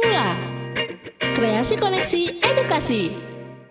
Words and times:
Mula 0.00 0.32
Kreasi 1.36 1.76
Koneksi 1.76 2.40
Edukasi 2.40 3.12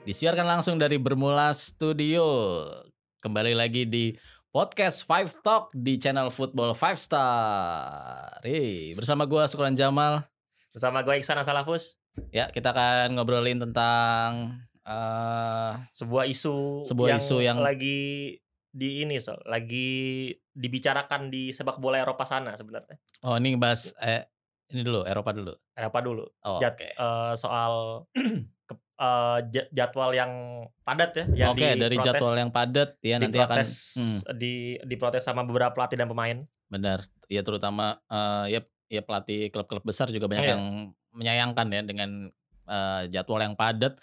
Disiarkan 0.05 0.45
langsung 0.45 0.77
dari 0.77 1.01
Bermula 1.01 1.50
Studio. 1.53 2.21
Kembali 3.17 3.58
lagi 3.58 3.85
di 3.85 4.13
podcast 4.50 5.05
Five 5.05 5.42
Talk 5.42 5.73
di 5.73 5.97
channel 5.97 6.29
Football 6.29 6.77
Five 6.77 7.01
Star. 7.01 8.38
Hei, 8.41 8.93
bersama 8.93 9.25
gua 9.25 9.50
Sukuran 9.50 9.73
Jamal. 9.73 10.21
Bersama 10.70 11.02
gue 11.02 11.18
Iksan 11.18 11.34
Asalafus 11.34 11.97
Ya, 12.30 12.54
kita 12.54 12.77
akan 12.77 13.18
ngobrolin 13.18 13.57
tentang 13.57 14.61
eh 14.86 15.73
Sebuah 15.98 16.30
isu 16.30 16.86
Sebuah 16.86 17.18
yang 17.18 17.21
isu 17.21 17.38
yang- 17.41 17.57
lagi 17.57 18.38
di 18.70 19.02
ini 19.02 19.18
so, 19.18 19.34
lagi 19.50 20.30
dibicarakan 20.54 21.34
di 21.34 21.50
sepak 21.50 21.82
bola 21.82 21.98
Eropa 21.98 22.21
sana 22.21 22.54
sebenarnya. 22.54 23.02
oh 23.25 23.34
ini 23.34 23.57
bahas 23.57 23.98
eh 23.98 24.30
ini 24.70 24.81
dulu 24.81 25.01
Eropa 25.04 25.31
dulu. 25.31 25.54
Eropa 25.73 25.99
dulu. 25.99 26.25
Oh, 26.43 26.59
Jad- 26.59 26.75
Oke. 26.75 26.88
Eh, 26.91 27.33
soal 27.36 28.05
ke- 28.68 28.78
ja- 29.47 29.69
jadwal 29.71 30.11
yang 30.11 30.32
padat 30.83 31.11
ya 31.14 31.25
yang 31.33 31.50
Oke, 31.51 31.68
dari 31.73 31.95
jadwal 31.97 32.36
yang 32.36 32.52
padat 32.52 33.00
ya 33.00 33.16
nanti 33.16 33.40
akan 33.40 33.58
diprotes 33.58 33.72
hmm, 33.95 34.20
di 34.36 34.54
diprotes 34.84 35.23
sama 35.23 35.42
beberapa 35.42 35.72
pelatih 35.72 35.95
dan 35.95 36.05
pemain. 36.05 36.38
benar. 36.68 37.02
Ya 37.26 37.42
terutama 37.42 37.98
eh 38.05 38.45
ya 38.54 38.62
ya 38.88 39.02
pelatih 39.02 39.50
klub-klub 39.50 39.82
besar 39.82 40.09
juga 40.09 40.26
banyak 40.26 40.45
Iya. 40.45 40.54
yang 40.54 40.64
menyayangkan 41.12 41.67
ya 41.70 41.81
dengan 41.81 42.09
eh, 42.66 43.02
jadwal 43.08 43.42
yang 43.42 43.56
padat. 43.56 43.98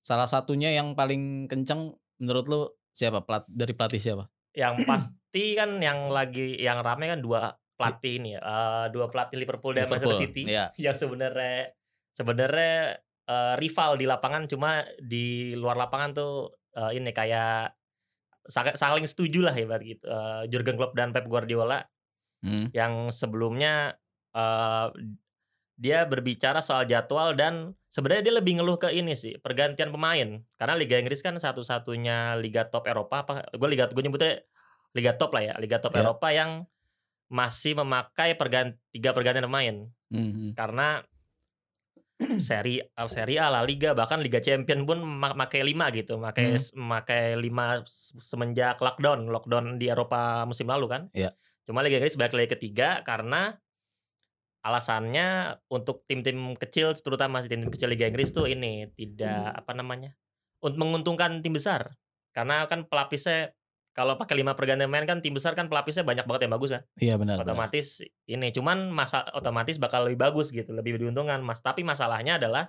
Salah 0.00 0.26
satunya 0.26 0.68
yang 0.70 0.92
paling 0.92 1.46
kenceng 1.46 1.94
menurut 2.18 2.44
lu 2.46 2.60
siapa? 2.90 3.22
Pelat, 3.22 3.44
dari 3.48 3.72
pelatih 3.72 4.00
siapa? 4.00 4.24
Yang 4.52 4.74
pasti 4.90 5.54
kan 5.54 5.78
yang 5.78 6.08
lagi 6.08 6.56
yang 6.56 6.80
rame 6.80 7.06
kan 7.06 7.20
dua 7.20 7.54
pelatih 7.74 8.12
ini 8.16 8.34
ya. 8.34 8.40
eh, 8.40 8.86
dua 8.88 9.06
pelatih 9.06 9.36
Liverpool 9.36 9.72
dan 9.72 9.86
Manchester. 9.86 10.14
City. 10.16 10.42
Iya. 10.46 10.70
yang 10.84 10.94
sebenarnya 10.94 11.74
sebenarnya 12.10 12.98
eh, 13.24 13.54
rival 13.56 13.96
di 13.96 14.04
lapangan 14.04 14.46
cuma 14.46 14.70
di 14.96 15.26
luar 15.52 15.74
lapangan 15.76 16.10
tuh 16.12 16.32
eh, 16.72 16.94
ini 16.94 17.10
kayak 17.10 17.74
sa- 18.44 18.74
saling 18.74 19.04
setuju 19.04 19.42
lah 19.42 19.52
ya 19.52 19.66
gitu 19.78 20.04
Eh, 20.04 20.42
Jurgen 20.48 20.76
Klopp 20.76 20.94
dan 20.94 21.10
Pep 21.10 21.26
Guardiola 21.26 21.82
Hmm. 22.40 22.68
yang 22.70 23.08
sebelumnya 23.08 23.96
eh, 24.30 24.88
dia 25.74 26.04
berbicara 26.04 26.60
soal 26.60 26.84
jadwal 26.84 27.32
dan 27.32 27.72
sebenarnya 27.88 28.22
dia 28.22 28.34
lebih 28.36 28.60
ngeluh 28.60 28.76
ke 28.76 28.92
ini 28.92 29.16
sih 29.16 29.40
pergantian 29.40 29.88
pemain 29.88 30.28
karena 30.54 30.74
Liga 30.76 30.94
Inggris 30.94 31.18
kan 31.18 31.34
satu-satunya 31.34 32.36
liga 32.36 32.68
top 32.68 32.84
Eropa 32.84 33.24
apa 33.24 33.48
gue 33.48 33.68
liga 33.68 33.88
gue 33.88 33.98
nyebutnya 33.98 34.44
liga 34.92 35.16
top 35.16 35.32
lah 35.32 35.42
ya 35.42 35.54
liga 35.56 35.80
top 35.80 35.96
Ya. 35.96 36.04
Eropa 36.04 36.28
yang 36.30 36.50
masih 37.32 37.76
memakai 37.78 38.36
tiga 38.92 39.10
pergantian 39.12 39.48
pemain. 39.48 39.76
Hmm. 40.14 40.54
karena 40.54 41.02
seri 42.46 42.78
uh, 42.78 43.10
seri 43.10 43.34
A 43.34 43.50
La 43.50 43.66
Liga 43.66 43.98
bahkan 43.98 44.22
Liga 44.22 44.38
Champion 44.38 44.86
pun 44.86 45.02
ma- 45.02 45.34
makai 45.34 45.66
5 45.66 45.74
gitu 45.98 46.14
makai 46.22 46.54
makai 46.78 47.34
5 47.34 48.22
semenjak 48.22 48.78
lockdown 48.78 49.26
lockdown 49.26 49.82
di 49.82 49.90
Eropa 49.90 50.46
musim 50.46 50.70
lalu 50.70 50.86
kan. 50.86 51.02
Iya. 51.10 51.34
cuma 51.64 51.80
Liga 51.82 51.96
Inggris 51.98 52.14
balik 52.14 52.36
lagi 52.36 52.54
ketiga 52.54 53.00
karena 53.02 53.56
alasannya 54.64 55.58
untuk 55.68 56.04
tim-tim 56.08 56.56
kecil 56.56 56.96
terutama 56.96 57.42
tim-tim 57.44 57.72
kecil 57.72 57.90
Liga 57.90 58.06
Inggris 58.06 58.30
tuh 58.30 58.46
ini 58.46 58.88
tidak 58.96 59.64
apa 59.64 59.72
namanya 59.76 60.16
untuk 60.64 60.80
menguntungkan 60.80 61.44
tim 61.44 61.52
besar. 61.52 61.92
Karena 62.32 62.64
kan 62.64 62.88
pelapisnya 62.88 63.52
kalau 63.94 64.18
pakai 64.18 64.34
lima 64.34 64.52
pergantian 64.52 64.90
main 64.90 65.06
kan 65.06 65.22
tim 65.22 65.30
besar 65.30 65.54
kan 65.54 65.70
pelapisnya 65.70 66.02
banyak 66.02 66.26
banget 66.26 66.42
yang 66.44 66.52
bagus 66.52 66.70
kan 66.70 66.82
Iya 66.98 67.14
benar. 67.14 67.38
benar. 67.38 67.54
otomatis 67.54 68.02
ini 68.26 68.50
cuman 68.50 68.90
masa 68.90 69.22
otomatis 69.30 69.78
bakal 69.78 70.04
lebih 70.04 70.18
bagus 70.20 70.50
gitu 70.50 70.70
lebih 70.70 70.98
diuntungkan 70.98 71.38
mas 71.40 71.58
tapi 71.58 71.80
masalahnya 71.80 72.36
adalah 72.36 72.68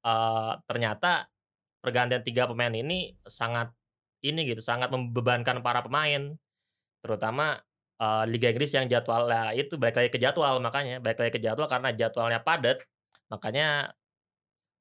eh 0.00 0.52
ternyata 0.66 1.30
pergantian 1.78 2.20
tiga 2.20 2.44
pemain 2.44 2.72
ini 2.72 3.14
sangat 3.22 3.70
ini 4.20 4.44
gitu 4.44 4.60
sangat 4.60 4.90
membebankan 4.90 5.60
para 5.60 5.80
pemain 5.80 6.34
terutama 7.00 7.62
eh, 7.96 8.24
Liga 8.26 8.50
Inggris 8.50 8.72
yang 8.72 8.84
jadwalnya 8.84 9.54
itu 9.54 9.76
balik 9.76 9.96
lagi 9.96 10.10
ke 10.10 10.18
jadwal 10.18 10.58
makanya 10.58 10.98
balik 10.98 11.16
lagi 11.18 11.32
ke 11.32 11.40
jadwal 11.40 11.64
karena 11.64 11.94
jadwalnya 11.94 12.40
padat 12.40 12.82
makanya 13.30 13.94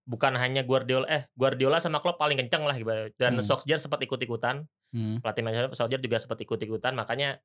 bukan 0.03 0.33
hanya 0.33 0.65
Guardiola 0.65 1.05
eh 1.05 1.29
Guardiola 1.37 1.77
sama 1.77 2.01
Klopp 2.01 2.17
paling 2.17 2.35
kenceng 2.35 2.65
lah 2.65 2.73
gitu 2.73 2.89
dan 3.15 3.37
Hmm. 3.37 3.45
Solskjaer 3.45 3.77
sempat 3.77 4.01
ikut-ikutan 4.01 4.65
Hmm. 4.89 5.21
pelatih 5.21 5.43
Manchester 5.45 5.69
Solskjaer 5.73 6.01
juga 6.01 6.17
sempat 6.17 6.39
ikut-ikutan 6.41 6.93
makanya 6.93 7.37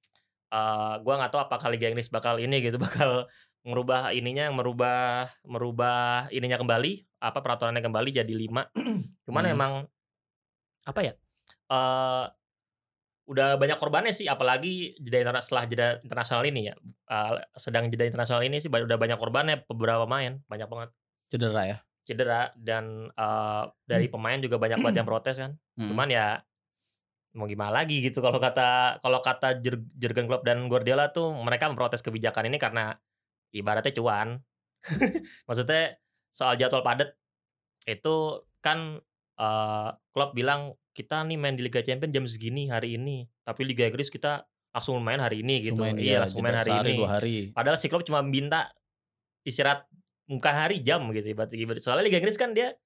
eh 0.49 0.95
gua 1.01 1.15
nggak 1.21 1.31
tahu 1.31 1.41
apakah 1.45 1.69
Liga 1.69 1.89
Inggris 1.89 2.09
bakal 2.09 2.41
ini 2.41 2.61
gitu 2.61 2.77
bakal 2.87 3.29
merubah 3.65 4.13
ininya 4.13 4.49
merubah 4.49 5.29
merubah 5.45 6.29
ininya 6.29 6.57
kembali 6.57 7.05
apa 7.19 7.39
peraturannya 7.41 7.81
kembali 7.81 8.11
jadi 8.13 8.29
lima 8.33 8.69
cuman 9.29 9.45
Hmm. 9.45 9.55
emang 9.57 9.73
apa 10.85 11.01
ya 11.01 11.13
eh 11.69 12.25
udah 13.25 13.57
banyak 13.57 13.81
korbannya 13.81 14.13
sih 14.13 14.29
apalagi 14.29 15.01
jeda 15.01 15.25
interna- 15.25 15.41
setelah 15.41 15.65
jeda 15.65 15.87
internasional 16.05 16.45
ini 16.45 16.69
ya 16.69 16.75
Eh, 17.05 17.33
sedang 17.57 17.89
jeda 17.89 18.05
internasional 18.05 18.41
ini 18.45 18.61
sih 18.61 18.69
udah 18.69 18.97
banyak 18.97 19.17
korbannya 19.17 19.65
beberapa 19.65 20.05
pemain 20.05 20.41
banyak 20.45 20.69
banget 20.69 20.91
Cedera 21.29 21.63
ya. 21.65 21.77
cedera 22.05 22.53
dan 22.57 23.09
eh, 23.11 23.65
dari 23.85 24.09
pemain 24.09 24.37
juga 24.41 24.57
banyak 24.57 24.77
banget 24.81 24.97
yang 25.01 25.09
protes 25.13 25.37
kan 25.37 25.53
Hmm. 25.75 25.89
Cuman 25.93 26.09
ya 26.09 26.41
mau 27.35 27.51
gimana 27.51 27.83
lagi 27.83 27.99
gitu 27.99 28.23
kalau 28.23 28.39
kata 28.39 29.03
kalau 29.03 29.19
kata 29.19 29.59
Jur- 29.59 29.91
Jurgen 29.99 30.31
Klopp 30.31 30.47
dan 30.47 30.63
Guardiola 30.71 31.11
tuh 31.11 31.35
mereka 31.35 31.67
memprotes 31.67 32.01
kebijakan 32.01 32.47
ini 32.47 32.63
karena 32.63 32.95
ibaratnya 33.51 33.91
cuan. 33.95 34.39
Maksudnya 35.49 35.99
soal 36.31 36.55
jadwal 36.55 36.87
padat 36.87 37.19
itu 37.87 38.47
kan 38.63 39.03
eh 39.35 39.91
Klopp 40.15 40.33
bilang 40.39 40.79
kita 40.95 41.27
nih 41.27 41.35
main 41.35 41.59
di 41.59 41.67
Liga 41.67 41.83
Champions 41.83 42.15
jam 42.15 42.25
segini 42.31 42.71
hari 42.71 42.95
ini, 42.95 43.27
tapi 43.43 43.67
Liga 43.67 43.83
Inggris 43.83 44.15
kita 44.15 44.47
langsung 44.71 45.03
main 45.03 45.19
hari 45.19 45.43
ini 45.43 45.67
gitu. 45.67 45.83
Cuma 45.83 45.91
ini 45.91 46.07
iya, 46.07 46.19
ya, 46.19 46.27
langsung 46.27 46.43
main 46.43 46.55
hari 46.55 46.71
sehari 46.71 46.91
ini. 46.95 46.99
dua 47.03 47.11
hari. 47.11 47.37
Padahal 47.51 47.77
si 47.79 47.87
Klopp 47.91 48.07
cuma 48.07 48.23
minta 48.23 48.71
istirahat 49.43 49.91
bukan 50.31 50.55
hari 50.55 50.79
jam 50.87 51.03
gitu 51.11 51.35
ibarat 51.35 51.51
ibarat. 51.51 51.83
Soalnya 51.83 52.07
Liga 52.07 52.23
Inggris 52.23 52.39
kan 52.39 52.55
dia 52.55 52.79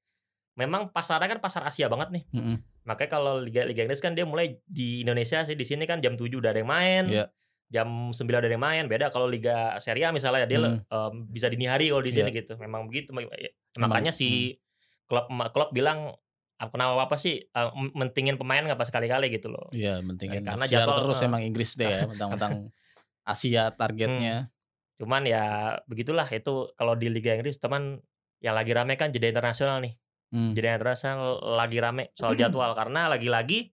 memang 0.59 0.91
pasarnya 0.91 1.31
kan 1.31 1.39
pasar 1.39 1.63
Asia 1.63 1.87
banget 1.87 2.11
nih. 2.11 2.25
Mm-mm. 2.35 2.57
Makanya 2.83 3.11
kalau 3.11 3.39
Liga 3.39 3.63
Liga 3.63 3.87
Inggris 3.87 4.03
kan 4.03 4.13
dia 4.13 4.27
mulai 4.27 4.59
di 4.65 5.01
Indonesia 5.01 5.41
sih 5.41 5.55
di 5.55 5.63
sini 5.63 5.87
kan 5.87 6.03
jam 6.03 6.13
7 6.13 6.27
udah 6.35 6.51
ada 6.51 6.59
yang 6.59 6.69
main. 6.69 7.05
Iya. 7.07 7.31
Jam 7.69 8.11
9 8.11 8.19
udah 8.27 8.41
ada 8.43 8.51
yang 8.51 8.65
main. 8.65 8.85
Beda 8.85 9.09
kalau 9.09 9.25
Liga 9.25 9.79
Serie 9.79 10.03
A 10.03 10.11
misalnya 10.11 10.45
dia 10.45 10.59
Hmm. 10.59 10.83
em, 10.83 11.15
bisa 11.29 11.47
dini 11.47 11.65
hari 11.65 11.89
kalau 11.89 12.01
di 12.01 12.11
sini 12.11 12.29
Iya. 12.29 12.39
gitu. 12.43 12.53
Memang 12.57 12.85
begitu. 12.85 13.15
Ya. 13.15 13.53
Makanya 13.79 14.11
si 14.11 14.59
klub 15.05 15.25
klub 15.49 15.71
bilang 15.71 16.17
"Ah, 16.57 16.67
kenapa 16.67 16.99
apa 16.99 17.15
sih 17.15 17.47
m- 17.55 17.95
mentingin 17.95 18.35
pemain 18.35 18.59
nggak 18.59 18.75
pas 18.75 18.91
sekali-kali 18.91 19.31
gitu 19.31 19.47
loh. 19.47 19.71
Iya, 19.71 20.03
pentingin 20.03 20.43
Karena 20.43 20.67
jadwal, 20.67 21.07
terus 21.07 21.23
eh. 21.23 21.25
emang 21.25 21.41
Inggris 21.41 21.79
deh 21.79 21.87
ya, 21.87 22.03
mentang-mentang 22.11 22.75
Asia 23.23 23.71
targetnya. 23.71 24.51
Cuman 24.99 25.23
ya 25.23 25.45
begitulah 25.85 26.27
itu 26.27 26.73
kalau 26.75 26.99
di 26.99 27.07
Liga 27.07 27.31
Inggris 27.31 27.57
teman 27.57 28.03
yang 28.41 28.55
lagi 28.55 28.73
rame 28.73 28.95
kan 28.95 29.13
jeda 29.13 29.29
internasional 29.29 29.79
nih. 29.79 29.95
Hmm. 30.29 30.53
Jeda 30.53 30.77
internasional 30.77 31.41
lagi 31.57 31.79
rame 31.81 32.13
soal 32.13 32.37
jadwal 32.37 32.77
karena 32.77 33.09
lagi-lagi 33.09 33.73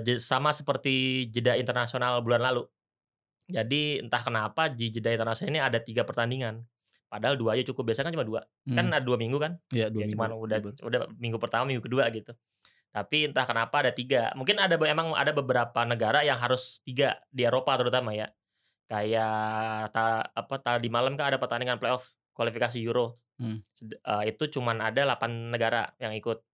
je- 0.00 0.20
sama 0.20 0.52
seperti 0.56 1.28
jeda 1.28 1.60
internasional 1.60 2.24
bulan 2.24 2.40
lalu. 2.40 2.64
Jadi 3.46 4.00
entah 4.02 4.24
kenapa 4.24 4.72
di 4.72 4.90
jeda 4.90 5.12
internasional 5.12 5.52
ini 5.52 5.60
ada 5.62 5.78
tiga 5.78 6.02
pertandingan. 6.02 6.64
Padahal 7.06 7.38
dua 7.38 7.54
aja 7.54 7.62
cukup. 7.68 7.92
Biasanya 7.92 8.10
kan 8.10 8.14
cuma 8.18 8.26
dua. 8.26 8.40
Kan 8.66 8.90
Hmm. 8.90 8.96
ada 8.96 9.04
dua 9.04 9.14
minggu 9.20 9.38
kan? 9.38 9.60
Iya, 9.70 9.92
dua 9.92 10.02
Ya, 10.02 10.06
minggu. 10.10 10.14
cuman 10.18 10.30
udah 10.34 10.58
udah 10.82 11.00
minggu 11.20 11.38
pertama, 11.38 11.62
minggu 11.70 11.84
kedua 11.84 12.08
gitu. 12.10 12.32
Tapi 12.90 13.28
entah 13.28 13.44
kenapa 13.44 13.84
ada 13.84 13.92
tiga. 13.92 14.32
Mungkin 14.34 14.56
ada 14.56 14.74
emang 14.88 15.12
ada 15.12 15.30
beberapa 15.36 15.84
negara 15.84 16.24
yang 16.24 16.40
harus 16.40 16.80
tiga 16.80 17.20
di 17.28 17.44
Eropa 17.44 17.76
terutama 17.76 18.16
ya. 18.16 18.32
Kayak 18.88 19.92
ta, 19.92 20.24
apa 20.32 20.54
tadi 20.64 20.88
malam 20.88 21.12
kan 21.14 21.28
ada 21.28 21.36
pertandingan 21.38 21.76
playoff 21.76 22.15
kualifikasi 22.36 22.76
Euro. 22.84 23.16
Hmm. 23.40 23.64
Eh, 23.80 24.24
itu 24.36 24.60
cuman 24.60 24.84
ada 24.84 25.08
8 25.08 25.48
negara 25.48 25.88
yang 25.96 26.12
ikut 26.12 26.44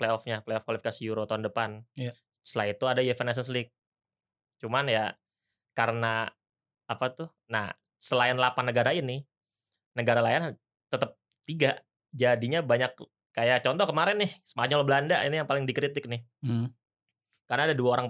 playoffnya, 0.00 0.40
playoff 0.40 0.64
kualifikasi 0.64 1.00
Euro 1.04 1.28
tahun 1.28 1.44
depan. 1.52 1.84
Iya. 2.00 2.16
Setelah 2.40 2.66
itu 2.72 2.84
ada 2.88 3.00
UEFA 3.04 3.24
Nations 3.28 3.52
League. 3.52 3.70
Cuman 4.56 4.88
ya 4.88 5.12
karena 5.76 6.32
apa 6.88 7.06
tuh? 7.12 7.28
Nah, 7.52 7.68
selain 8.00 8.40
8 8.40 8.64
negara 8.64 8.96
ini, 8.96 9.20
negara 9.92 10.24
lain 10.24 10.56
tetap 10.88 11.20
tiga. 11.44 11.76
Jadinya 12.16 12.64
banyak 12.64 12.96
kayak 13.36 13.60
contoh 13.60 13.84
kemarin 13.84 14.16
nih 14.16 14.32
Spanyol 14.40 14.88
Belanda 14.88 15.20
ini 15.20 15.36
yang 15.36 15.48
paling 15.48 15.68
dikritik 15.68 16.08
nih. 16.08 16.24
Hmm. 16.40 16.72
Karena 17.44 17.68
ada 17.68 17.76
dua 17.76 18.00
orang 18.00 18.08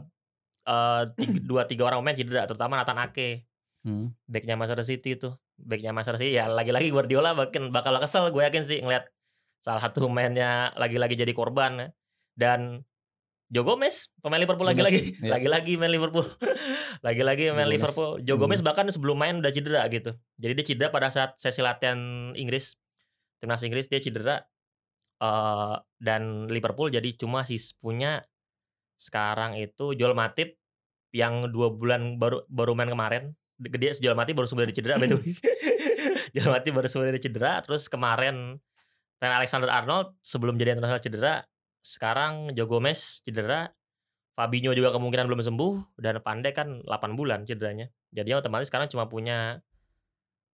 eh 0.66 1.02
tiga, 1.18 1.38
dua 1.50 1.62
tiga 1.66 1.82
orang 1.90 1.98
pemain 2.02 2.14
cedera, 2.14 2.42
terutama 2.46 2.78
Nathan 2.78 3.02
Ake, 3.02 3.42
Hmm. 3.86 4.10
backnya 4.26 4.58
Manchester 4.58 4.82
City 4.82 5.14
itu. 5.14 5.30
Backnya 5.54 5.94
Manchester 5.94 6.18
City 6.18 6.34
ya 6.34 6.50
lagi-lagi 6.50 6.90
Guardiola 6.90 7.38
bakal 7.38 7.70
bakal 7.70 7.94
kesel 8.02 8.34
gue 8.34 8.42
yakin 8.42 8.66
sih 8.66 8.82
ngeliat 8.82 9.06
salah 9.62 9.78
satu 9.78 10.10
pemainnya 10.10 10.74
lagi-lagi 10.74 11.14
jadi 11.14 11.30
korban 11.30 11.78
ya. 11.78 11.88
dan 12.34 12.82
Joe 13.46 13.62
Gomez 13.62 14.10
pemain 14.18 14.42
Liverpool 14.42 14.66
lagi-lagi 14.66 15.14
iya. 15.22 15.38
lagi-lagi 15.38 15.78
main 15.78 15.94
Liverpool 15.94 16.26
Lagi-lagi 17.06 17.52
main 17.52 17.66
Joe 17.68 17.68
Gomez. 17.68 17.74
Liverpool. 17.76 18.10
Joe 18.24 18.34
Hmm. 18.36 18.42
Gomez 18.46 18.60
bahkan 18.64 18.86
sebelum 18.88 19.16
main 19.18 19.34
udah 19.40 19.52
cedera 19.52 19.84
gitu. 19.92 20.16
Jadi 20.40 20.52
dia 20.56 20.64
cedera 20.64 20.88
pada 20.88 21.12
saat 21.12 21.36
sesi 21.36 21.60
latihan 21.60 22.32
Inggris. 22.38 22.78
Timnas 23.42 23.60
Inggris 23.64 23.90
dia 23.90 24.00
cedera. 24.00 24.46
eh 25.16 25.76
dan 25.96 26.44
Liverpool 26.52 26.92
jadi 26.92 27.08
cuma 27.16 27.40
sih 27.40 27.56
punya 27.80 28.20
sekarang 29.00 29.56
itu 29.56 29.96
Joel 29.96 30.12
Matip 30.12 30.60
yang 31.08 31.48
dua 31.48 31.72
bulan 31.72 32.20
baru 32.20 32.44
baru 32.52 32.76
main 32.76 32.92
kemarin. 32.92 33.24
Gede 33.56 33.96
Joel 34.00 34.18
Matip 34.18 34.36
baru 34.36 34.48
sembuh 34.48 34.64
dari 34.68 34.74
cedera 34.76 35.00
by 35.00 35.08
the 35.08 35.16
way. 35.16 35.32
Joel 36.36 36.52
Matip 36.52 36.72
baru 36.76 36.88
sembuh 36.88 37.06
dari 37.08 37.20
cedera. 37.20 37.52
Terus 37.64 37.88
kemarin 37.88 38.60
Trent 39.16 39.34
Alexander 39.34 39.72
Arnold 39.72 40.16
sebelum 40.20 40.60
jadi 40.60 40.76
internasional 40.76 41.00
cedera. 41.00 41.34
Sekarang 41.80 42.52
Joe 42.52 42.68
Gomez 42.68 43.24
cedera. 43.24 43.72
Fabinho 44.36 44.76
juga 44.76 44.92
kemungkinan 44.92 45.32
belum 45.32 45.40
sembuh 45.40 45.96
dan 45.96 46.20
Pandai 46.20 46.52
kan 46.52 46.84
8 46.84 47.16
bulan 47.16 47.48
cederanya. 47.48 47.88
Jadi 48.12 48.36
otomatis 48.36 48.68
sekarang 48.68 48.92
cuma 48.92 49.08
punya 49.08 49.64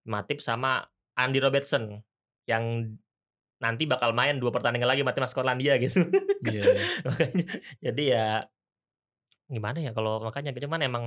Matip 0.06 0.38
sama 0.38 0.86
Andy 1.18 1.42
Robertson 1.42 1.98
yang 2.46 2.94
nanti 3.62 3.86
bakal 3.86 4.10
main 4.10 4.42
dua 4.42 4.50
pertandingan 4.50 4.90
lagi 4.90 5.06
sama 5.06 5.14
timnas 5.14 5.30
Skotlandia 5.34 5.78
gitu. 5.78 6.02
Iya. 6.42 6.62
makanya 7.06 7.46
jadi 7.78 8.02
ya 8.02 8.26
gimana 9.46 9.78
ya 9.78 9.90
kalau 9.94 10.18
makanya 10.18 10.50
cuman 10.50 10.82
emang 10.82 11.04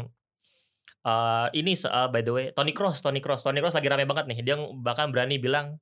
eh 1.06 1.48
ini 1.54 1.74
eh, 1.78 2.08
by 2.10 2.22
the 2.26 2.34
way 2.34 2.46
Tony 2.56 2.74
Cross 2.74 3.06
Tony 3.06 3.22
Cross 3.22 3.46
Tony 3.46 3.62
Cross 3.62 3.78
lagi 3.78 3.90
rame 3.90 4.06
banget 4.10 4.26
nih. 4.30 4.40
Dia 4.42 4.56
bahkan 4.74 5.14
berani 5.14 5.38
bilang 5.38 5.78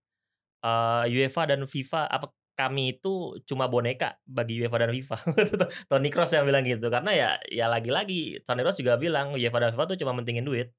eh 0.64 1.06
UEFA 1.12 1.50
dan 1.50 1.64
FIFA 1.68 2.08
apa 2.12 2.32
kami 2.54 2.98
itu 2.98 3.42
cuma 3.50 3.66
boneka 3.66 4.22
bagi 4.30 4.62
UEFA 4.62 4.88
dan 4.88 4.92
FIFA. 4.94 5.18
Tony 5.92 6.10
Cross 6.14 6.38
yang 6.38 6.46
bilang 6.46 6.62
gitu. 6.64 6.88
Karena 6.94 7.12
ya 7.16 7.30
ya 7.50 7.66
lagi-lagi 7.72 8.44
Tony 8.46 8.62
Cross 8.62 8.80
juga 8.80 9.00
bilang 9.02 9.34
UEFA 9.34 9.58
dan 9.64 9.70
FIFA 9.74 9.86
tuh 9.96 9.98
cuma 10.00 10.14
mentingin 10.14 10.46
duit. 10.46 10.70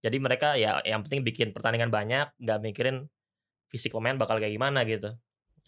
Jadi 0.00 0.16
mereka 0.16 0.56
ya 0.56 0.80
yang 0.82 1.04
penting 1.04 1.22
bikin 1.22 1.48
pertandingan 1.52 1.92
banyak 1.92 2.32
nggak 2.40 2.58
mikirin 2.64 3.06
fisik 3.70 3.94
pemain 3.94 4.16
bakal 4.18 4.40
kayak 4.40 4.56
gimana 4.56 4.82
gitu. 4.88 5.12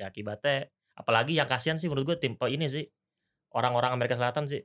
Ya 0.01 0.09
akibatnya 0.11 0.73
apalagi 0.97 1.37
yang 1.37 1.49
kasihan 1.49 1.77
sih 1.79 1.89
menurut 1.89 2.17
gue 2.17 2.17
tim 2.21 2.35
ini 2.49 2.67
sih 2.69 2.85
orang-orang 3.55 3.93
Amerika 3.93 4.17
Selatan 4.19 4.49
sih. 4.49 4.65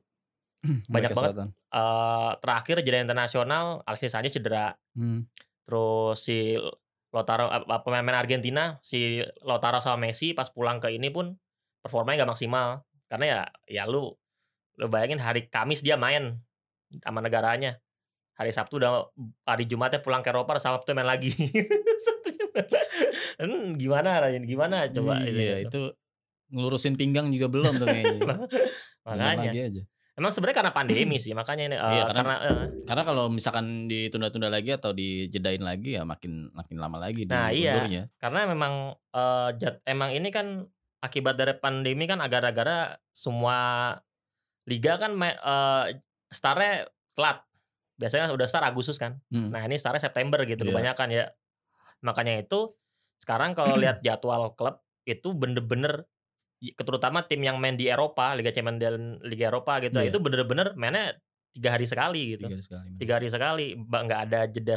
Banyak 0.64 1.14
Amerika 1.14 1.16
banget. 1.16 1.34
Selatan. 1.36 1.48
Eh 1.68 2.32
terakhir 2.40 2.80
jadi 2.82 3.04
internasional 3.04 3.84
Alexis 3.84 4.14
Sanchez 4.14 4.40
cedera 4.40 4.76
Hmm. 4.98 5.30
terus 5.68 6.26
si 6.26 6.58
Lautaro 7.14 7.54
pemain 7.86 8.18
Argentina 8.18 8.82
si 8.82 9.22
Lautaro 9.46 9.78
sama 9.78 10.10
Messi 10.10 10.34
pas 10.34 10.50
pulang 10.50 10.82
ke 10.82 10.90
ini 10.90 11.14
pun 11.14 11.38
performanya 11.86 12.24
nggak 12.24 12.32
maksimal 12.34 12.88
karena 13.12 13.26
ya 13.28 13.42
ya 13.70 13.84
lu 13.86 14.10
lu 14.78 14.88
bayangin 14.90 15.22
hari 15.22 15.46
Kamis 15.48 15.86
dia 15.86 16.02
main 16.02 16.40
sama 17.04 17.20
negaranya 17.22 17.78
hari 18.38 18.54
Sabtu 18.54 18.78
udah 18.78 19.10
hari 19.44 19.66
Jumatnya 19.66 20.00
pulang 20.00 20.22
ke 20.22 20.30
Eropa 20.30 20.62
Sabtu 20.62 20.94
main 20.94 21.10
lagi. 21.10 21.34
Hmm, 23.38 23.78
gimana 23.78 24.18
Ryan? 24.18 24.50
gimana 24.50 24.90
coba 24.90 25.22
iya, 25.22 25.62
itu, 25.62 25.70
itu 25.70 25.82
ngelurusin 26.50 26.98
pinggang 26.98 27.30
juga 27.30 27.54
belum 27.54 27.70
tuh 27.78 27.86
kayaknya. 27.86 28.34
Makanya 29.06 29.50
aja. 29.54 29.84
Emang 30.18 30.34
sebenarnya 30.34 30.58
karena 30.60 30.74
pandemi 30.74 31.18
sih 31.18 31.32
makanya 31.32 31.64
ini 31.66 31.76
eh, 31.76 31.92
Iya, 31.94 32.04
karena- 32.10 32.18
karena 32.18 32.36
eh, 32.42 32.66
Karena 32.84 33.04
kalau 33.06 33.26
misalkan 33.30 33.86
ditunda-tunda 33.86 34.50
lagi 34.50 34.74
atau 34.74 34.92
dijedain 34.92 35.62
lagi 35.62 35.94
ya 35.94 36.04
makin 36.04 36.50
makin 36.52 36.78
lama 36.78 36.98
lagi 36.98 37.24
Nah, 37.24 37.54
iya. 37.54 37.86
diundurnya. 37.86 38.04
karena 38.18 38.40
memang 38.46 38.74
eh, 39.14 39.50
jat, 39.56 39.80
emang 39.84 40.10
ini 40.12 40.30
kan 40.30 40.66
akibat 41.00 41.38
dari 41.38 41.54
pandemi 41.54 42.04
kan 42.04 42.18
agar-agara 42.18 42.98
semua 43.14 43.94
liga 44.66 44.98
kan 44.98 45.14
eh, 45.22 45.84
startnya 46.28 46.90
telat 47.14 47.46
biasanya 47.96 48.30
udah 48.30 48.46
start 48.46 48.66
Agustus 48.66 48.98
kan 48.98 49.22
Hmm. 49.30 49.50
nah 49.50 49.62
ini 49.62 49.78
startnya 49.78 50.02
September 50.04 50.42
gitu 50.44 50.66
Iya. 50.66 50.70
kebanyakan 50.70 51.08
ya 51.10 51.26
makanya 52.00 52.42
itu 52.42 52.74
sekarang 53.18 53.54
kalau 53.54 53.74
lihat 53.82 54.02
jadwal 54.02 54.54
klub 54.54 54.82
itu 55.06 55.32
bener-bener 55.32 56.04
terutama 56.60 57.22
tim 57.26 57.42
yang 57.42 57.62
main 57.62 57.78
di 57.78 57.86
Eropa 57.86 58.34
Liga 58.34 58.50
Champions 58.50 58.82
dan 58.82 58.96
Liga 59.22 59.54
Eropa 59.54 59.78
gitu 59.82 60.02
Iya. 60.02 60.10
itu 60.10 60.18
bener-bener 60.18 60.74
mainnya 60.74 61.14
tiga 61.54 61.74
hari 61.78 61.86
sekali 61.86 62.38
gitu 62.38 62.46
Tiga 62.46 62.54
hari 62.58 62.64
sekali. 62.66 62.90
tiga 62.98 63.14
hari 63.18 63.28
sekali 63.30 63.66
nggak 63.78 64.22
ada 64.30 64.40
jeda 64.50 64.76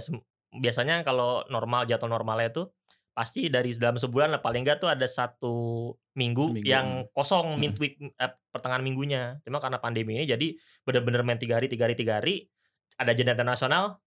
biasanya 0.51 1.07
kalau 1.07 1.47
normal 1.49 1.87
jadwal 1.87 2.11
normalnya 2.11 2.51
itu 2.51 2.63
pasti 3.11 3.51
dari 3.53 3.75
dalam 3.77 3.99
sebulan 3.99 4.33
lah 4.33 4.41
paling 4.41 4.63
nggak 4.65 4.79
tuh 4.81 4.89
ada 4.89 5.05
satu 5.05 5.93
minggu, 6.17 6.57
Seminggu, 6.57 6.67
yang 6.69 6.87
hmm. 7.05 7.11
kosong 7.13 7.47
Hmm. 7.57 7.61
midweek 7.61 7.95
eh, 8.01 8.33
pertengahan 8.51 8.83
minggunya 8.83 9.39
cuma 9.45 9.61
karena 9.61 9.79
pandemi 9.83 10.17
ini 10.21 10.25
jadi 10.27 10.47
bener-bener 10.87 11.21
main 11.27 11.39
tiga 11.41 11.59
hari 11.61 11.67
tiga 11.69 11.85
hari 11.91 11.97
tiga 11.99 12.19
hari 12.23 12.49
ada 12.97 13.13
jeda 13.17 13.33
internasional 13.37 14.01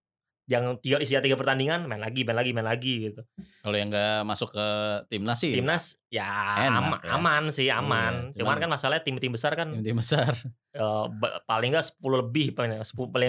yang 0.43 0.75
tiga 0.77 0.99
isinya 0.99 1.19
tiga 1.19 1.33
pertandingan 1.33 1.87
main 1.87 1.97
lagi 1.97 2.21
main 2.21 2.35
lagi 2.35 2.51
main 2.51 2.67
lagi 2.67 3.07
gitu 3.07 3.23
Kalau 3.63 3.73
yang 3.73 3.87
nggak 3.87 4.23
masuk 4.23 4.51
ke 4.51 4.67
timnas 5.07 5.39
sih. 5.39 5.55
timnas 5.55 5.95
ya, 6.07 6.27
Enak 6.67 6.83
ama- 6.83 6.99
ya. 6.99 7.11
aman 7.15 7.43
sih 7.47 7.65
Iya, 7.65 7.79
aman 7.79 8.13
cuman 8.29 8.35
cuman- 8.35 8.59
kan 8.59 8.69
masalahnya 8.69 9.03
tim-tim 9.03 9.31
besar 9.31 9.55
kan 9.55 9.71
tim-tim 9.71 9.95
besar. 9.95 10.35
eh, 10.75 11.05
ba- 11.13 11.39
paling 11.43 11.71
nggak 11.71 11.95
10 11.95 12.19
lebih 12.19 12.47
paling 12.51 12.75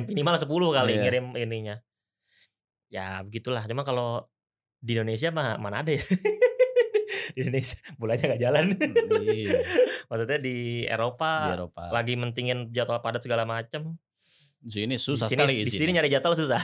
minimal 0.04 0.34
10 0.34 0.46
kali 0.72 0.92
Iya. 0.92 1.00
ngirim 1.00 1.26
ininya 1.36 1.76
ya 2.88 3.22
begitulah 3.22 3.62
cuma 3.62 3.82
kalau 3.82 4.26
di 4.78 4.92
Indonesia 4.92 5.30
mah 5.30 5.56
mana 5.56 5.80
ada 5.80 5.90
ya 5.90 6.02
di 7.34 7.38
Indonesia 7.40 7.78
bolanya 7.96 8.24
nggak 8.28 8.42
jalan 8.42 8.64
iya, 9.24 9.62
maksudnya 10.08 10.38
di 10.38 10.56
Eropa, 10.84 11.30
di 11.44 11.50
Eropa. 11.56 11.82
lagi 11.90 12.14
mentingin 12.14 12.70
jadwal 12.70 13.00
padat 13.00 13.22
segala 13.22 13.42
macam 13.42 13.96
sini 14.66 14.94
susah 14.94 15.24
di 15.24 15.30
sini, 15.30 15.38
sekali 15.38 15.52
di 15.54 15.62
izin. 15.66 15.78
sini 15.78 15.90
nyari 15.92 16.08
jadwal 16.08 16.34
susah 16.34 16.60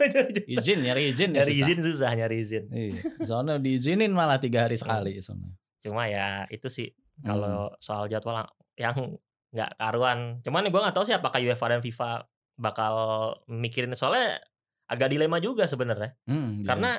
izin 0.50 0.78
nyari 0.80 1.02
izin 1.08 1.30
ya 1.30 1.40
nyari 1.40 1.50
susah. 1.50 1.64
izin 1.64 1.78
susah 1.80 2.10
nyari 2.12 2.36
izin 2.36 2.64
Iya. 2.68 2.94
Soalnya 3.22 3.54
diizinin 3.56 4.10
malah 4.10 4.36
tiga 4.36 4.64
hari 4.64 4.74
sekali 4.74 5.18
soalnya. 5.18 5.54
cuma 5.80 6.06
ya 6.06 6.48
itu 6.48 6.66
sih 6.66 6.90
Hmm. 7.14 7.30
kalau 7.30 7.56
soal 7.78 8.04
jadwal 8.06 8.42
yang 8.74 8.96
nggak 9.48 9.70
karuan 9.76 10.40
cuman 10.40 10.66
gue 10.66 10.80
nggak 10.80 10.92
tahu 10.92 11.04
sih 11.04 11.14
apakah 11.14 11.38
UEFA 11.38 11.66
dan 11.68 11.80
FIFA 11.80 12.26
bakal 12.56 12.94
mikirin 13.46 13.92
soalnya 13.92 14.42
agak 14.84 15.08
dilema 15.08 15.38
juga 15.38 15.64
sebenarnya 15.64 16.18
Hmm, 16.24 16.58
iya. 16.58 16.66
karena 16.66 16.90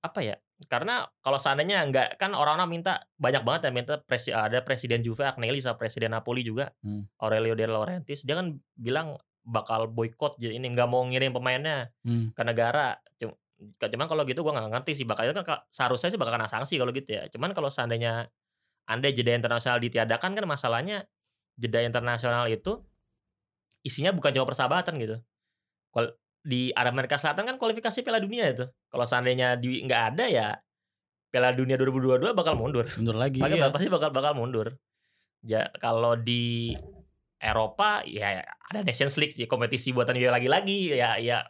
apa 0.00 0.20
ya 0.22 0.36
karena 0.64 1.04
kalau 1.18 1.36
seandainya 1.36 1.84
nggak 1.84 2.16
kan 2.16 2.32
orang-orang 2.32 2.72
minta 2.72 2.92
banyak 3.14 3.42
banget 3.42 3.68
yang 3.68 3.76
minta 3.76 3.94
presi, 4.00 4.30
ada 4.30 4.58
presiden 4.60 5.02
Juve 5.02 5.22
Agnelli 5.22 5.58
sama 5.58 5.76
presiden 5.76 6.10
Napoli 6.10 6.40
juga 6.40 6.72
Hmm. 6.80 7.04
Aurelio 7.18 7.52
De 7.52 7.64
Laurentiis 7.64 8.22
dia 8.22 8.32
kan 8.32 8.48
bilang 8.72 9.20
bakal 9.48 9.88
boykot 9.88 10.36
jadi 10.36 10.54
ini 10.54 10.68
nggak 10.70 10.84
mau 10.84 11.00
ngirim 11.02 11.32
pemainnya 11.32 11.88
Hmm. 12.04 12.30
ke 12.30 12.42
negara 12.42 13.00
Cum- 13.16 13.32
cuman 13.80 14.06
kalau 14.06 14.22
gitu 14.22 14.40
gua 14.40 14.52
nggak 14.54 14.70
ngerti 14.70 14.92
sih 14.94 15.04
bakal 15.04 15.24
itu 15.24 15.34
kan 15.34 15.44
ka- 15.44 15.64
seharusnya 15.68 16.08
sih 16.08 16.16
bakal 16.16 16.36
kena 16.36 16.46
sanksi 16.46 16.76
kalau 16.76 16.92
gitu 16.92 17.08
ya 17.08 17.26
cuman 17.26 17.50
kalau 17.50 17.68
seandainya 17.68 18.28
anda 18.84 19.08
jeda 19.08 19.32
internasional 19.32 19.76
ditiadakan 19.78 20.30
kan 20.32 20.44
masalahnya 20.44 21.08
jeda 21.54 21.80
internasional 21.80 22.46
itu 22.46 22.84
isinya 23.80 24.12
bukan 24.12 24.30
cuma 24.30 24.44
persahabatan 24.44 24.94
gitu 24.96 25.16
Kual- 25.88 26.12
di 26.40 26.70
Amerika 26.72 27.16
Selatan 27.16 27.44
kan 27.44 27.56
kualifikasi 27.56 27.98
Piala 27.98 28.18
Dunia 28.18 28.46
itu 28.46 28.62
kalau 28.86 29.04
seandainya 29.04 29.56
di 29.56 29.80
nggak 29.82 30.02
ada 30.12 30.24
ya 30.26 30.48
Piala 31.28 31.50
Dunia 31.50 31.74
2022 31.74 32.32
bakal 32.32 32.54
mundur 32.54 32.88
Mundur 32.94 33.16
lagi. 33.16 33.36
Pasti- 33.38 33.58
iya. 33.58 33.68
pasti 33.68 33.88
bakal 33.88 34.08
bakal 34.10 34.32
mundur 34.32 34.76
ya 35.40 35.68
kalau 35.74 36.14
di 36.14 36.72
Eropa 37.38 38.02
ya 38.02 38.42
ada 38.42 38.82
Nations 38.82 39.14
League 39.16 39.34
ya, 39.38 39.46
kompetisi 39.46 39.94
buatan 39.94 40.18
UEFA 40.18 40.42
lagi-lagi 40.42 40.98
ya 40.98 41.16
ya 41.22 41.46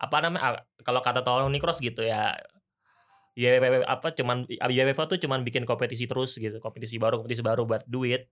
apa 0.00 0.16
namanya 0.24 0.64
kalau 0.80 1.04
kata 1.04 1.20
Tony 1.20 1.60
Cross 1.60 1.84
gitu 1.84 2.00
ya 2.00 2.32
UEFA 3.36 3.86
apa 3.86 4.12
cuman 4.16 4.48
UEFA 4.48 5.04
tuh 5.06 5.20
cuman 5.20 5.44
bikin 5.44 5.68
kompetisi 5.68 6.08
terus 6.08 6.34
gitu 6.40 6.58
kompetisi 6.58 6.96
baru 6.96 7.20
kompetisi 7.22 7.44
baru 7.44 7.62
buat 7.68 7.86
duit. 7.86 8.26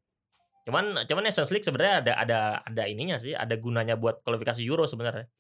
Cuman 0.67 1.07
cuman 1.09 1.23
Nations 1.25 1.49
League 1.55 1.65
sebenarnya 1.65 2.05
ada 2.05 2.13
ada 2.19 2.41
ada 2.67 2.83
ininya 2.85 3.17
sih 3.17 3.33
ada 3.33 3.57
gunanya 3.57 3.97
buat 3.97 4.21
kualifikasi 4.27 4.61
Euro 4.67 4.85
sebenarnya 4.85 5.31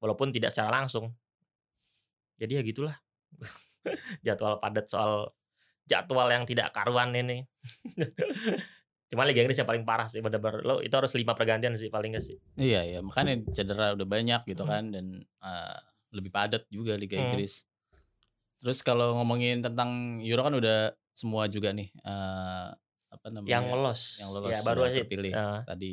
walaupun 0.00 0.30
tidak 0.32 0.54
secara 0.54 0.70
langsung. 0.80 1.12
Jadi 2.38 2.52
ya 2.56 2.62
gitulah. 2.62 2.96
Jadwal 4.24 4.62
padat 4.62 4.86
soal 4.88 5.34
jadwal 5.88 6.28
yang 6.28 6.44
tidak 6.44 6.68
karuan 6.76 7.16
ini 7.16 7.48
Cuma 9.08 9.24
Liga 9.24 9.40
Inggris 9.40 9.56
yang 9.56 9.64
paling 9.64 9.82
parah 9.82 10.04
sih 10.04 10.20
bener-bener 10.20 10.60
lo 10.60 10.78
itu 10.78 10.92
harus 10.92 11.16
lima 11.16 11.32
pergantian 11.32 11.72
sih 11.74 11.88
paling 11.88 12.12
gak 12.12 12.24
sih. 12.24 12.36
Iya 12.54 12.84
iya 12.84 12.98
makanya 13.00 13.40
cedera 13.50 13.96
udah 13.96 14.04
banyak 14.04 14.44
gitu 14.44 14.62
Hmm. 14.62 14.70
kan 14.70 14.84
dan 14.92 15.06
eh, 15.40 15.78
lebih 16.12 16.28
padat 16.28 16.68
juga 16.68 16.92
Liga 16.94 17.16
Hmm. 17.16 17.24
Inggris. 17.26 17.64
Terus 18.60 18.82
kalau 18.82 19.16
ngomongin 19.16 19.62
tentang 19.62 20.20
Euro 20.20 20.42
kan 20.42 20.52
udah 20.52 20.78
semua 21.10 21.48
juga 21.48 21.72
nih 21.72 21.88
eh, 21.94 22.68
apa 23.08 23.26
namanya? 23.32 23.48
Yang 23.48 23.64
lolos. 23.72 24.02
yang 24.18 24.30
lolos 24.30 24.50
Ya, 24.50 24.58
baru 24.60 24.80
sudah 24.80 24.90
aja. 24.90 24.98
terpilih 25.00 25.32
Eh, 25.32 25.60
tadi. 25.64 25.92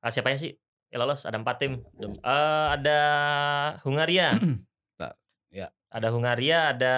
ah, 0.00 0.10
siapa 0.10 0.34
sih? 0.34 0.58
Ya 0.90 0.98
lolos 0.98 1.22
ada 1.22 1.38
empat 1.38 1.56
tim. 1.58 1.78
Eh, 2.02 2.66
ada 2.74 2.98
Hungaria. 3.82 4.34
Ya. 5.50 5.66
Ada 5.90 6.14
Hungaria, 6.14 6.70
ada 6.70 6.94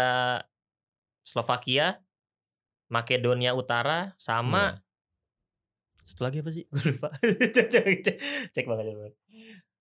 Slovakia, 1.25 2.05
Makedonia 2.87 3.57
Utara, 3.57 4.13
sama 4.21 4.77
Iya. 4.77 4.92
Satu 6.13 6.29
lagi 6.29 6.45
apa 6.45 6.51
sih? 6.53 6.69
Gue 6.73 6.93
lupa. 6.93 7.09
cek, 7.17 7.67
cek, 7.73 8.17
cek 8.53 8.65
banget, 8.69 8.85
cek 8.93 8.97
banget. 9.01 9.15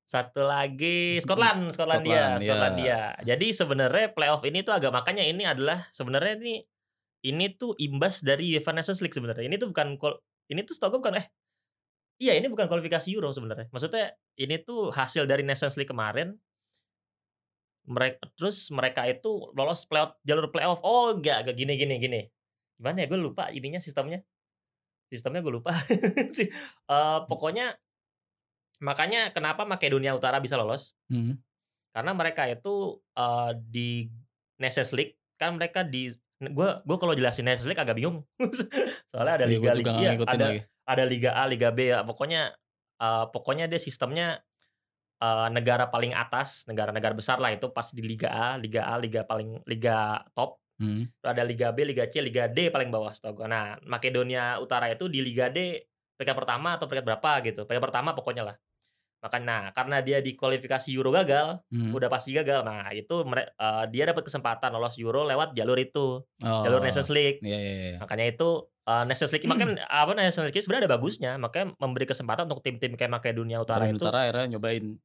Satu 0.08 0.42
lagi 0.48 1.20
Scotland, 1.20 1.70
Skotlandia, 1.76 2.40
Scotland. 2.40 2.44
Skotlandia. 2.44 3.00
Jadi 3.28 3.48
sebenarnya 3.52 4.06
playoff 4.16 4.44
ini 4.48 4.64
tuh 4.64 4.76
agak 4.76 4.92
makanya 4.96 5.28
ini 5.28 5.44
adalah 5.44 5.88
sebenarnya 5.92 6.40
ini 6.40 6.64
ini 7.22 7.46
tuh 7.54 7.78
imbas 7.78 8.24
dari 8.26 8.50
UEFA 8.56 8.72
Nations 8.72 9.04
League 9.04 9.14
sebenarnya. 9.14 9.46
Ini 9.46 9.56
tuh 9.60 9.76
bukan 9.76 10.00
ini 10.52 10.60
tuh 10.64 10.74
setahu 10.74 10.98
gue 10.98 11.00
bukan 11.04 11.16
eh 11.20 11.28
Iya, 12.22 12.38
ini 12.38 12.54
bukan 12.54 12.70
kualifikasi 12.70 13.10
Euro 13.18 13.34
sebenarnya. 13.34 13.66
Maksudnya 13.74 14.14
ini 14.38 14.62
tuh 14.62 14.94
hasil 14.94 15.26
dari 15.26 15.42
Nations 15.42 15.74
League 15.74 15.90
kemarin. 15.90 16.38
Mereka 17.90 18.38
terus 18.38 18.70
mereka 18.70 19.10
itu 19.10 19.50
lolos 19.58 19.90
playoff 19.90 20.14
jalur 20.22 20.54
playoff. 20.54 20.78
Oh, 20.86 21.18
enggak, 21.18 21.42
enggak 21.42 21.58
gini 21.58 21.74
gini 21.82 21.96
gini. 21.98 22.22
Gimana 22.78 23.02
ya? 23.02 23.08
Gue 23.10 23.18
lupa 23.18 23.50
ininya 23.50 23.82
sistemnya. 23.82 24.22
Sistemnya 25.12 25.44
gue 25.44 25.52
lupa. 25.52 25.76
sih. 26.38 26.48
Eh, 26.88 27.20
pokoknya 27.28 27.76
makanya 28.82 29.36
kenapa 29.36 29.68
Makedonia 29.68 30.16
Utara 30.16 30.40
bisa 30.40 30.56
lolos? 30.56 30.96
Hmm. 31.12 31.38
Karena 31.92 32.16
mereka 32.16 32.48
itu 32.48 32.96
eh, 33.14 33.52
di 33.60 34.08
Nations 34.58 34.96
League 34.96 35.20
kan 35.36 35.52
mereka 35.58 35.84
di 35.84 36.08
gue 36.42 36.70
gue 36.82 36.98
kalau 36.98 37.14
jelasin 37.14 37.44
Nations 37.46 37.68
League 37.68 37.84
agak 37.84 38.00
bingung. 38.00 38.24
Soalnya 39.12 39.44
ada 39.44 39.46
Iya, 39.46 39.60
liga 39.60 39.72
liga 39.76 39.92
ngikutin 40.16 40.32
ada 40.32 40.48
lagi. 40.48 40.60
ada 40.88 41.04
Liga 41.06 41.32
A, 41.36 41.44
Liga 41.46 41.70
B 41.76 41.92
ya. 41.92 42.00
Pokoknya 42.02 42.56
eh, 42.98 43.26
pokoknya 43.30 43.68
dia 43.68 43.78
sistemnya 43.78 44.40
eh, 45.20 45.48
negara 45.52 45.92
paling 45.92 46.16
atas, 46.16 46.64
negara-negara 46.66 47.14
besar 47.14 47.38
lah 47.38 47.52
itu 47.52 47.68
pas 47.70 47.92
di 47.92 48.02
Liga 48.02 48.32
A, 48.32 48.56
Liga 48.56 48.88
A, 48.88 48.96
Liga 48.96 49.28
paling 49.28 49.60
Liga 49.68 50.24
top. 50.32 50.58
Hmm. 50.82 51.06
Ada 51.22 51.46
Liga 51.46 51.70
B, 51.70 51.86
Liga 51.86 52.10
C, 52.10 52.18
Liga 52.20 52.50
D 52.50 52.74
paling 52.74 52.90
bawah 52.90 53.14
setahu 53.14 53.38
gua. 53.38 53.48
Nah, 53.48 53.78
Makedonia 53.86 54.58
Utara 54.58 54.90
itu 54.90 55.06
di 55.06 55.22
Liga 55.22 55.46
D 55.48 55.78
peringkat 56.18 56.34
pertama 56.34 56.74
atau 56.74 56.90
peringkat 56.90 57.06
berapa 57.06 57.32
gitu. 57.46 57.62
Peringkat 57.64 57.86
pertama 57.86 58.12
pokoknya 58.12 58.50
lah. 58.50 58.58
Makanya 59.22 59.46
nah, 59.46 59.64
karena 59.70 60.02
dia 60.02 60.18
di 60.18 60.34
kualifikasi 60.34 60.90
Euro 60.98 61.14
gagal, 61.14 61.62
Hmm. 61.70 61.94
udah 61.94 62.10
pasti 62.10 62.34
gagal. 62.34 62.66
Nah, 62.66 62.90
itu 62.90 63.22
eh, 63.38 63.86
dia 63.94 64.10
dapat 64.10 64.26
kesempatan 64.26 64.74
lolos 64.74 64.98
Euro 64.98 65.22
lewat 65.22 65.54
jalur 65.54 65.78
itu, 65.78 66.26
Oh. 66.42 66.62
jalur 66.66 66.82
Nations 66.82 67.14
League. 67.14 67.38
Iya, 67.46 67.54
iya, 67.56 67.74
iya. 67.78 67.98
Makanya 68.02 68.26
itu 68.34 68.50
uh, 68.90 69.06
Nations 69.06 69.30
League 69.30 69.46
makanya 69.46 69.78
apa 70.02 70.18
Nations 70.18 70.50
League 70.50 70.58
sebenarnya 70.58 70.90
ada 70.90 70.94
bagusnya, 70.98 71.32
makanya 71.38 71.78
memberi 71.78 72.10
kesempatan 72.10 72.50
untuk 72.50 72.66
tim-tim 72.66 72.98
kayak 72.98 73.14
Makedonia 73.14 73.62
Utara 73.62 73.86
Utara 73.86 73.94
itu 73.94 74.02
Utara 74.02 74.18
akhirnya 74.26 74.58
nyobain. 74.58 74.98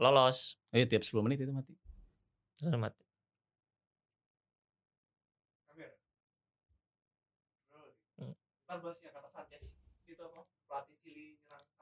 lolos. 0.00 0.56
Eh, 0.72 0.88
tiap 0.88 1.04
10 1.04 1.20
menit 1.20 1.44
itu 1.44 1.52
mati. 1.52 1.76
Terus 2.56 2.72
mati. 2.80 3.04
Hmm. 8.70 8.86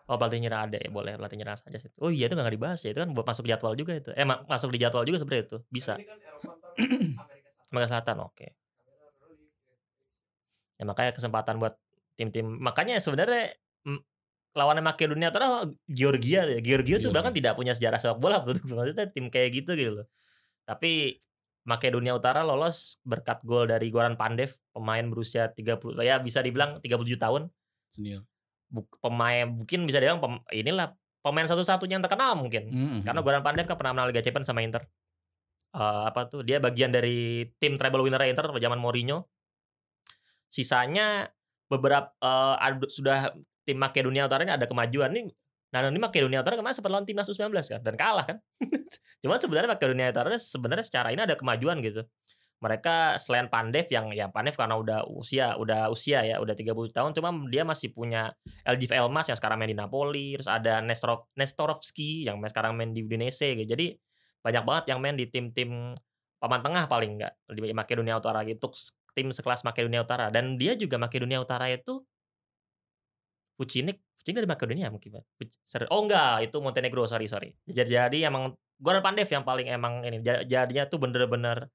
Oh 0.09 0.17
pelatih 0.17 0.41
nyerah 0.41 0.65
ada 0.65 0.81
ya 0.81 0.89
boleh 0.89 1.21
pelatih 1.21 1.37
nyerah 1.37 1.57
saja 1.61 1.77
sih. 1.77 1.93
Oh 2.01 2.09
iya 2.09 2.33
itu 2.33 2.35
nggak 2.35 2.55
dibahas 2.57 2.81
ya 2.81 2.97
itu 2.97 3.01
kan 3.05 3.13
buat 3.13 3.29
masuk 3.29 3.45
jadwal 3.45 3.77
juga 3.77 3.93
itu. 4.01 4.11
Eh 4.17 4.25
ma- 4.25 4.41
masuk 4.49 4.73
di 4.73 4.81
jadwal 4.81 5.05
juga 5.05 5.21
sebenarnya 5.21 5.45
itu 5.53 5.59
bisa. 5.69 6.01
Amerika 7.69 7.89
Selatan 7.93 8.17
oke. 8.25 8.47
Ya 10.81 10.85
makanya 10.89 11.13
kesempatan 11.13 11.61
buat 11.61 11.77
tim-tim 12.17 12.47
makanya 12.59 12.97
sebenarnya 13.05 13.53
lawannya 14.57 14.83
Makedonia 14.83 15.29
Utara 15.31 15.63
Georgia 15.87 16.49
ya. 16.49 16.59
Georgia 16.59 16.97
tuh 16.99 17.13
Georgia. 17.13 17.15
bahkan 17.15 17.33
tidak 17.37 17.53
punya 17.55 17.73
sejarah 17.79 17.99
sepak 18.03 18.19
bola 18.19 18.43
betul 18.43 18.65
maksudnya 18.79 19.07
tim 19.13 19.29
kayak 19.29 19.51
gitu 19.63 19.71
gitu 19.77 19.93
loh. 20.03 20.07
Tapi 20.65 21.21
Makedonia 21.69 22.17
Utara 22.17 22.41
lolos 22.41 22.97
berkat 23.05 23.45
gol 23.45 23.69
dari 23.69 23.93
Goran 23.93 24.17
Pandev, 24.17 24.57
pemain 24.73 25.05
berusia 25.05 25.53
30 25.53 25.77
ya 26.01 26.17
bisa 26.17 26.41
dibilang 26.41 26.81
37 26.81 26.89
tahun. 27.15 27.53
Senior. 27.93 28.25
Buk- 28.67 28.97
pemain 28.99 29.45
mungkin 29.45 29.85
bisa 29.85 30.01
dibilang 30.01 30.17
pem- 30.19 30.45
inilah 30.51 30.97
pemain 31.21 31.45
satu-satunya 31.45 31.97
yang 31.97 32.05
terkenal 32.05 32.33
mungkin. 32.35 32.73
Hmm, 32.73 33.01
Karena 33.03 33.21
Goran 33.21 33.45
Pandev 33.45 33.65
kan 33.65 33.77
pernah 33.77 33.93
menang 33.93 34.09
Liga 34.09 34.25
Champions 34.25 34.49
sama 34.49 34.65
Inter. 34.65 34.89
Eh, 35.69 36.05
apa 36.09 36.25
tuh? 36.25 36.41
Dia 36.41 36.57
bagian 36.57 36.89
dari 36.89 37.45
tim 37.61 37.77
treble 37.77 38.01
winner 38.01 38.25
Inter 38.25 38.49
pada 38.49 38.57
zaman 38.59 38.81
Mourinho. 38.81 39.29
Sisanya 40.49 41.29
beberapa 41.69 42.09
eh, 42.19 42.57
ada- 42.59 42.89
sudah 42.89 43.37
tim 43.69 43.77
Makedonia 43.77 44.25
Utara 44.25 44.41
ini 44.43 44.57
ada 44.57 44.65
kemajuan 44.65 45.13
nih. 45.13 45.29
Nah, 45.69 45.85
ini 45.85 46.01
Makedonia 46.01 46.41
Utara 46.41 46.57
kemarin 46.57 46.77
sempat 46.77 46.91
lawan 46.93 47.05
timnas 47.05 47.29
U19 47.29 47.53
kan 47.53 47.81
dan 47.85 47.95
kalah 47.95 48.25
kan. 48.25 48.39
Cuma 49.23 49.37
sebenarnya 49.37 49.69
Makedonia 49.69 50.09
Utara 50.09 50.33
sebenarnya 50.41 50.85
secara 50.85 51.13
ini 51.13 51.21
ada 51.21 51.37
kemajuan 51.37 51.85
gitu. 51.85 52.09
Mereka 52.59 53.23
selain 53.23 53.47
Pandev 53.47 53.87
yang 53.87 54.11
ya 54.11 54.33
Pandev 54.33 54.59
karena 54.59 54.75
udah 54.75 55.07
usia 55.07 55.55
udah 55.55 55.93
usia 55.95 56.27
ya 56.27 56.43
udah 56.43 56.59
30 56.59 56.91
tahun 56.91 57.15
cuma 57.15 57.31
dia 57.47 57.63
masih 57.63 57.95
punya 57.95 58.35
Eljif 58.67 58.91
Elmas 58.91 59.31
yang 59.31 59.39
sekarang 59.39 59.63
main 59.63 59.71
di 59.71 59.79
Napoli, 59.79 60.35
terus 60.35 60.51
ada 60.51 60.83
Nestor 60.83 61.31
Nestorovski 61.39 62.27
yang 62.27 62.43
sekarang 62.43 62.75
main 62.75 62.91
di 62.91 63.07
Udinese 63.07 63.55
gitu. 63.55 63.69
Jadi 63.79 63.95
banyak 64.43 64.65
banget 64.67 64.85
yang 64.91 64.99
main 64.99 65.15
di 65.15 65.31
tim-tim 65.31 65.95
papan 66.39 66.61
tengah 66.63 66.85
paling 66.91 67.19
enggak 67.19 67.35
di 67.51 67.61
Makedonia 67.75 68.19
Utara 68.19 68.43
gitu 68.47 68.71
tim 69.19 69.35
sekelas 69.35 69.67
Makedonia 69.67 70.07
Utara 70.07 70.31
dan 70.31 70.55
dia 70.55 70.79
juga 70.79 70.95
Makedonia 70.95 71.43
Utara 71.43 71.67
itu 71.67 72.07
Vucinic 73.59 73.99
Vucinic 74.15 74.39
dari 74.39 74.49
Makedonia 74.49 74.89
mungkin 74.89 75.19
oh 75.91 76.01
enggak 76.07 76.47
itu 76.47 76.57
Montenegro. 76.63 77.05
Sorry 77.05 77.27
sorry. 77.27 77.51
Jadi 77.67 77.91
jadi 77.91 78.19
emang 78.31 78.55
Goran 78.79 79.03
Pandev 79.03 79.27
yang 79.27 79.43
paling 79.43 79.67
emang 79.67 80.07
ini 80.07 80.23
Ja- 80.23 80.47
jadinya 80.47 80.87
tuh 80.87 81.03
bener-bener 81.03 81.67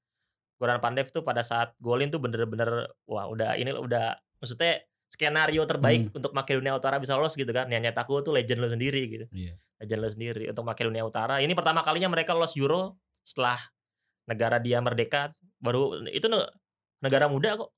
Goran 0.56 0.80
Pandev 0.80 1.12
tuh 1.12 1.28
pada 1.28 1.44
saat 1.44 1.76
golin 1.84 2.08
tuh 2.08 2.24
bener-bener 2.24 2.88
wah 3.04 3.28
udah 3.28 3.60
ini 3.60 3.76
udah 3.76 4.16
maksudnya 4.40 4.80
skenario 5.12 5.62
terbaik 5.68 6.10
untuk 6.18 6.32
Makedonia 6.32 6.74
Utara 6.74 6.98
bisa 6.98 7.14
lolos 7.14 7.36
gitu 7.36 7.52
kan. 7.52 7.68
Yang 7.68 7.92
nyataku 7.92 8.24
tuh 8.24 8.32
legend 8.32 8.64
lo 8.64 8.72
sendiri 8.72 9.02
gitu. 9.12 9.26
Iya. 9.30 9.60
legend 9.84 10.00
lo 10.00 10.10
sendiri 10.10 10.44
untuk 10.48 10.64
Makedonia 10.64 11.04
Utara. 11.04 11.44
Ini 11.44 11.52
pertama 11.52 11.84
kalinya 11.84 12.08
mereka 12.08 12.32
lolos 12.32 12.56
Euro 12.56 12.96
setelah 13.28 13.60
negara 14.24 14.58
dia 14.58 14.80
merdeka. 14.80 15.30
Baru 15.60 16.00
itu 16.08 16.32
ne- 16.32 16.48
negara 17.04 17.28
muda 17.28 17.60
kok. 17.60 17.70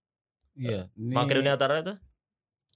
Iya. 0.54 0.88
Ini 0.94 1.12
Makedonia 1.12 1.58
Utara 1.58 1.82
itu 1.82 1.98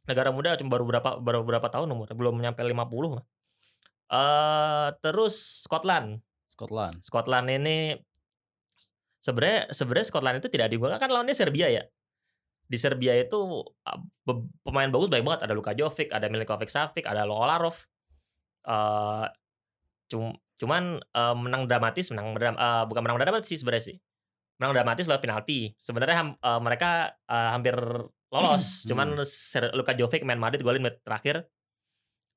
negara 0.09 0.33
muda 0.33 0.57
cuma 0.57 0.73
baru 0.73 0.89
berapa 0.89 1.21
baru 1.21 1.45
berapa 1.45 1.67
tahun 1.69 1.93
umur 1.93 2.09
belum 2.17 2.41
nyampe 2.41 2.65
50 2.65 3.13
mah. 3.13 3.23
Eh 4.09 4.89
terus 5.05 5.63
Scotland. 5.69 6.17
Scotland. 6.49 6.97
Scotland 7.05 7.47
ini 7.53 7.93
sebenarnya 9.21 9.69
sebenarnya 9.69 10.07
Scotland 10.09 10.37
itu 10.41 10.49
tidak 10.49 10.73
diunggulkan 10.73 10.97
kan 10.97 11.13
lawannya 11.13 11.37
Serbia 11.37 11.69
ya. 11.69 11.83
Di 12.69 12.77
Serbia 12.77 13.13
itu 13.17 13.65
ah, 13.85 14.01
pemain 14.65 14.89
bagus 14.89 15.09
banyak 15.13 15.25
banget 15.25 15.41
ada 15.45 15.53
Luka 15.53 15.77
Jovic, 15.77 16.09
ada 16.09 16.25
Milinkovic 16.27 16.69
Savic, 16.73 17.05
ada 17.05 17.23
Lolarov. 17.29 17.85
Eh 18.65 19.27
cum- 20.09 20.37
cuman 20.59 20.99
eh, 20.99 21.35
menang 21.37 21.69
dramatis, 21.69 22.09
menang 22.11 22.35
eh, 22.35 22.83
bukan 22.89 23.01
menang 23.05 23.21
dramatis 23.21 23.47
sih 23.53 23.59
sebenarnya 23.61 23.85
sih. 23.93 23.97
Menang 24.59 24.73
dramatis 24.75 25.05
lewat 25.07 25.21
penalti. 25.23 25.71
Sebenarnya 25.77 26.35
eh, 26.35 26.59
mereka 26.59 27.13
eh, 27.29 27.49
hampir 27.53 27.77
lolos, 28.29 28.85
Hmm. 28.85 28.87
cuman 28.93 29.07
Luka 29.73 29.93
Jovic 29.97 30.21
main 30.23 30.37
Madrid 30.37 30.61
golin 30.61 30.81
menit 30.85 31.01
terakhir 31.01 31.49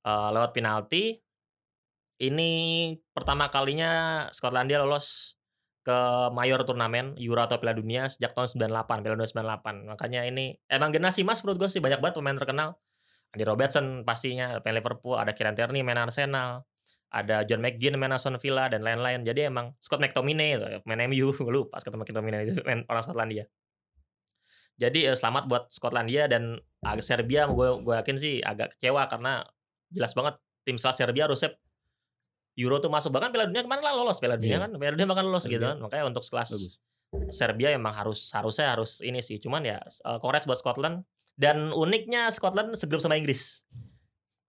eh, 0.02 0.28
lewat 0.34 0.50
penalti. 0.56 1.20
Ini 2.22 2.50
pertama 3.10 3.50
kalinya 3.50 3.90
Skotlandia 4.30 4.78
lolos 4.82 5.34
ke 5.82 5.98
mayor 6.30 6.62
turnamen 6.62 7.18
Euro 7.18 7.42
atau 7.42 7.58
Piala 7.58 7.74
Dunia 7.74 8.06
sejak 8.06 8.38
tahun 8.38 8.46
98, 8.54 9.02
Piala 9.02 9.14
Dunia 9.18 9.30
98. 9.30 9.90
Makanya 9.90 10.20
ini 10.30 10.54
emang 10.70 10.94
generasi 10.94 11.26
emas 11.26 11.42
menurut 11.42 11.66
gue 11.66 11.70
sih 11.74 11.82
banyak 11.82 11.98
banget 11.98 12.14
pemain 12.22 12.38
terkenal. 12.38 12.78
Andy 13.34 13.44
Robertson 13.48 14.06
pastinya 14.06 14.62
main 14.62 14.76
Liverpool, 14.78 15.18
ada 15.18 15.34
Kieran 15.34 15.58
Tierney 15.58 15.82
main 15.82 15.98
Arsenal, 15.98 16.62
ada 17.10 17.42
John 17.42 17.58
McGinn 17.64 17.98
main 17.98 18.14
Aston 18.14 18.38
Villa 18.38 18.70
dan 18.70 18.86
lain-lain. 18.86 19.26
Jadi 19.26 19.50
emang 19.50 19.74
Scott 19.82 19.98
McTominay 19.98 20.82
main 20.86 21.00
MU, 21.10 21.34
gue 21.34 21.52
lupa 21.52 21.82
Scott 21.82 21.98
McTominay 21.98 22.46
itu 22.54 22.62
main 22.62 22.86
orang 22.86 23.02
Skotlandia. 23.02 23.44
Jadi 24.82 25.06
eh, 25.06 25.14
selamat 25.14 25.46
buat 25.46 25.64
Skotlandia 25.70 26.26
dan 26.26 26.58
Serbia 26.98 27.46
gue 27.46 27.68
gue 27.86 27.94
yakin 28.02 28.16
sih 28.18 28.42
agak 28.42 28.74
kecewa 28.74 29.06
karena 29.06 29.46
jelas 29.94 30.10
banget 30.18 30.34
tim 30.66 30.74
sekelas 30.74 30.98
Serbia 30.98 31.30
harusnya 31.30 31.54
Euro 32.58 32.82
tuh 32.82 32.90
masuk. 32.90 33.14
Bahkan 33.14 33.30
Piala 33.30 33.46
Dunia 33.48 33.62
kemarin 33.64 33.86
lah 33.86 33.94
lolos 33.94 34.18
Piala 34.18 34.36
Dunia 34.36 34.58
Iya. 34.58 34.64
kan 34.66 34.70
Piala 34.76 34.92
Dunia 34.98 35.08
bahkan 35.08 35.24
lolos 35.30 35.46
gitu 35.46 35.62
kan. 35.62 35.78
Makanya 35.78 36.04
untuk 36.10 36.26
sekelas 36.26 36.50
Bagus. 36.52 36.74
Serbia 37.30 37.68
emang 37.76 37.94
harus 37.94 38.32
harusnya 38.34 38.74
harus 38.74 38.98
ini 39.04 39.22
sih. 39.22 39.38
Cuman 39.38 39.62
ya 39.62 39.78
uh, 40.04 40.18
congrats 40.18 40.44
buat 40.44 40.58
Scotland. 40.58 41.06
Dan 41.32 41.72
uniknya 41.72 42.28
Scotland 42.28 42.76
segrup 42.76 43.00
sama 43.00 43.16
Inggris. 43.16 43.64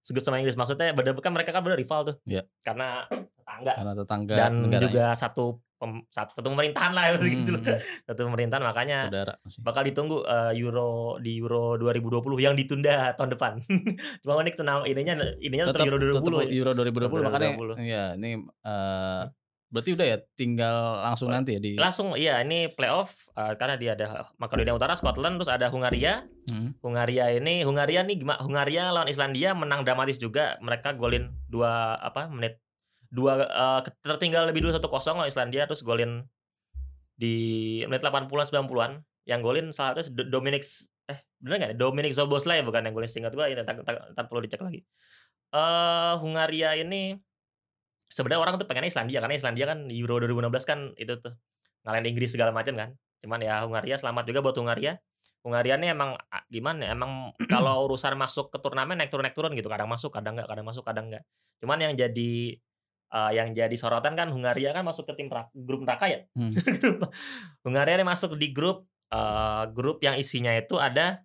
Segrup 0.03 0.23
sama 0.25 0.41
Inggris. 0.43 0.59
Maksudnya 0.59 0.91
bener 0.91 1.15
kan 1.23 1.31
mereka 1.31 1.55
kan 1.55 1.63
bener 1.63 1.79
rival 1.79 2.11
tuh. 2.11 2.15
Iya. 2.27 2.43
karena 2.59 3.07
tetangga. 3.07 3.73
Karena 3.77 3.93
tetangga 3.95 4.35
dan 4.35 4.53
juga 4.83 5.05
satu 5.15 5.63
pem- 5.83 6.07
satu 6.07 6.39
pemerintahan 6.39 6.91
lah 6.91 7.11
gitu 7.19 7.51
Hmm, 7.51 7.59
loh. 7.59 7.79
satu 8.03 8.19
pemerintahan 8.23 8.63
makanya 8.63 8.97
saudara 9.05 9.33
masih. 9.39 9.59
bakal 9.59 9.83
ditunggu 9.83 10.23
eh, 10.23 10.55
Euro 10.57 10.89
di 11.19 11.35
Euro 11.35 11.75
2020 11.75 12.23
yang 12.39 12.55
ditunda 12.55 12.95
tahun 13.19 13.35
depan. 13.35 13.59
Cuma 14.23 14.39
unik 14.39 14.55
nama 14.59 14.81
ininya 14.83 15.13
ininya 15.37 15.67
tetap 15.69 15.83
Euro 15.83 15.99
2020. 15.99 16.15
tetep 16.15 16.47
ya. 16.47 16.55
Euro 16.55 16.71
2020 16.71 17.27
makanya 17.27 17.49
2020. 17.75 17.83
iya 17.83 18.03
ini 18.15 18.29
eh, 18.63 19.23
berarti 19.67 19.89
udah 19.91 20.05
ya 20.05 20.17
tinggal 20.33 20.75
langsung 21.01 21.27
nanti 21.27 21.57
ya 21.57 21.59
di 21.59 21.73
Langsung 21.75 22.13
iya 22.13 22.39
ini 22.39 22.69
playoff 22.69 23.27
eh, 23.33 23.57
karena 23.57 23.75
dia 23.75 23.91
ada 23.93 24.31
Makedonia 24.37 24.71
Utara, 24.71 24.93
Scotland, 24.93 25.35
terus 25.35 25.49
ada 25.49 25.67
Hungaria. 25.67 26.23
Hmm. 26.45 26.77
Hungaria 26.79 27.33
ini 27.33 27.61
Hungaria 27.61 28.01
nih 28.01 28.15
gimana? 28.15 28.39
Hungaria 28.39 28.89
lawan 28.89 29.09
Islandia 29.09 29.51
menang 29.51 29.81
dramatis 29.81 30.15
juga. 30.15 30.55
Mereka 30.59 30.93
golin 30.93 31.33
dua 31.45 31.97
apa 31.97 32.29
menit 32.29 32.62
dua 33.13 33.45
eh, 33.45 33.81
tertinggal 34.01 34.49
lebih 34.49 34.65
dulu 34.65 34.73
1-0 34.73 34.89
lawan 34.89 35.29
Islandia 35.29 35.69
terus 35.69 35.85
golin 35.85 36.25
di 37.13 37.35
menit 37.85 38.01
80-an 38.01 38.65
90-an 38.65 38.91
yang 39.29 39.39
golin 39.45 39.69
salah 39.69 40.01
satu 40.01 40.11
Do- 40.17 40.29
Dominic 40.33 40.65
eh 41.05 41.19
bener 41.37 41.55
nggak 41.61 41.71
ya? 41.71 41.77
Dominic 41.77 42.11
Zoboslai 42.17 42.65
bukan 42.65 42.81
yang 42.89 42.95
golin 42.97 43.11
seingat 43.11 43.37
gua 43.37 43.47
ini 43.51 43.61
ntar 43.61 44.25
perlu 44.25 44.41
dicek 44.41 44.65
lagi. 44.65 44.81
Eh 45.53 46.13
Hungaria 46.17 46.73
ini 46.79 47.13
sebenarnya 48.09 48.41
orang 48.41 48.53
tuh 48.57 48.65
pengennya 48.65 48.89
Islandia 48.89 49.19
karena 49.21 49.35
Islandia 49.37 49.65
kan 49.69 49.79
Euro 49.93 50.17
2016 50.21 50.65
kan 50.69 50.79
itu 50.97 51.13
tuh 51.21 51.33
ngalahin 51.85 52.07
Inggris 52.09 52.33
segala 52.33 52.49
macam 52.49 52.73
kan. 52.73 52.89
Cuman 53.21 53.39
ya 53.45 53.61
Hungaria 53.63 53.95
selamat 53.99 54.23
juga 54.25 54.39
buat 54.41 54.57
Hungaria. 54.57 54.97
Hungaria 55.43 55.75
ini 55.75 55.91
emang 55.91 56.15
ah, 56.15 56.43
gimana 56.47 56.87
ya, 56.87 56.89
emang 56.95 57.35
kalau 57.53 57.85
urusan 57.91 58.15
masuk 58.15 58.49
ke 58.49 58.57
turnamen 58.63 58.95
naik 58.95 59.11
turun 59.11 59.27
naik 59.27 59.35
turun 59.35 59.51
gitu. 59.53 59.67
Kadang 59.67 59.91
masuk 59.91 60.11
kadang 60.11 60.39
nggak 60.39 60.47
kadang 60.47 60.65
masuk 60.65 60.83
kadang 60.87 61.05
nggak. 61.11 61.23
Cuman 61.59 61.77
yang 61.83 61.93
jadi 61.99 62.57
eh, 63.13 63.31
yang 63.37 63.53
jadi 63.53 63.73
sorotan 63.77 64.17
kan 64.17 64.33
Hungaria 64.33 64.73
kan 64.73 64.81
masuk 64.81 65.05
ke 65.05 65.13
tim 65.13 65.29
grup 65.53 65.85
neraka 65.85 66.09
ya 66.09 66.19
Hmm. 66.33 66.51
Hungaria 67.65 68.01
ini 68.01 68.05
masuk 68.05 68.35
di 68.35 68.49
grup 68.49 68.89
eh, 69.13 69.63
grup 69.71 70.01
yang 70.01 70.17
isinya 70.17 70.51
itu 70.57 70.81
ada 70.81 71.21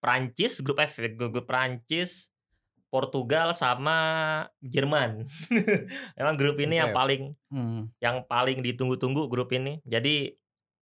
Prancis 0.00 0.64
grup 0.64 0.80
F 0.80 0.96
grup, 1.12 1.44
Prancis 1.44 2.32
Portugal 2.90 3.52
sama 3.54 3.98
Jerman 4.58 5.28
emang 6.20 6.34
grup 6.34 6.58
ini 6.58 6.80
yang 6.80 6.90
paling 6.90 7.36
Hmm. 7.50 7.90
yang 7.98 8.22
paling 8.30 8.62
ditunggu-tunggu 8.62 9.26
grup 9.26 9.50
ini. 9.50 9.82
Jadi 9.82 10.32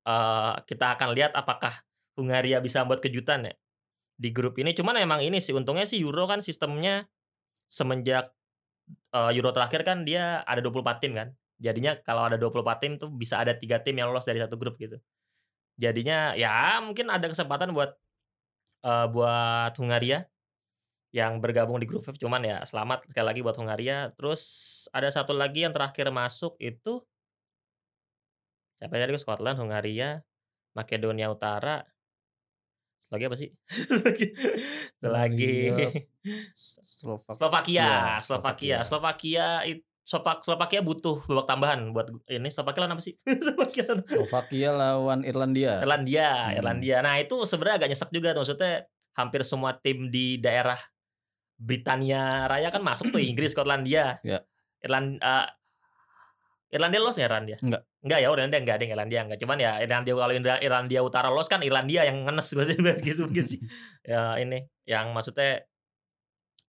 eh 0.05 0.55
kita 0.69 0.97
akan 0.97 1.17
lihat 1.17 1.33
apakah 1.33 1.73
Hungaria 2.17 2.61
bisa 2.61 2.85
membuat 2.85 3.01
kejutan 3.05 3.49
ya 3.49 3.55
di 4.21 4.31
grup 4.33 4.57
ini. 4.61 4.73
Cuman 4.77 5.01
emang 5.01 5.21
ini 5.25 5.41
sih 5.41 5.53
untungnya 5.57 5.85
sih 5.89 6.01
Euro 6.01 6.29
kan 6.29 6.45
sistemnya 6.45 7.09
semenjak 7.69 8.33
eh, 9.15 9.31
Euro 9.37 9.51
terakhir 9.55 9.83
kan 9.87 10.05
dia 10.05 10.43
ada 10.45 10.61
24 10.65 11.03
tim 11.03 11.13
kan. 11.17 11.29
Jadinya 11.59 11.99
kalau 12.07 12.27
ada 12.31 12.39
24 12.39 12.83
tim 12.83 12.93
tuh 13.01 13.11
bisa 13.11 13.43
ada 13.43 13.53
tiga 13.57 13.83
tim 13.83 13.99
yang 13.99 14.11
lolos 14.11 14.27
dari 14.29 14.39
satu 14.39 14.55
grup 14.55 14.79
gitu. 14.79 14.99
Jadinya 15.79 16.35
ya 16.35 16.79
mungkin 16.83 17.11
ada 17.11 17.27
kesempatan 17.31 17.71
buat 17.75 17.95
eh, 18.87 19.07
buat 19.11 19.73
Hungaria 19.79 20.27
yang 21.09 21.41
bergabung 21.41 21.81
di 21.81 21.89
grup 21.89 22.05
F 22.05 22.21
cuman 22.21 22.45
ya 22.45 22.61
selamat 22.69 23.09
sekali 23.09 23.27
lagi 23.27 23.41
buat 23.41 23.57
Hungaria. 23.57 24.13
Terus 24.15 24.43
ada 24.93 25.09
satu 25.09 25.33
lagi 25.33 25.65
yang 25.65 25.73
terakhir 25.73 26.13
masuk 26.13 26.57
itu 26.61 27.01
siapa 28.79 28.95
tadi 28.95 29.19
Scotland, 29.19 29.59
Hungaria, 29.59 30.23
Makedonia 30.77 31.33
Utara. 31.33 31.83
Lagi 33.09 33.25
apa 33.25 33.37
sih? 33.37 33.49
Satu 33.65 35.09
lagi 35.17 35.51
Hungaria, 35.73 35.89
Slovak- 36.99 37.35
Slovakia, 37.35 37.81
Iya, 37.81 38.21
Slovakia, 38.21 38.77
Slovakia 38.83 39.47
it- 39.65 39.87
Slovak 40.03 40.41
Slovakia 40.41 40.81
butuh 40.81 41.21
babak 41.25 41.45
tambahan 41.47 41.93
buat 41.93 42.09
ini 42.27 42.49
Slovakia 42.49 42.81
lawan 42.83 42.97
apa 42.97 43.05
sih? 43.05 43.13
Slovakia 43.45 43.93
lawan 43.93 44.05
Slovakia 44.09 44.71
lawan 44.73 45.21
Irlandia. 45.21 45.73
Irlandia, 45.81 46.29
Hmm. 46.49 46.57
Irlandia. 46.57 46.97
Nah, 47.01 47.17
itu 47.17 47.37
sebenarnya 47.45 47.77
agak 47.77 47.89
nyesek 47.93 48.09
juga 48.09 48.33
tuh. 48.33 48.41
Maksudnya 48.41 48.73
hampir 49.13 49.45
semua 49.45 49.77
tim 49.77 50.09
di 50.09 50.37
daerah 50.37 50.81
Britania 51.55 52.47
Raya 52.47 52.71
kan 52.71 52.81
masuk 52.81 53.11
tuh 53.11 53.21
Inggris, 53.21 53.53
Skotlandia. 53.53 54.17
Ya. 54.23 54.41
Irlandia 54.81 55.53
Irlandia 56.69 57.01
los 57.01 57.17
ya 57.17 57.27
Irlandia? 57.29 57.57
Enggak. 57.65 57.83
Enggak 58.05 58.19
ya, 58.21 58.29
Irlandia 58.29 58.59
enggak 58.61 58.77
ada 58.77 58.83
yang 58.85 58.95
Irlandia 58.95 59.21
enggak. 59.25 59.41
Cuman 59.41 59.57
ya 59.57 59.73
Irlandia 59.81 60.13
kalau 60.13 60.35
Irlandia, 60.37 61.01
Utara 61.01 61.29
los 61.33 61.49
kan 61.49 61.61
Irlandia 61.65 62.05
yang 62.05 62.29
ngenes 62.29 62.53
gitu 63.09 63.25
mungkin 63.29 63.47
sih. 63.49 63.61
Ya 64.09 64.41
ini 64.41 64.65
yang 64.89 65.13
maksudnya 65.13 65.69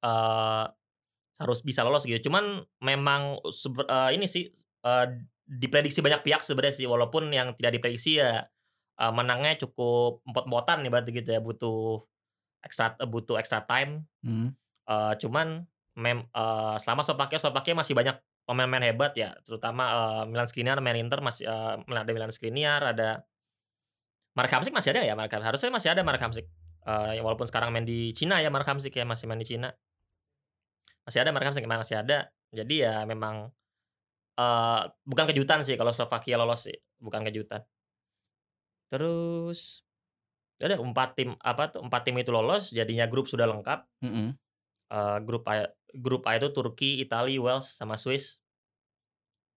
eh 0.03 0.65
harus 1.39 1.60
bisa 1.63 1.88
lolos 1.88 2.03
gitu. 2.03 2.27
Cuman 2.27 2.68
memang 2.84 3.39
eh, 3.88 4.10
ini 4.15 4.27
sih 4.27 4.51
eh, 4.84 5.06
diprediksi 5.48 6.03
banyak 6.03 6.22
pihak 6.22 6.44
sebenarnya 6.44 6.75
sih 6.84 6.88
walaupun 6.88 7.32
yang 7.32 7.56
tidak 7.56 7.79
diprediksi 7.79 8.20
ya 8.20 8.44
eh, 9.00 9.12
menangnya 9.15 9.56
cukup 9.63 10.24
empot-empotan 10.27 10.84
nih 10.84 10.91
berarti 10.91 11.12
gitu 11.15 11.29
ya 11.32 11.39
butuh 11.39 12.03
extra 12.59 12.96
eh, 13.00 13.07
butuh 13.07 13.40
extra 13.40 13.64
time 13.64 14.03
Hmm. 14.20 14.51
Eh, 14.90 15.14
cuman 15.22 15.64
mem, 15.96 16.25
eh, 16.27 16.75
selama 16.81 17.05
Slovakia 17.05 17.40
Slovakia 17.40 17.77
masih 17.77 17.94
banyak 17.96 18.18
pemain-pemain 18.50 18.90
hebat 18.90 19.14
ya 19.14 19.38
terutama 19.46 19.83
eh, 19.94 20.24
Milan 20.25 20.50
Skriniar 20.50 20.81
main 20.81 20.98
Inter 20.98 21.22
masih 21.22 21.46
eh, 21.46 21.75
ada 21.85 22.09
Milan 22.09 22.33
Skriniar 22.33 22.81
ada 22.81 23.22
Mark 24.33 24.50
Hamsik 24.50 24.74
masih 24.74 24.98
ada 24.98 25.05
ya 25.05 25.14
Mark 25.14 25.29
Hamsik 25.29 25.46
harusnya 25.46 25.70
masih 25.70 25.90
ada 25.94 26.01
Mark 26.01 26.18
Hamsik. 26.18 26.50
Eh, 26.90 27.20
walaupun 27.22 27.46
sekarang 27.46 27.70
main 27.75 27.83
di 27.85 28.16
Cina 28.16 28.40
ya 28.40 28.48
Mark 28.50 28.66
Hamsik 28.66 28.96
ya 28.96 29.05
masih 29.05 29.29
main 29.29 29.38
di 29.38 29.46
Cina. 29.46 29.70
Masih 31.05 31.22
ada 31.22 31.29
Mark 31.29 31.46
Hamsik 31.46 31.68
masih 31.68 32.01
ada. 32.01 32.33
Jadi 32.50 32.81
ya 32.81 33.05
memang 33.05 33.53
eh 34.40 34.81
bukan 35.03 35.25
kejutan 35.29 35.62
sih 35.68 35.75
kalau 35.75 35.92
Slovakia 35.92 36.40
lolos 36.40 36.72
sih 36.72 36.77
bukan 37.03 37.27
kejutan. 37.27 37.68
Terus 38.90 39.83
ya 40.57 40.72
ada 40.72 40.79
empat 40.79 41.20
tim 41.20 41.35
apa 41.44 41.75
tuh 41.75 41.83
empat 41.83 42.01
tim 42.07 42.16
itu 42.16 42.31
lolos 42.31 42.72
jadinya 42.72 43.05
grup 43.12 43.27
sudah 43.27 43.44
lengkap. 43.44 43.85
Mm-mm. 44.01 44.40
Eh, 44.90 45.18
grup 45.22 45.46
A 45.46 45.70
grup 45.94 46.25
A 46.25 46.38
itu 46.38 46.50
Turki, 46.50 46.98
Italia, 46.98 47.38
Wales 47.38 47.78
sama 47.78 47.94
Swiss. 47.94 48.42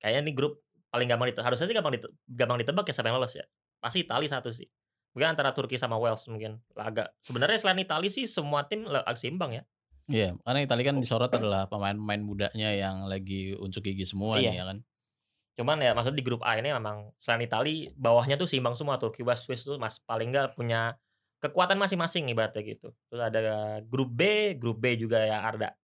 Kayaknya 0.01 0.21
ini 0.29 0.33
grup 0.37 0.61
paling 0.93 1.09
gampang 1.09 1.33
ditebak. 1.33 1.47
Harusnya 1.53 1.67
sih 1.69 1.77
gampang 1.77 1.97
dite- 1.97 2.13
gampang 2.29 2.61
ditebak 2.61 2.85
ya 2.85 2.93
siapa 2.93 3.09
yang 3.09 3.17
lolos 3.17 3.33
ya. 3.37 3.45
Pasti 3.81 4.05
Italia 4.05 4.29
satu 4.29 4.53
sih. 4.53 4.69
Mungkin 5.13 5.37
antara 5.37 5.53
Turki 5.53 5.77
sama 5.77 5.97
Wales 5.97 6.25
mungkin. 6.29 6.61
Agak 6.77 7.13
sebenarnya 7.21 7.61
selain 7.61 7.81
Italia 7.81 8.09
sih 8.13 8.25
semua 8.29 8.65
tim 8.69 8.85
agak 8.89 9.17
seimbang 9.17 9.57
ya. 9.57 9.65
Iya, 10.11 10.35
karena 10.43 10.61
Italia 10.67 10.85
kan 10.91 10.97
disorot 10.99 11.31
adalah 11.31 11.71
pemain-pemain 11.71 12.21
mudanya 12.21 12.75
yang 12.75 13.07
lagi 13.07 13.55
unjuk 13.55 13.87
gigi 13.87 14.03
semua 14.05 14.37
Iya. 14.37 14.51
nih 14.51 14.57
ya 14.59 14.65
kan. 14.69 14.79
Cuman 15.53 15.77
ya 15.79 15.93
maksud 15.95 16.17
di 16.17 16.25
grup 16.25 16.43
A 16.43 16.59
ini 16.59 16.73
memang 16.75 17.13
selain 17.21 17.45
Italia 17.45 17.93
bawahnya 17.95 18.35
tuh 18.35 18.49
seimbang 18.51 18.75
semua 18.75 18.99
Turki, 18.99 19.23
Wales, 19.23 19.45
Swiss 19.47 19.63
tuh 19.63 19.77
mas 19.79 20.01
paling 20.03 20.33
enggak 20.33 20.57
punya 20.59 20.97
kekuatan 21.43 21.75
masing-masing 21.75 22.31
ibaratnya 22.31 22.63
gitu. 22.63 22.95
Terus 23.11 23.19
ada 23.21 23.43
grup 23.83 24.15
B, 24.15 24.55
grup 24.55 24.79
B 24.79 24.95
juga 24.95 25.19
ya 25.21 25.43
ada. 25.43 25.75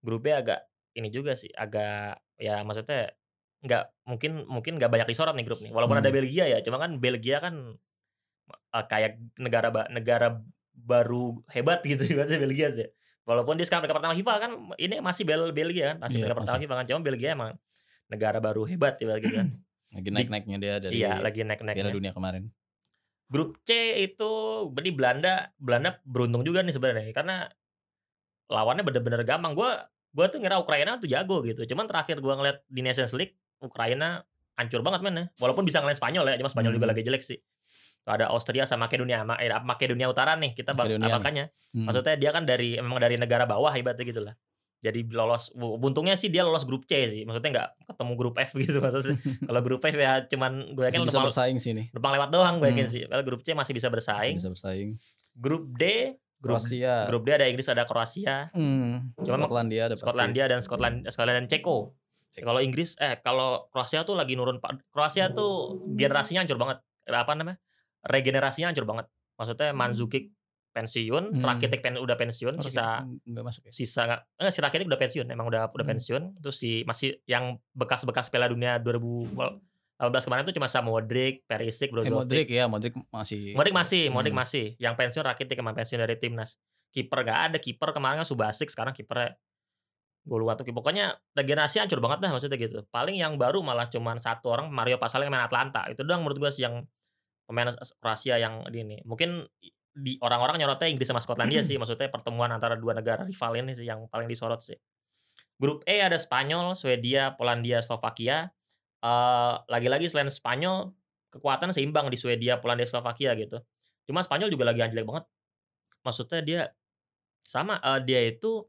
Grup 0.00 0.22
B 0.22 0.30
agak 0.30 0.62
ini 0.94 1.10
juga 1.10 1.34
sih, 1.34 1.50
agak 1.50 2.22
ya 2.38 2.62
maksudnya 2.62 3.10
nggak 3.60 3.82
mungkin 4.08 4.32
mungkin 4.48 4.72
nggak 4.80 4.88
banyak 4.88 5.08
disorot 5.10 5.34
nih 5.34 5.44
grup 5.44 5.60
nih. 5.60 5.74
Walaupun 5.74 5.98
ada 5.98 6.08
Hmm. 6.08 6.16
Belgia 6.16 6.46
ya, 6.46 6.58
cuma 6.62 6.78
kan 6.78 6.96
Belgia 6.96 7.42
kan 7.42 7.54
eh, 8.50 8.84
kayak 8.86 9.12
negara 9.36 9.68
ba- 9.68 9.90
negara 9.90 10.40
baru 10.72 11.42
hebat 11.50 11.82
gitu 11.90 12.06
ibaratnya 12.06 12.38
Belgia 12.38 12.68
sih. 12.70 12.88
Walaupun 13.28 13.54
dia 13.54 13.66
sekarang 13.68 13.84
mereka 13.84 13.98
pertama 14.00 14.14
FIFA 14.16 14.34
kan 14.40 14.50
ini 14.78 14.96
masih 14.98 15.22
Bel 15.22 15.50
Belgia 15.52 15.94
kan, 15.94 15.96
masih 16.02 16.16
Iya, 16.18 16.22
mereka 16.24 16.38
pertama. 16.40 16.58
FIFA 16.58 16.74
kan, 16.78 16.86
cuma 16.88 17.00
Belgia 17.04 17.30
emang 17.34 17.50
negara 18.10 18.38
baru 18.38 18.62
hebat 18.64 18.98
ibarat 18.98 19.20
gitu 19.20 19.36
kan. 19.36 19.48
Lagi 19.94 20.08
naik-naiknya 20.08 20.56
dia 20.62 20.74
dari 20.78 21.02
Iya, 21.02 21.18
lagi 21.18 21.42
Piala 21.42 21.50
naik-naiknya. 21.50 21.90
Dunia 21.90 22.12
kemarin. 22.14 22.46
Grup 23.30 23.62
C 23.62 23.70
itu 24.02 24.30
berarti 24.74 24.90
Belanda, 24.90 25.54
Belanda 25.54 26.02
beruntung 26.02 26.42
juga 26.42 26.60
nih 26.60 26.74
sebenarnya 26.74 27.14
karena 27.14 27.46
lawannya 28.50 28.82
bener-bener 28.82 29.22
gampang. 29.22 29.54
Gua 29.54 29.86
gua 30.10 30.26
tuh 30.26 30.42
ngira 30.42 30.58
Ukraina 30.58 30.98
tuh 30.98 31.06
jago 31.06 31.38
gitu. 31.46 31.62
Cuman 31.64 31.86
terakhir 31.86 32.18
gua 32.18 32.34
ngeliat 32.34 32.66
di 32.66 32.82
Nations 32.82 33.14
League 33.14 33.38
Ukraina 33.62 34.26
hancur 34.58 34.82
banget 34.82 35.00
mainnya. 35.00 35.30
Walaupun 35.38 35.62
bisa 35.62 35.78
ngelain 35.78 35.94
Spanyol 35.94 36.26
ya, 36.26 36.36
cuma 36.42 36.50
Spanyol 36.50 36.74
juga 36.74 36.90
Hmm. 36.90 36.92
lagi 36.98 37.02
jelek 37.06 37.22
sih. 37.22 37.38
Ada 38.02 38.32
Austria 38.34 38.66
sama 38.66 38.90
Makedonia, 38.90 39.22
Ma- 39.22 39.38
eh, 39.38 39.52
Makedonia 39.62 40.10
Utara 40.10 40.34
nih 40.34 40.56
kita 40.56 40.74
bak- 40.74 40.90
makanya. 41.22 41.44
Hmm. 41.70 41.86
Maksudnya 41.86 42.18
dia 42.18 42.30
kan 42.34 42.42
dari 42.42 42.74
memang 42.76 42.98
dari 42.98 43.14
negara 43.14 43.46
bawah 43.46 43.70
ibaratnya 43.70 44.02
gitu 44.02 44.20
lah. 44.26 44.34
Jadi 44.80 45.12
lolos 45.12 45.52
untungnya 45.56 46.16
sih 46.16 46.28
dia 46.28 46.40
lolos 46.40 46.64
grup 46.64 46.88
C 46.88 47.04
sih. 47.04 47.22
Maksudnya 47.22 47.50
nggak 47.52 47.68
ketemu 47.86 48.12
grup 48.16 48.34
F 48.34 48.50
gitu 48.56 48.80
maksudnya. 48.84 49.16
Kalau 49.20 49.60
grup 49.60 49.80
F 49.80 49.92
ya 49.92 50.12
cuman 50.24 50.72
gue 50.72 50.84
yakin 50.86 51.00
Masih 51.00 51.10
bisa 51.10 51.20
bersaing 51.20 51.58
sih 51.58 51.72
nih. 51.72 51.86
lewat 51.92 52.28
doang 52.28 52.56
gue 52.56 52.68
yakin 52.68 52.86
Hmm. 52.88 52.92
sih. 52.92 53.02
Kalau 53.04 53.22
grup 53.22 53.40
C 53.40 53.52
masih 53.52 53.72
bisa 53.72 53.86
Masih 53.86 53.94
bersaing. 53.94 54.34
bisa 54.36 54.48
bersaing. 54.48 54.88
Grup 55.32 55.68
D, 55.72 55.84
grup 56.36 56.56
Kroasia. 56.56 57.04
grup 57.06 57.22
D 57.22 57.30
ada 57.30 57.44
Inggris, 57.44 57.68
ada 57.68 57.84
Kroasia, 57.84 58.48
Hmm. 58.50 59.12
Cuma 59.14 59.44
Skotlandia 59.44 59.82
ada. 59.86 59.94
Skotlandia 59.94 60.44
dan 60.46 60.60
Skotland 60.60 61.04
Skotland 61.06 61.44
dan 61.44 61.48
Ceko. 61.48 61.92
Ceko. 62.30 62.44
Kalau 62.46 62.60
Inggris 62.60 62.96
eh 62.96 63.20
kalau 63.20 63.68
Kroasia 63.68 64.00
tuh 64.02 64.16
lagi 64.16 64.32
nurun 64.32 64.58
Pak. 64.58 64.88
Kroasia 64.88 65.28
tuh 65.30 65.76
generasinya 65.92 66.40
hancur 66.40 66.56
banget. 66.56 66.80
Apa 67.04 67.36
namanya? 67.36 67.60
Regenerasinya 68.00 68.72
hancur 68.72 68.86
banget. 68.86 69.06
Maksudnya 69.36 69.72
Mandzukic 69.72 70.32
pensiun, 70.70 71.24
Hmm. 71.32 71.42
Rakitic 71.42 71.80
pen, 71.80 71.94
udah 71.94 72.14
pensiun, 72.14 72.54
Oh, 72.54 72.62
sisa 72.62 73.02
Rakitic 73.02 73.26
enggak 73.26 73.44
masuk 73.44 73.62
ya. 73.64 73.72
sisa 73.72 74.00
nggak 74.04 74.20
eh, 74.38 74.50
si 74.50 74.58
Rakitic 74.58 74.86
udah 74.86 75.00
pensiun, 75.00 75.26
emang 75.28 75.46
udah 75.46 75.66
udah 75.66 75.82
Hmm. 75.82 75.92
pensiun. 75.92 76.22
Terus 76.38 76.56
si 76.56 76.82
masih 76.82 77.18
yang 77.24 77.58
bekas-bekas 77.72 78.28
Piala 78.28 78.46
Dunia 78.46 78.78
2018 78.78 79.50
kemarin 80.24 80.42
tuh 80.44 80.54
cuma 80.54 80.64
sama 80.64 80.88
Modric, 80.90 81.44
Perisic, 81.44 81.88
Eh, 81.88 81.92
Brozovic. 81.92 82.16
Modric 82.16 82.48
ya, 82.48 82.64
Modric 82.66 82.94
masih 83.10 83.52
Modric 83.52 83.74
masih, 83.74 84.02
Modric 84.08 84.32
Hmm. 84.32 84.40
masih. 84.40 84.64
Yang 84.76 84.94
pensiun 84.96 85.24
Rakitic 85.24 85.54
kemarin 85.54 85.76
pensiun 85.76 85.98
dari 85.98 86.16
timnas. 86.16 86.56
Kiper 86.90 87.22
gak 87.22 87.38
ada, 87.50 87.56
kiper 87.56 87.90
kemarin 87.90 88.18
kan 88.18 88.26
Subasic, 88.26 88.66
sekarang 88.66 88.90
kipernya 88.90 89.36
gue 90.20 90.36
lupa 90.36 90.52
tuh. 90.52 90.66
Pokoknya 90.66 91.16
regenerasi 91.32 91.80
hancur 91.80 91.98
banget 91.98 92.20
dah 92.20 92.30
maksudnya 92.30 92.56
gitu. 92.56 92.84
Paling 92.88 93.16
yang 93.16 93.34
baru 93.34 93.60
malah 93.60 93.86
cuman 93.86 94.18
satu 94.18 94.50
orang 94.50 94.68
Mario 94.68 94.96
Pasal 94.96 95.22
yang 95.22 95.32
main 95.32 95.42
Atlanta. 95.42 95.86
Itu 95.86 96.02
doang 96.02 96.20
menurut 96.20 96.38
gue 96.38 96.50
sih 96.50 96.62
yang 96.62 96.84
pemain 97.48 97.72
Kroasia 97.98 98.36
yang 98.36 98.62
di 98.68 98.78
ini. 98.80 98.96
Mungkin 99.02 99.42
di 99.90 100.16
orang-orang 100.22 100.62
nyorotnya 100.62 100.88
Inggris 100.88 101.10
sama 101.10 101.18
Skotlandia 101.22 101.60
sih. 101.66 101.76
Maksudnya 101.76 102.08
pertemuan 102.08 102.50
antara 102.54 102.78
dua 102.78 102.94
negara 102.94 103.26
rival 103.26 103.52
ini 103.58 103.74
sih 103.74 103.86
yang 103.86 104.06
paling 104.06 104.30
disorot 104.30 104.62
sih. 104.62 104.78
grup 105.60 105.84
E 105.84 106.00
ada 106.00 106.16
Spanyol, 106.16 106.72
Swedia, 106.72 107.36
Polandia, 107.36 107.84
Slovakia. 107.84 108.48
Eh, 109.04 109.54
lagi-lagi 109.68 110.08
selain 110.08 110.32
Spanyol 110.32 110.92
kekuatan 111.28 111.72
seimbang 111.76 112.08
di 112.08 112.16
Swedia, 112.16 112.56
Polandia, 112.60 112.88
Slovakia 112.88 113.36
gitu. 113.36 113.60
Cuma 114.08 114.24
Spanyol 114.24 114.48
juga 114.48 114.68
lagi 114.72 114.80
anjlek 114.80 115.04
banget. 115.04 115.28
Maksudnya 116.00 116.40
dia 116.40 116.60
sama 117.44 117.76
eh, 117.80 118.00
dia 118.08 118.20
itu 118.24 118.64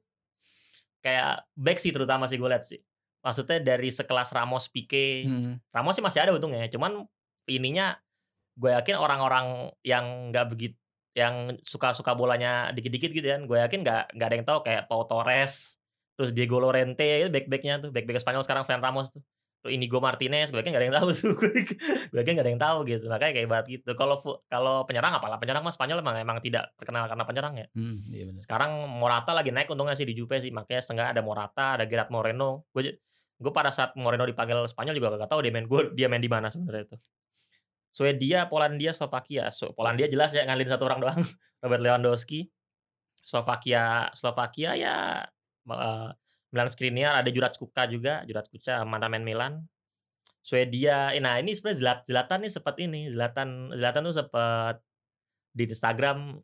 kayak 1.01 1.47
back 1.55 1.79
sih 1.79 1.91
terutama 1.95 2.27
sih 2.27 2.37
gue 2.37 2.49
liat 2.49 2.63
sih. 2.63 2.79
Maksudnya 3.21 3.61
dari 3.61 3.89
sekelas 3.93 4.33
Ramos, 4.33 4.67
Pique, 4.73 5.25
Hmm. 5.25 5.61
Ramos 5.69 5.93
sih 5.93 6.03
masih 6.03 6.25
ada 6.25 6.33
untungnya, 6.33 6.65
cuman 6.73 7.05
ininya 7.45 7.93
gue 8.57 8.73
yakin 8.73 8.97
orang-orang 8.97 9.69
yang 9.85 10.33
nggak 10.33 10.45
begitu 10.49 10.80
yang 11.11 11.59
suka-suka 11.61 12.15
bolanya 12.15 12.71
dikit-dikit 12.71 13.11
gitu 13.11 13.27
kan, 13.27 13.43
gue 13.43 13.57
yakin 13.59 13.83
nggak 13.83 14.15
nggak 14.15 14.27
ada 14.27 14.35
yang 14.35 14.47
tahu 14.47 14.59
kayak 14.63 14.87
Pau 14.87 15.03
Torres, 15.03 15.75
terus 16.15 16.31
Diego 16.31 16.57
Lorente 16.63 17.03
itu 17.03 17.27
back-backnya 17.27 17.83
tuh, 17.83 17.89
back-back 17.91 18.23
Spanyol 18.23 18.43
sekarang 18.47 18.63
selain 18.63 18.79
Ramos 18.79 19.11
tuh. 19.11 19.23
Terus 19.61 19.77
Inigo 19.77 20.01
Martinez, 20.01 20.49
gue 20.49 20.57
yakin 20.57 20.73
nggak 20.73 20.81
ada 20.81 20.87
yang 20.89 20.97
tahu 20.97 21.09
tuh, 21.19 21.31
gue 21.37 22.17
yakin 22.17 22.33
nggak 22.33 22.45
ada 22.47 22.51
yang 22.55 22.63
tahu 22.63 22.77
gitu, 22.87 23.05
makanya 23.11 23.33
kayak 23.37 23.49
banget 23.51 23.65
gitu. 23.77 23.89
Kalau 23.93 24.17
kalau 24.49 24.75
penyerang 24.89 25.13
apalah 25.13 25.37
penyerang 25.37 25.61
mas 25.61 25.75
Spanyol 25.77 26.01
emang 26.01 26.17
emang 26.17 26.37
tidak 26.39 26.73
terkenal 26.79 27.05
karena 27.05 27.23
penyerang 27.27 27.53
ya. 27.59 27.67
Hmm, 27.75 27.99
iya 28.09 28.23
benar. 28.25 28.41
Sekarang 28.41 28.71
Morata 28.97 29.31
lagi 29.35 29.53
naik 29.53 29.69
untungnya 29.69 29.93
sih 29.93 30.07
di 30.07 30.17
Juve 30.17 30.39
sih, 30.41 30.49
makanya 30.49 30.81
setengah 30.81 31.05
ada 31.13 31.21
Morata, 31.21 31.77
ada 31.77 31.85
Gerard 31.85 32.09
Moreno. 32.09 32.65
Gue 32.73 32.97
gue 33.41 33.51
pada 33.51 33.73
saat 33.73 33.93
Moreno 33.97 34.23
dipanggil 34.25 34.69
Spanyol 34.69 34.95
juga 34.95 35.17
gak 35.17 35.33
tahu 35.33 35.41
dia 35.41 35.51
main 35.51 35.65
gue 35.65 35.81
dia 35.97 36.05
main 36.05 36.21
di 36.21 36.29
mana 36.29 36.47
sebenarnya 36.47 36.93
itu. 36.93 36.97
Swedia, 37.91 38.47
Polandia, 38.47 38.95
Slovakia. 38.95 39.51
So, 39.51 39.75
Polandia 39.75 40.07
jelas 40.07 40.31
ya 40.31 40.47
ngandelin 40.47 40.71
satu 40.71 40.87
orang 40.87 40.99
doang, 41.03 41.19
Robert 41.63 41.83
Lewandowski. 41.83 42.47
Slovakia, 43.21 44.09
Slovakia 44.17 44.73
ya 44.73 44.95
eh, 45.69 46.09
Milan 46.51 46.69
Skriniar, 46.71 47.21
ada 47.21 47.29
Jurat 47.29 47.53
Kuka 47.55 47.85
juga, 47.87 48.25
Jurat 48.25 48.47
Kuka 48.49 48.81
mantan 48.83 49.11
main 49.13 49.23
Milan. 49.23 49.53
Swedia, 50.41 51.13
eh, 51.13 51.21
nah 51.21 51.37
ini 51.37 51.53
sebenarnya 51.53 51.77
Zlat- 51.77 52.05
Zlatan 52.09 52.39
nih 52.41 52.51
sempat 52.51 52.75
ini, 52.81 53.01
Zlatan 53.13 53.49
Zlatan 53.77 54.01
tuh 54.09 54.15
sempat 54.17 54.81
di 55.53 55.69
Instagram 55.69 56.41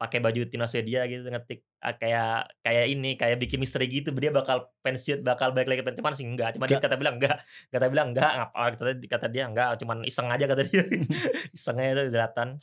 pakai 0.00 0.16
baju 0.24 0.48
timnas 0.48 0.72
Swedia 0.72 1.04
gitu 1.04 1.28
ngetik 1.28 1.60
ah, 1.84 1.92
kayak 1.92 2.48
kayak 2.64 2.84
ini 2.88 3.20
kayak 3.20 3.36
bikin 3.36 3.60
misteri 3.60 3.84
gitu 3.84 4.08
dia 4.16 4.32
bakal 4.32 4.72
pensiun 4.80 5.20
bakal 5.20 5.52
balik 5.52 5.68
lagi 5.68 5.84
cuman 5.84 6.16
sih 6.16 6.24
enggak 6.24 6.56
cuma 6.56 6.64
dia 6.64 6.80
kata 6.80 6.96
bilang 6.96 7.20
enggak 7.20 7.36
kata 7.68 7.86
bilang 7.92 8.16
enggak 8.16 8.32
ngapa 8.32 8.80
kata 8.80 8.92
kata 9.04 9.26
dia 9.28 9.44
enggak 9.44 9.76
cuman 9.76 10.00
iseng 10.08 10.32
aja 10.32 10.48
kata 10.48 10.64
dia 10.64 10.82
isengnya 11.56 11.88
itu 11.92 12.16
Zlatan 12.16 12.56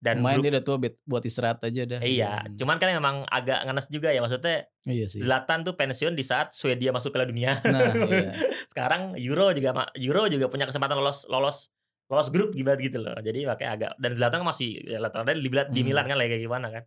dan 0.00 0.24
Main 0.24 0.40
dia 0.40 0.50
udah 0.58 0.64
tua 0.64 0.80
buat 0.80 1.20
istirahat 1.22 1.60
aja 1.60 1.84
dah. 1.84 2.00
iya 2.02 2.40
Hmm. 2.42 2.56
cuman 2.56 2.76
kan 2.80 2.88
memang 2.98 3.16
agak 3.28 3.68
ngenes 3.68 3.86
juga 3.86 4.10
ya 4.10 4.18
maksudnya 4.24 4.66
Iya 4.88 5.06
sih. 5.12 5.20
Zlatan 5.20 5.60
tuh 5.60 5.76
pensiun 5.76 6.16
di 6.16 6.24
saat 6.24 6.56
Swedia 6.56 6.88
masuk 6.88 7.12
Piala 7.12 7.28
Dunia 7.28 7.60
Nah, 7.62 7.94
iya. 8.08 8.32
sekarang 8.72 9.14
Euro 9.20 9.52
juga 9.52 9.86
Euro 9.94 10.24
juga 10.26 10.48
punya 10.48 10.64
kesempatan 10.64 10.96
lolos 10.98 11.28
lolos 11.28 11.68
lolos 12.10 12.28
grup 12.28 12.50
gimana 12.50 12.74
gitu 12.76 12.98
loh. 12.98 13.14
Jadi 13.16 13.46
makanya 13.46 13.70
agak 13.72 13.90
dan 13.96 14.12
Zlatan 14.12 14.42
masih 14.42 14.82
ya 14.82 14.98
Zlatan 14.98 15.22
di, 15.30 15.46
Milan- 15.46 15.70
di 15.70 15.80
Hmm. 15.80 15.88
Milan 15.88 16.04
kan 16.10 16.16
lagi 16.18 16.30
kayak 16.34 16.42
gimana 16.42 16.66
kan. 16.68 16.84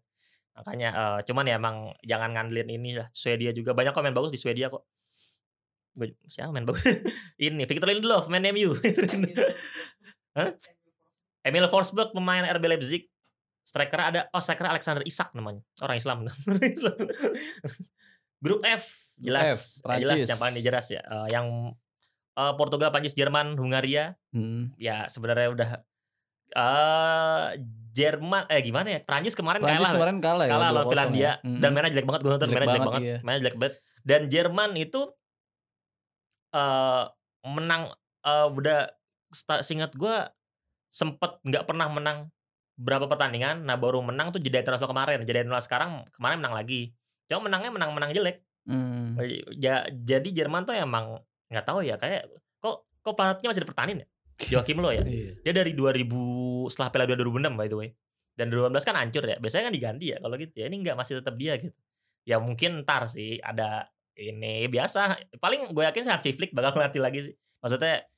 Makanya 0.54 0.90
eh, 0.92 1.20
cuman 1.26 1.44
ya 1.48 1.56
emang 1.56 1.76
jangan 2.04 2.30
ngandelin 2.30 2.70
ini 2.70 3.00
lah 3.00 3.08
Swedia 3.10 3.50
juga. 3.50 3.72
Banyak 3.72 3.96
kok 3.96 4.04
main 4.04 4.14
bagus 4.14 4.30
di 4.30 4.38
Swedia 4.38 4.68
kok. 4.68 4.84
Gua- 5.94 6.20
siapa 6.26 6.52
main 6.52 6.66
bagus? 6.66 6.84
Ini 7.38 7.64
Victor 7.64 7.86
Lindelof 7.88 8.26
main 8.26 8.42
MU 8.50 8.74
Hah? 10.38 10.50
Emil 11.44 11.68
Forsberg 11.68 12.10
pemain 12.12 12.44
RB 12.50 12.66
Leipzig. 12.66 13.06
Striker 13.64 13.96
ada 14.02 14.22
oh 14.28 14.42
striker 14.42 14.68
Alexander 14.68 15.06
Isak 15.06 15.32
namanya. 15.32 15.62
Orang 15.80 15.96
Islam. 15.96 16.28
Grup 18.44 18.60
F 18.66 19.08
jelas 19.16 19.80
F, 19.80 19.88
jelas 20.02 20.28
yang 20.28 20.42
paling 20.42 20.60
jelas 20.60 20.86
ya. 20.90 21.00
Eh, 21.00 21.28
yang 21.32 21.72
eh, 22.34 22.54
Portugal 22.56 22.90
Prancis 22.90 23.14
Jerman 23.14 23.56
Hungaria 23.56 24.18
Hmm. 24.34 24.74
ya 24.76 25.06
sebenarnya 25.06 25.50
udah 25.50 25.70
eh 26.54 27.48
Jerman 27.94 28.50
eh 28.50 28.62
gimana 28.62 28.88
ya 28.90 29.00
Prancis 29.02 29.34
kemarin 29.34 29.62
Prancis 29.62 29.86
kalah 29.86 29.94
kemarin 29.94 30.18
kalah 30.18 30.46
ya. 30.46 30.52
kalah 30.52 30.70
2-0 30.82 30.90
Finlandia 30.90 31.22
ya. 31.22 31.34
Hmm. 31.42 31.60
dan 31.62 31.70
mainnya 31.72 31.92
jelek 31.92 32.06
banget 32.06 32.22
gue 32.22 32.32
nonton 32.32 32.50
Jelek 32.50 32.58
mainnya 32.58 32.74
jelek 32.74 32.88
banget, 32.90 33.02
iya. 33.04 33.18
mainnya 33.22 33.42
jelek 33.42 33.58
banget 33.58 33.76
dan 34.04 34.22
Jerman 34.28 34.70
itu 34.76 35.02
eh 36.54 37.04
menang 37.44 37.82
eh 38.24 38.48
udah 38.50 38.80
seingat 39.62 39.94
gue 39.94 40.16
sempet 40.90 41.42
nggak 41.42 41.66
pernah 41.66 41.90
menang 41.90 42.30
berapa 42.74 43.06
pertandingan 43.06 43.66
nah 43.66 43.78
baru 43.78 44.02
menang 44.02 44.30
tuh 44.30 44.38
jeda 44.38 44.62
internasional 44.62 44.90
kemarin 44.90 45.22
jeda 45.22 45.42
internasional 45.42 45.66
sekarang 45.66 45.92
kemarin 46.14 46.38
menang 46.38 46.54
lagi 46.54 46.94
cuma 47.26 47.46
menangnya 47.46 47.72
menang-menang 47.72 48.14
jelek 48.14 48.42
Hmm. 48.64 49.20
ja, 49.60 49.84
jadi 49.92 50.24
Jerman 50.24 50.64
tuh 50.64 50.72
emang 50.72 51.20
nggak 51.54 51.66
tahu 51.70 51.86
ya 51.86 51.96
kayak 52.02 52.26
kok 52.58 52.90
kok 53.06 53.14
pelatihnya 53.14 53.50
masih 53.54 53.62
dipertahanin 53.64 53.98
ya 54.02 54.08
Joachim 54.50 54.82
Low 54.82 54.90
ya 54.92 55.06
Iya. 55.08 55.38
dia 55.46 55.54
dari 55.54 55.72
2000 55.78 56.10
setelah 56.74 56.90
Piala 56.90 57.06
Dunia 57.06 57.54
2006 57.54 57.60
by 57.60 57.68
the 57.70 57.78
way. 57.78 57.90
Dan 58.34 58.50
2018 58.50 58.82
kan 58.90 58.96
hancur 58.98 59.24
ya. 59.30 59.38
Biasanya 59.38 59.70
kan 59.70 59.74
diganti 59.78 60.06
ya 60.10 60.18
kalau 60.18 60.36
gitu 60.42 60.56
ya. 60.58 60.66
Ini 60.66 60.76
enggak 60.82 60.98
masih 60.98 61.22
tetap 61.22 61.38
dia 61.38 61.54
gitu. 61.62 61.70
Ya 62.26 62.42
mungkin 62.42 62.82
ntar 62.82 63.06
sih 63.06 63.38
ada 63.38 63.94
ini 64.18 64.66
biasa. 64.68 65.22
Paling 65.38 65.70
gue 65.70 65.84
yakin 65.86 66.10
Hansi 66.10 66.34
Flick 66.34 66.50
bakal 66.50 66.74
ngelatih 66.74 67.02
lagi 67.06 67.20
sih. 67.30 67.36
Maksudnya 67.62 68.10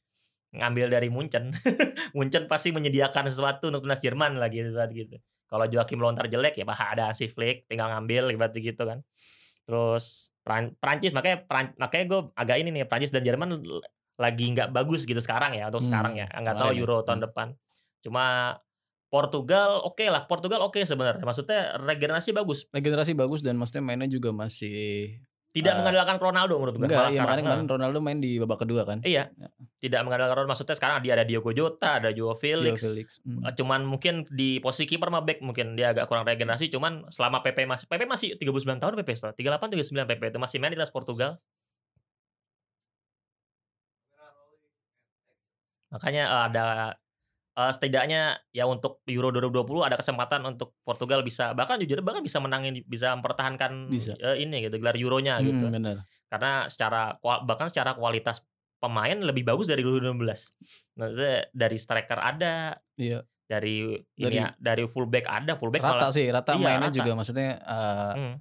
ngambil 0.55 0.87
dari 0.87 1.11
Munchen. 1.11 1.51
Munchen 2.15 2.47
pasti 2.47 2.71
menyediakan 2.71 3.27
sesuatu 3.27 3.67
untuk 3.67 3.83
timnas 3.83 3.99
Jerman 3.99 4.39
lagi 4.39 4.63
gitu. 4.63 4.71
gitu. 4.95 5.15
Kalau 5.51 5.65
Joachim 5.67 5.99
Low 5.99 6.15
ntar 6.15 6.31
jelek 6.31 6.55
ya 6.55 6.63
bah 6.63 6.79
ada 6.79 7.11
Hansi 7.11 7.27
Flick 7.27 7.67
tinggal 7.67 7.91
ngambil 7.91 8.31
ibarat 8.31 8.55
gitu 8.55 8.87
kan. 8.87 9.03
Terus 9.65 10.29
Pran- 10.41 10.77
Prancis 10.77 11.09
makanya 11.09 11.41
Pran- 11.41 11.73
makanya 11.75 12.05
gue 12.07 12.19
agak 12.33 12.57
ini 12.57 12.69
nih 12.71 12.85
Prancis 12.85 13.09
dan 13.09 13.21
Jerman 13.21 13.57
lagi 14.15 14.45
nggak 14.47 14.71
bagus 14.71 15.03
gitu 15.03 15.17
sekarang 15.17 15.53
ya 15.53 15.67
untuk 15.67 15.81
Hmm, 15.81 15.89
sekarang 15.91 16.13
ya 16.15 16.27
nggak 16.29 16.55
tahu 16.55 16.71
ya. 16.71 16.79
Euro 16.79 17.01
tahun 17.01 17.19
Hmm. 17.19 17.27
depan 17.27 17.47
cuma 17.99 18.25
Portugal 19.07 19.81
oke 19.81 20.05
lah 20.05 20.23
Portugal 20.23 20.61
oke 20.61 20.79
sebenarnya 20.79 21.19
maksudnya 21.19 21.75
regenerasi 21.77 22.31
bagus 22.31 22.63
Regenerasi 22.69 23.11
bagus 23.11 23.41
dan 23.41 23.55
maksudnya 23.55 23.81
mainnya 23.81 24.07
juga 24.07 24.29
masih 24.29 25.17
tidak 25.55 25.71
Eh, 25.71 25.77
mengandalkan 25.79 26.17
Ronaldo 26.19 26.53
menurut 26.59 26.75
gue 26.75 26.83
enggak 26.83 26.99
ya 26.99 27.03
sekarang. 27.07 27.23
makanya 27.23 27.43
kemarin 27.47 27.67
Ronaldo 27.71 27.97
main 28.03 28.19
di 28.19 28.31
babak 28.37 28.59
kedua 28.61 28.83
kan. 28.83 28.99
iya 29.01 29.31
Ya. 29.33 29.47
tidak 29.79 30.03
mengandalkan 30.03 30.35
Ronaldo 30.35 30.51
maksudnya 30.51 30.75
sekarang 30.75 30.99
dia 30.99 31.15
ada 31.15 31.23
Diogo 31.23 31.49
Jota 31.49 31.89
ada 31.95 32.11
Joao 32.11 32.35
Joao 32.35 32.35
Felix 32.35 32.75
Felix. 32.77 33.07
Hmm. 33.23 33.39
Eh, 33.41 33.53
cuman 33.55 33.81
mungkin 33.81 34.27
di 34.27 34.59
posisi 34.59 34.83
kiper 34.85 35.07
mah 35.07 35.23
back 35.23 35.39
mungkin 35.39 35.73
dia 35.73 35.95
agak 35.95 36.05
kurang 36.05 36.27
regenerasi 36.27 36.67
cuman 36.67 37.07
selama 37.07 37.39
PP 37.39 37.63
masih 37.63 37.87
PP 37.87 38.01
masih 38.03 38.27
39 38.35 38.51
tahun 38.77 38.93
PP 38.99 39.09
setelah 39.15 39.33
38 39.33 39.71
39 39.79 40.11
PP 40.11 40.23
itu 40.27 40.39
masih 40.39 40.57
main 40.59 40.69
di 40.69 40.77
kelas 40.77 40.91
Portugal 40.91 41.39
makanya 45.87 46.23
eh, 46.25 46.43
ada 46.51 46.63
eh, 47.55 47.71
setidaknya 47.71 48.21
ya 48.49 48.65
untuk 48.65 48.99
Euro 49.05 49.31
2020 49.31 49.63
ada 49.83 49.95
kesempatan 49.95 50.43
untuk 50.43 50.75
Portugal 50.81 51.21
bisa 51.21 51.51
bahkan 51.51 51.79
jujur 51.79 51.99
bahkan 51.99 52.19
bisa 52.19 52.37
menangin 52.37 52.83
bisa 52.83 53.11
mempertahankan 53.13 53.87
Bisa. 53.87 54.13
eh, 54.15 54.39
ini 54.39 54.59
gitu 54.61 54.75
gelar 54.77 54.93
Euronya 54.93 55.39
Hmm, 55.39 55.47
gitu 55.47 55.65
benar. 55.69 56.03
karena 56.27 56.67
secara 56.67 57.15
bahkan 57.41 57.67
secara 57.67 57.93
kualitas 57.93 58.43
pemain 58.75 59.15
lebih 59.15 59.43
bagus 59.43 59.65
dari 59.65 59.81
2016 59.81 60.51
maksudnya 60.93 61.47
dari 61.49 61.77
striker 61.77 62.19
ada 62.19 62.75
Iya. 62.95 63.23
dari, 63.45 63.93
ini 63.93 64.25
Dari- 64.25 64.37
ya, 64.37 64.47
dari 64.57 64.83
fullback 64.85 65.25
ada 65.25 65.53
fullback 65.53 65.79
Rata 65.79 65.93
malah 65.95 66.11
sih, 66.11 66.25
rata 66.27 66.51
Iya, 66.51 66.65
mainnya 66.65 66.89
rata. 66.89 66.97
juga 66.97 67.11
maksudnya 67.13 67.49
eh, 67.57 68.13
Hmm. 68.15 68.35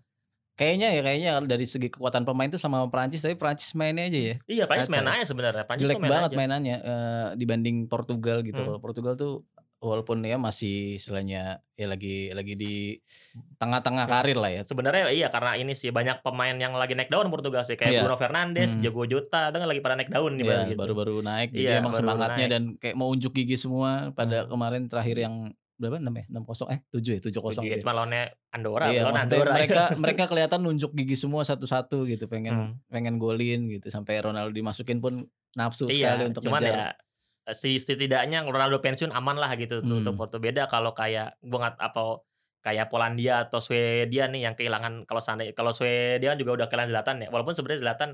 Kayaknya 0.54 0.88
ya 0.90 1.00
kayaknya 1.00 1.30
dari 1.42 1.64
segi 1.64 1.88
kekuatan 1.88 2.22
pemain 2.22 2.46
tuh 2.46 2.56
sama 2.56 2.86
Prancis 2.86 3.20
tapi 3.20 3.34
Prancis 3.34 3.70
mainnya 3.72 4.04
aja 4.04 4.20
ya. 4.24 4.36
iya 4.46 4.64
Prancis 4.64 4.88
main 4.88 5.02
aja 5.04 5.24
sebenarnya 5.24 5.62
Prancis 5.62 5.82
Jelek 5.84 5.98
main 5.98 6.12
banget 6.12 6.30
aja. 6.30 6.36
mainannya 6.36 6.76
eh, 6.78 7.28
dibanding 7.34 7.76
Portugal 7.84 8.40
gitu. 8.40 8.56
Hmm. 8.56 8.66
Kalau 8.68 8.78
Portugal 8.78 9.14
tuh 9.14 9.42
walaupun 9.78 10.22
ya 10.22 10.38
masih 10.38 10.96
istilahnya 10.96 11.60
ya 11.70 11.86
lagi 11.86 12.32
lagi 12.32 12.54
di 12.54 12.96
tengah-tengah 13.54 14.04
Hmm. 14.04 14.14
karir 14.14 14.38
lah 14.38 14.48
ya. 14.48 14.62
sebenarnya 14.62 15.10
iya 15.10 15.28
karena 15.28 15.54
ini 15.54 15.72
sih 15.72 15.90
banyak 15.90 16.20
pemain 16.20 16.54
yang 16.54 16.72
lagi 16.72 16.94
naik 16.94 17.08
daun 17.08 17.28
Portugal 17.28 17.60
sih 17.62 17.74
kayak 17.74 17.90
Iya. 17.90 18.00
Bruno 18.00 18.16
Fernandes, 18.16 18.70
Hmm. 18.72 18.80
Diogo 18.80 19.04
Jota, 19.04 19.50
itu 19.50 19.56
kan 19.56 19.68
lagi 19.68 19.82
pada 19.82 19.94
naik 19.94 20.08
daun 20.08 20.34
nih 20.34 20.42
Iya, 20.42 20.52
baru 20.54 20.64
gitu. 20.66 20.78
baru-baru 20.78 21.14
naik 21.20 21.48
jadi 21.50 21.66
Iya, 21.68 21.80
emang 21.80 21.92
semangatnya 21.92 22.38
naik. 22.40 22.48
dan 22.48 22.62
kayak 22.78 22.96
mau 22.96 23.08
unjuk 23.08 23.32
gigi 23.34 23.56
semua 23.56 24.08
pada 24.10 24.38
Hmm. 24.40 24.48
kemarin 24.48 24.82
terakhir 24.86 25.16
yang 25.20 25.34
berapa 25.74 25.98
6 25.98 26.06
ya? 26.06 26.24
6-0 26.30 26.70
eh 26.70 26.80
7 26.88 27.02
ya 27.08 27.20
7-0 27.20 27.50
Begitu, 27.50 27.62
gitu. 27.64 27.82
Cuma 27.82 27.92
lawannya 27.92 28.22
Andorra, 28.48 28.86
Iya, 28.88 29.02
Andorra. 29.06 29.52
mereka 29.52 29.82
mereka 30.02 30.24
kelihatan 30.24 30.60
nunjuk 30.60 30.90
gigi 30.92 31.14
semua 31.14 31.42
satu-satu 31.42 32.06
gitu, 32.06 32.24
pengen 32.26 32.54
Hmm. 32.54 32.72
pengen 32.86 33.16
golin 33.16 33.66
gitu 33.68 33.88
sampai 33.88 34.18
Ronaldo 34.18 34.50
dimasukin 34.50 34.98
pun 34.98 35.26
nafsu 35.52 35.86
iya, 35.88 36.14
sekali 36.14 36.22
untuk 36.30 36.42
cuman 36.42 36.60
ngejar. 36.60 36.76
ya 36.76 36.88
si 37.50 37.76
setidaknya 37.76 38.40
Ronaldo 38.42 38.78
pensiun 38.78 39.10
aman 39.10 39.36
lah 39.36 39.52
gitu 39.54 39.78
Hmm. 39.78 40.00
untuk 40.00 40.14
Porto 40.14 40.38
beda 40.38 40.64
kalau 40.64 40.90
kayak 40.90 41.36
gua 41.40 41.68
nggak 41.68 41.76
atau 41.78 42.24
kayak 42.60 42.88
Polandia 42.88 43.44
atau 43.44 43.60
Swedia 43.60 44.24
nih 44.26 44.48
yang 44.48 44.54
kehilangan 44.54 45.04
kalau 45.04 45.20
seandainya 45.20 45.52
kalau 45.52 45.68
Swedia 45.70 46.32
kan 46.32 46.38
juga 46.38 46.56
udah 46.56 46.66
kehilangan 46.66 46.90
Zlatan 46.90 47.16
ya 47.18 47.28
walaupun 47.28 47.52
sebenarnya 47.52 47.80
Zlatan 47.84 48.10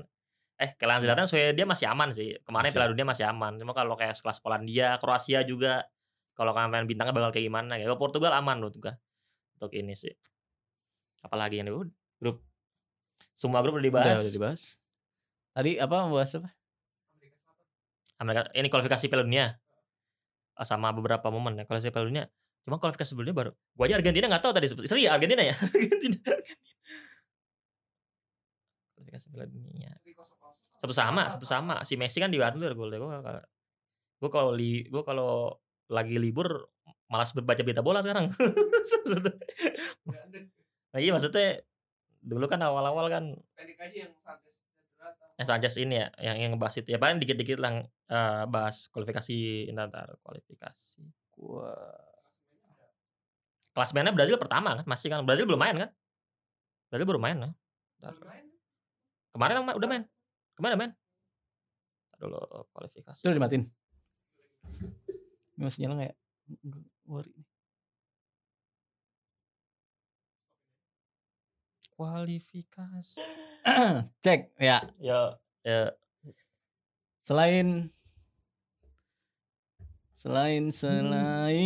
eh 0.57 0.75
kehilangan 0.75 1.01
Zlatan 1.01 1.25
Swedia 1.25 1.63
masih 1.63 1.87
aman 1.87 2.11
sih 2.11 2.35
kemarin. 2.41 2.69
Piala 2.69 2.91
Dunia 2.91 3.07
masih 3.07 3.25
aman 3.25 3.55
cuma 3.55 3.71
kalau 3.71 3.95
kayak 3.95 4.13
kelas 4.13 4.37
Polandia 4.37 4.99
Kroasia 4.99 5.41
juga 5.41 5.87
kalau 6.33 6.51
kalian 6.51 6.87
bintangnya 6.87 7.13
bakal 7.13 7.29
kayak 7.29 7.45
gimana 7.47 7.75
ya 7.77 7.85
kalau 7.85 7.99
Portugal 7.99 8.31
aman 8.33 8.59
menurut 8.59 8.75
gua 8.77 8.93
untuk 9.57 9.71
ini 9.73 9.93
sih 9.93 10.11
apalagi 11.21 11.61
yang 11.61 11.69
udah 11.69 11.91
grup 12.17 12.41
Semua 13.33 13.61
grup 13.65 13.77
udah 13.77 13.81
Udah, 13.81 14.01
dibahas. 14.05 14.17
udah 14.21 14.33
dibahas. 14.33 14.61
Tadi 15.51 15.71
apa 15.75 15.95
membahas 16.05 16.31
apa? 16.37 16.49
Amerika 18.21 18.49
ini 18.53 18.67
kualifikasi 18.69 19.05
Piala 19.09 19.25
Dunia. 19.25 19.45
Eh, 20.53 20.65
Sama 20.65 20.93
beberapa 20.93 21.25
momen 21.33 21.57
ya 21.57 21.65
kualifikasi 21.65 21.89
Piala 21.89 22.05
Dunia. 22.05 22.25
Cuma 22.61 22.77
kualifikasi 22.77 23.09
Piala 23.11 23.25
Dunia 23.25 23.37
baru. 23.37 23.51
Gua 23.73 23.85
aja 23.89 23.97
Argentina 23.97 24.29
nggak 24.29 24.43
tahu 24.45 24.53
tadi. 24.53 24.69
Serius 24.69 24.93
ya 25.01 25.17
Argentina 25.17 25.41
ya? 25.41 25.55
Argentina. 25.73 26.21
Kualifikasi 28.95 29.25
Piala 29.33 29.45
Dunia. 29.49 29.91
Satu 30.81 30.93
sama, 30.93 31.23
satu 31.33 31.45
sama. 31.45 31.75
Si 31.81 31.93
Messi 31.97 32.21
kan 32.21 32.29
diatur 32.29 32.73
gol. 32.77 32.93
Gua 32.93 33.41
gua 34.21 34.29
kalau 34.29 34.53
li, 34.53 34.85
gua 34.89 35.01
kalau 35.01 35.57
lagi 35.91 36.15
libur 36.15 36.71
malas 37.11 37.35
baca 37.35 37.59
berita 37.59 37.83
bola 37.83 37.99
sekarang. 37.99 38.31
nah, 40.95 40.99
iya 41.03 41.11
maksudnya 41.11 41.59
dulu 42.23 42.47
kan 42.47 42.63
awal-awal 42.63 43.11
kan 43.11 43.35
yang 45.41 45.47
Sanchez 45.49 45.73
ini 45.81 45.97
ya 45.97 46.07
yang 46.21 46.37
yang 46.37 46.49
ngebahas 46.53 46.85
itu 46.85 46.93
ya 46.93 47.01
paling 47.01 47.17
dikit-dikit 47.17 47.57
lah 47.57 47.81
eh, 47.83 48.43
bahas 48.45 48.93
kualifikasi 48.93 49.67
ntar 49.73 50.21
kualifikasi 50.21 51.01
Gua. 51.41 51.73
Klasmennya 53.71 54.13
Brazil 54.13 54.37
pertama 54.37 54.77
kan 54.77 54.85
masih 54.85 55.09
kan 55.09 55.25
Brazil 55.25 55.49
belum 55.49 55.57
main 55.57 55.75
kan? 55.79 55.89
Brazil 56.93 57.07
belum 57.09 57.23
main. 57.23 57.37
Kan 57.41 57.51
kemarin 59.31 59.53
yang 59.57 59.65
ma- 59.65 59.77
udah 59.79 59.89
main. 59.89 60.03
Ke 60.53 60.61
mana 60.61 60.75
main. 60.77 60.91
Dulu 62.19 62.37
kualifikasi. 62.75 63.17
Sudah 63.17 63.33
dimatiin. 63.33 63.63
Masih 65.61 65.79
nyala 65.85 65.93
nggak 65.97 66.09
ya? 66.09 66.15
Worry. 67.05 67.33
kualifikasi 72.01 73.21
Cek 74.25 74.57
ya. 74.57 74.81
ya 74.97 75.37
ya 75.61 75.93
Selain 77.21 77.93
selain 80.17 80.69
selain 80.69 81.57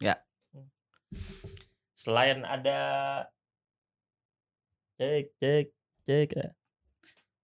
ya 0.00 0.16
selain 1.92 2.40
ada 2.48 2.80
cek 4.96 5.28
cek 5.36 5.76
cek 6.08 6.28
ya. 6.32 6.56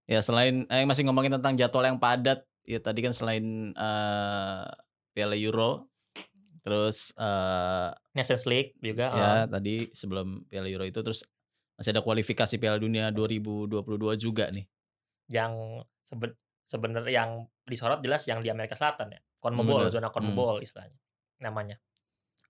ya 0.09 0.25
selain 0.25 0.65
eh 0.73 0.89
masih 0.89 1.05
ngomongin 1.05 1.37
tentang 1.37 1.53
jadwal 1.53 1.85
yang 1.85 2.01
padat 2.01 2.46
ya 2.67 2.83
tadi 2.83 2.99
kan 2.99 3.15
selain 3.15 3.71
eh 3.71 4.67
Piala 5.15 5.39
Euro 5.39 5.87
terus 6.61 7.15
eh 7.15 7.89
Nations 8.11 8.43
League 8.43 8.75
juga 8.83 9.07
ya 9.09 9.23
eh, 9.23 9.45
tadi 9.47 9.75
sebelum 9.95 10.43
Piala 10.45 10.67
Euro 10.67 10.83
itu 10.83 10.99
terus 10.99 11.23
masih 11.79 11.95
ada 11.95 12.03
kualifikasi 12.03 12.59
Piala 12.59 12.75
Dunia 12.75 13.07
2022 13.13 13.79
juga 14.19 14.51
nih. 14.51 14.67
yang 15.31 15.83
seben 16.03 16.35
sebenarnya 16.67 17.23
yang 17.23 17.31
disorot 17.63 18.03
jelas 18.03 18.27
yang 18.27 18.43
di 18.43 18.51
Amerika 18.51 18.75
Selatan 18.75 19.15
ya 19.15 19.19
CONMEBOL 19.39 19.87
zona 19.87 20.07
Hmm. 20.11 20.15
CONMEBOL 20.19 20.59
istilahnya 20.59 20.99
namanya 21.39 21.79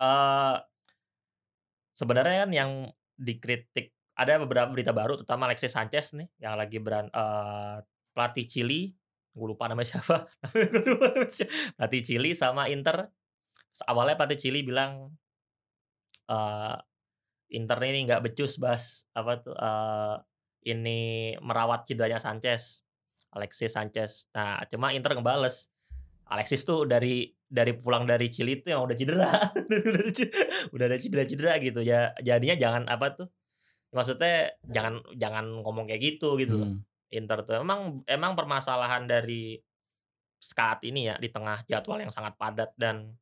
eh 0.01 0.57
sebenarnya 1.93 2.45
kan 2.45 2.51
yang 2.53 2.71
dikritik 3.17 3.93
ada 4.17 4.41
beberapa 4.41 4.69
berita 4.73 4.93
baru 4.93 5.17
terutama 5.21 5.45
Alexis 5.49 5.73
Sanchez 5.73 6.13
nih 6.17 6.29
yang 6.41 6.57
lagi 6.57 6.77
beran 6.81 7.09
eh, 7.09 7.77
pelatih 8.13 8.45
Chili 8.49 8.93
gue 9.37 9.47
lupa 9.53 9.69
namanya 9.69 9.97
siapa. 9.97 10.25
Pelatih 11.77 12.01
Chili 12.01 12.33
sama 12.33 12.65
Inter. 12.73 13.13
Awalnya 13.85 14.17
pelatih 14.17 14.39
Chili 14.41 14.65
bilang 14.65 15.13
eh 16.27 16.77
Inter 17.53 17.79
ini 17.87 18.03
nggak 18.03 18.25
becus 18.25 18.59
bahas 18.59 19.07
apa 19.15 19.39
tuh 19.39 19.55
eh, 19.55 20.15
ini 20.67 21.31
merawat 21.39 21.87
cederanya 21.87 22.19
Sanchez 22.19 22.83
Alexis 23.31 23.71
Sanchez. 23.71 24.27
Nah 24.33 24.65
cuma 24.67 24.91
Inter 24.91 25.13
ngebales. 25.13 25.69
Alexis 26.27 26.67
tuh 26.67 26.83
dari 26.83 27.31
dari 27.47 27.71
pulang 27.71 28.03
dari 28.03 28.27
Chili 28.27 28.59
tuh 28.59 28.75
yang 28.75 28.83
udah 28.83 28.97
cedera. 28.99 29.31
Udah 30.75 30.85
ada 30.91 30.99
cedera 30.99 31.23
cedera 31.23 31.55
gitu. 31.63 31.79
Ya 31.79 32.11
jadinya 32.19 32.59
jangan 32.59 32.83
apa 32.91 33.15
tuh 33.15 33.27
maksudnya 33.95 34.51
jangan 34.67 34.99
jangan 35.15 35.63
ngomong 35.63 35.87
kayak 35.87 36.01
gitu 36.03 36.35
gitu 36.35 36.59
Hmm. 36.59 36.83
Inter 37.13 37.39
tuh 37.47 37.63
emang 37.63 38.03
emang 38.03 38.35
permasalahan 38.35 39.07
dari 39.07 39.55
saat 40.37 40.83
ini 40.85 41.09
ya 41.09 41.15
di 41.17 41.31
tengah 41.31 41.65
jadwal 41.65 41.97
yang 42.03 42.13
sangat 42.13 42.35
padat 42.37 42.75
dan 42.77 43.15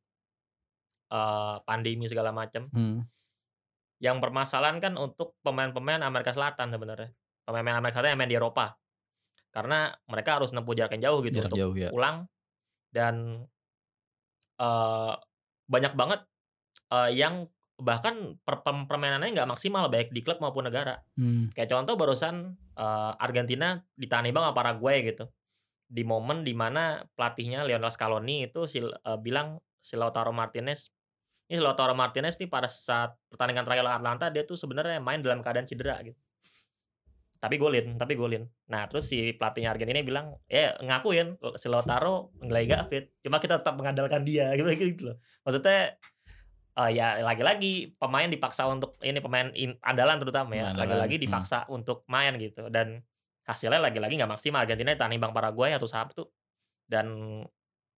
eh, 1.10 1.56
pandemi 1.62 2.06
segala 2.10 2.34
macam 2.34 2.66
Hmm. 2.74 3.06
yang 4.02 4.20
permasalahan 4.20 4.76
kan 4.82 4.92
untuk 5.00 5.38
pemain-pemain 5.40 6.02
Amerika 6.04 6.34
Selatan 6.36 6.68
sebenarnya 6.68 7.14
pemain-pemain 7.46 7.78
Amerika 7.80 8.02
Selatan 8.02 8.12
yang 8.18 8.20
main 8.20 8.32
di 8.32 8.38
Eropa 8.38 8.76
karena 9.54 9.88
mereka 10.10 10.36
harus 10.36 10.52
nempuh 10.52 10.76
jarak 10.76 10.98
yang 11.00 11.08
jauh 11.08 11.18
gitu 11.24 11.40
Jarak 11.40 11.48
untuk 11.48 11.58
jauh 11.62 11.74
ya. 11.78 11.88
pulang 11.88 12.28
dan 12.92 13.46
eh 14.60 15.14
banyak 15.66 15.92
banget 15.96 16.20
eh, 16.92 17.10
yang 17.16 17.48
bahkan 17.76 18.40
per- 18.40 18.64
permainannya 18.64 19.36
nggak 19.36 19.50
maksimal 19.52 19.92
baik 19.92 20.12
di 20.12 20.24
klub 20.24 20.40
maupun 20.40 20.68
negara. 20.68 21.00
Hmm. 21.16 21.52
kayak 21.52 21.68
contoh 21.72 21.94
barusan 21.96 22.56
eh, 22.76 23.12
Argentina 23.20 23.76
ditani 23.96 24.32
bang 24.32 24.44
sama 24.48 24.56
Paraguay 24.56 25.04
gitu. 25.04 25.28
Di 25.86 26.02
momen 26.02 26.42
di 26.42 26.50
mana 26.56 27.04
pelatihnya 27.14 27.62
Lionel 27.62 27.92
Scaloni 27.92 28.48
itu 28.48 28.66
sil, 28.66 28.90
eh, 28.90 29.18
bilang 29.20 29.60
si 29.78 29.94
Lautaro 29.94 30.34
Martinez 30.34 30.96
ini 31.46 31.62
Lautaro 31.62 31.94
Martinez 31.94 32.34
nih 32.42 32.50
pada 32.50 32.66
saat 32.66 33.14
pertandingan 33.30 33.62
terakhir 33.62 33.86
lawan 33.86 34.02
Atlanta 34.02 34.26
dia 34.34 34.42
tuh 34.42 34.58
sebenarnya 34.58 34.98
main 34.98 35.22
dalam 35.22 35.38
keadaan 35.46 35.66
cedera 35.70 36.02
gitu. 36.02 36.18
Tapi 37.38 37.54
golin 37.54 37.94
tapi 37.94 38.18
golin. 38.18 38.42
Nah 38.66 38.90
terus 38.90 39.06
si 39.06 39.30
pelatihnya 39.38 39.70
Argentina 39.70 40.02
bilang 40.02 40.34
ya 40.50 40.74
ngakuin 40.82 41.38
si 41.54 41.70
Lautaro 41.70 42.34
lagi 42.42 42.66
gak 42.66 42.90
fit. 42.90 43.04
Cuma 43.22 43.38
kita 43.38 43.62
tetap 43.62 43.78
mengandalkan 43.78 44.26
dia. 44.26 44.50
Gitu 44.58 44.66
gitu 44.74 45.02
loh. 45.14 45.16
Maksudnya 45.46 45.94
eh, 46.76 46.90
ya 46.92 47.24
lagi-lagi 47.24 47.96
pemain 47.96 48.28
dipaksa 48.28 48.68
untuk 48.68 49.00
ini 49.00 49.18
pemain 49.24 49.48
in- 49.56 49.80
andalan 49.80 50.20
terutama 50.20 50.52
ya. 50.52 50.70
Andalan, 50.70 50.80
lagi-lagi 50.84 51.16
hmm. 51.16 51.24
dipaksa 51.24 51.58
untuk 51.72 52.04
main 52.06 52.36
gitu. 52.36 52.68
Dan 52.68 53.00
hasilnya 53.48 53.80
lagi-lagi 53.80 54.20
nggak 54.20 54.30
maksimal. 54.30 54.62
Argentina 54.62 54.92
ditanding 54.92 55.20
Bang 55.22 55.32
Paraguay 55.32 55.72
atau 55.72 55.88
Sabtu. 55.88 56.28
Dan 56.86 57.40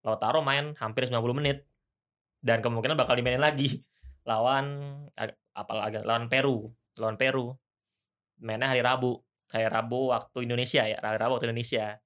Lautaro 0.07 0.41
main 0.41 0.79
hampir 0.79 1.11
90 1.11 1.19
menit. 1.35 1.67
Dan 2.39 2.63
kemungkinan 2.63 2.95
bakal 2.95 3.19
dimainin 3.19 3.43
lagi. 3.43 3.83
Lawan 4.29 4.95
apalagi 5.57 6.05
lawan 6.07 6.31
Peru. 6.31 6.71
Lawan 7.03 7.19
Peru. 7.19 7.57
Mainnya 8.39 8.71
hari 8.71 8.85
Rabu. 8.85 9.19
Hari 9.51 9.67
Rabu 9.67 10.15
waktu 10.15 10.47
Indonesia 10.47 10.87
ya. 10.87 11.03
Hari 11.03 11.19
Rabu 11.19 11.41
waktu 11.41 11.51
Indonesia. 11.51 11.99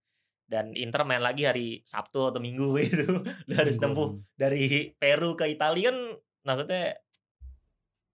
Dan 0.49 0.77
Inter 0.77 1.05
main 1.09 1.21
lagi 1.21 1.49
hari 1.49 1.81
Sabtu 1.85 2.33
atau 2.33 2.41
Minggu 2.41 2.77
gitu. 2.85 3.21
Udah 3.25 3.57
harus 3.61 3.77
tempuh 3.77 4.17
dari 4.41 4.93
Peru 4.97 5.37
ke 5.37 5.49
Italia 5.53 5.93
kan 5.93 5.99
maksudnya 6.43 6.99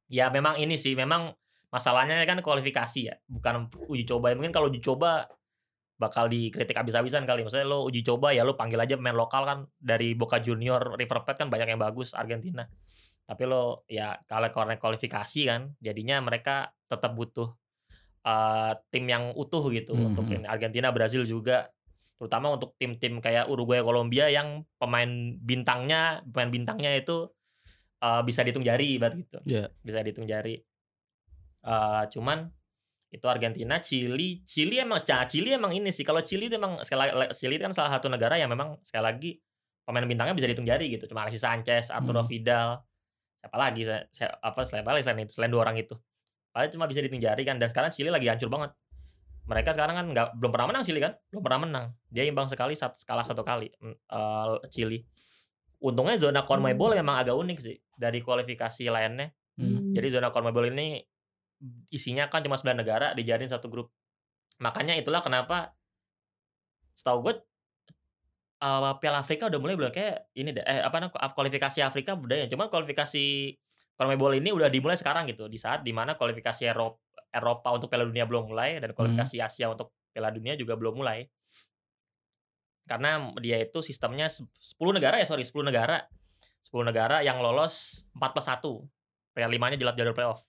ya 0.08 0.32
memang 0.32 0.56
ini 0.56 0.80
sih 0.80 0.96
memang 0.96 1.32
masalahnya 1.68 2.24
kan 2.24 2.40
kualifikasi 2.40 3.00
ya 3.12 3.14
bukan 3.28 3.68
uji 3.88 4.08
coba. 4.08 4.32
Mungkin 4.32 4.52
kalau 4.52 4.72
uji 4.72 4.80
coba 4.80 5.28
bakal 5.98 6.30
dikritik 6.30 6.78
habis-habisan 6.78 7.26
kali. 7.28 7.44
Maksudnya 7.44 7.68
lo 7.68 7.84
uji 7.84 8.00
coba 8.06 8.32
ya 8.32 8.46
lo 8.46 8.56
panggil 8.56 8.80
aja 8.80 8.96
pemain 8.96 9.16
lokal 9.16 9.42
kan. 9.44 9.58
Dari 9.76 10.16
Boca 10.16 10.40
Junior 10.40 10.96
River 10.96 11.26
Plate 11.26 11.44
kan 11.44 11.48
banyak 11.52 11.68
yang 11.76 11.80
bagus 11.82 12.16
Argentina. 12.16 12.64
Tapi 13.28 13.42
lo 13.44 13.84
ya 13.90 14.16
kalau 14.24 14.48
karena 14.48 14.80
kualifikasi 14.80 15.40
kan 15.44 15.76
jadinya 15.82 16.22
mereka 16.24 16.72
tetap 16.88 17.12
butuh 17.12 17.52
eh, 18.24 18.72
tim 18.92 19.04
yang 19.08 19.32
utuh 19.36 19.62
gitu 19.72 19.92
Mhm. 19.92 20.04
untuk 20.12 20.24
ini. 20.32 20.44
Argentina 20.48 20.88
Brazil 20.92 21.24
juga 21.28 21.68
terutama 22.18 22.50
untuk 22.50 22.74
tim-tim 22.76 23.22
kayak 23.22 23.46
Uruguay 23.46 23.78
Kolombia 23.78 24.26
yang 24.26 24.66
pemain 24.74 25.38
bintangnya 25.38 26.18
pemain 26.26 26.50
bintangnya 26.50 26.98
itu 26.98 27.30
eh, 27.98 28.22
bisa 28.22 28.40
dihitung 28.42 28.62
jari 28.62 28.96
ibarat 28.96 29.16
gitu 29.16 29.38
Ya. 29.44 29.68
bisa 29.82 29.98
dihitung 30.00 30.24
jari 30.24 30.62
Eh, 31.58 32.04
cuman 32.14 32.48
itu 33.08 33.24
Argentina, 33.26 33.80
Chili, 33.80 34.44
Chili 34.44 34.78
emang 34.78 35.00
Ca- 35.02 35.26
Chili 35.26 35.50
emang 35.50 35.74
ini 35.74 35.90
sih. 35.90 36.04
Kalau 36.04 36.20
Chili 36.20 36.46
itu 36.46 36.54
emang 36.54 36.78
sekali 36.86 37.08
lagi 37.08 37.34
Chili 37.34 37.56
itu 37.56 37.64
kan 37.64 37.74
salah 37.74 37.98
satu 37.98 38.06
negara 38.06 38.38
yang 38.38 38.46
memang 38.46 38.78
sekali 38.84 39.02
lagi 39.04 39.30
pemain 39.82 40.04
bintangnya 40.04 40.36
bisa 40.36 40.46
dihitung 40.46 40.68
jari 40.68 40.92
gitu. 40.92 41.08
Cuma 41.08 41.24
Alexis 41.24 41.42
Sanchez, 41.42 41.88
Arturo 41.88 42.20
Hmm. 42.22 42.30
Vidal, 42.30 42.68
siapa 43.40 43.56
lagi 43.56 43.82
saya, 43.82 44.04
saya- 44.12 44.36
apa 44.38 44.60
selain 44.62 44.84
paling 44.86 45.02
selain 45.02 45.24
itu 45.24 45.32
selain 45.34 45.50
dua 45.50 45.66
orang 45.66 45.80
itu. 45.80 45.96
Paling 46.52 46.70
cuma 46.70 46.84
bisa 46.86 47.00
dihitung 47.02 47.20
jari 47.20 47.42
kan 47.42 47.56
dan 47.56 47.68
sekarang 47.68 47.90
Chili 47.90 48.08
lagi 48.08 48.28
hancur 48.28 48.48
banget. 48.48 48.70
Mereka 49.48 49.72
sekarang 49.72 49.96
kan 49.96 50.06
nggak 50.12 50.26
belum 50.36 50.50
pernah 50.52 50.68
menang 50.68 50.84
Chili 50.84 51.00
kan? 51.00 51.16
Belum 51.32 51.42
pernah 51.42 51.60
menang. 51.64 51.86
Dia 52.12 52.22
imbang 52.22 52.46
sekali 52.46 52.76
sat- 52.76 53.00
kalah 53.02 53.24
satu 53.24 53.40
kali 53.40 53.72
eh, 53.72 54.46
Chili. 54.68 55.00
Untungnya 55.78 56.18
zona 56.18 56.42
CONMEBOL 56.42 56.98
memang 56.98 57.22
agak 57.22 57.38
unik 57.38 57.58
sih 57.62 57.76
dari 57.94 58.18
kualifikasi 58.18 58.82
lainnya. 58.90 59.30
Hmm. 59.58 59.94
Jadi 59.94 60.06
zona 60.18 60.34
CONMEBOL 60.34 60.74
ini 60.74 60.98
isinya 61.90 62.30
kan 62.30 62.42
cuma 62.42 62.58
9 62.58 62.74
negara 62.74 63.14
dijadiin 63.14 63.50
satu 63.50 63.70
grup. 63.70 63.90
Makanya 64.58 64.98
itulah 64.98 65.22
kenapa 65.22 65.74
setahu 66.98 67.30
gue 67.30 67.34
eh, 68.62 68.92
Piala 68.98 69.22
Afrika 69.22 69.46
udah 69.46 69.60
mulai 69.62 69.78
belum 69.78 69.90
kayak 69.94 70.34
ini 70.34 70.50
deh 70.54 70.66
eh 70.66 70.82
apa 70.82 70.98
namanya 70.98 71.30
kualifikasi 71.34 71.78
Afrika 71.86 72.18
udah 72.18 72.42
ya. 72.42 72.46
Cuma 72.50 72.66
kualifikasi 72.66 73.54
CONMEBOL 73.98 74.38
ini 74.38 74.50
udah 74.54 74.70
dimulai 74.70 74.98
sekarang 74.98 75.26
gitu 75.30 75.50
di 75.50 75.58
saat 75.58 75.82
di 75.82 75.90
mana 75.90 76.14
kualifikasi 76.14 76.70
Eropa 76.70 77.02
Eropa 77.28 77.68
untuk 77.76 77.92
Piala 77.92 78.08
Dunia 78.08 78.24
belum 78.24 78.50
mulai 78.50 78.80
dan 78.80 78.96
kualifikasi 78.96 79.36
Asia 79.42 79.68
untuk 79.68 79.92
Piala 80.10 80.32
Dunia 80.32 80.56
juga 80.56 80.74
belum 80.74 81.02
mulai. 81.02 81.28
Karena 82.88 83.10
dia 83.36 83.60
itu 83.60 83.78
sistemnya 83.78 84.26
se- 84.26 84.48
10 84.58 84.90
negara 84.90 85.20
ya, 85.20 85.28
sorry, 85.28 85.44
10 85.44 85.60
negara. 85.62 86.08
10 86.64 86.82
negara 86.82 87.20
yang 87.20 87.38
lolos 87.38 88.04
4 88.12 88.32
plus 88.32 88.48
1. 88.48 88.82
Piala 89.30 89.50
5-nya 89.50 89.76
jelas 89.76 89.94
jalur 89.94 90.12
playoff. 90.12 90.42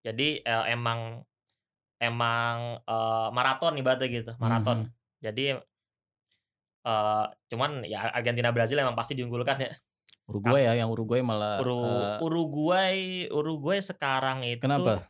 Jadi 0.00 0.38
eh, 0.38 0.64
emang 0.68 1.24
emang 1.96 2.54
eh, 2.78 3.28
maraton 3.30 3.74
ibaratnya 3.74 4.08
gitu, 4.08 4.32
maraton. 4.36 4.84
Mhm. 4.84 4.88
Jadi 5.22 5.46
eh 6.82 7.24
cuman 7.46 7.86
ya 7.86 8.10
Argentina 8.10 8.50
Brazil 8.50 8.76
emang 8.76 8.92
pasti 8.92 9.14
diunggulkan 9.14 9.56
ya. 9.56 9.72
Uruguay 10.26 10.62
ya, 10.64 10.72
yang 10.76 10.90
Uruguay 10.90 11.22
malah 11.22 11.58
Uru- 11.58 11.82
eh, 11.82 12.18
Uruguay 12.20 12.98
Uruguay 13.28 13.78
sekarang 13.78 14.42
itu 14.42 14.62
kenapa? 14.62 15.06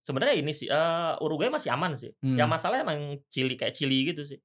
sebenarnya 0.00 0.36
ini 0.40 0.52
sih 0.52 0.68
eh, 0.68 1.12
Uruguay 1.20 1.48
masih 1.48 1.68
aman 1.68 1.92
sih. 1.94 2.12
Hmm. 2.20 2.36
Yang 2.36 2.48
masalah 2.48 2.80
emang 2.80 3.20
Chili 3.28 3.60
kayak 3.60 3.76
Chili 3.76 4.08
gitu 4.08 4.24
sih. 4.24 4.40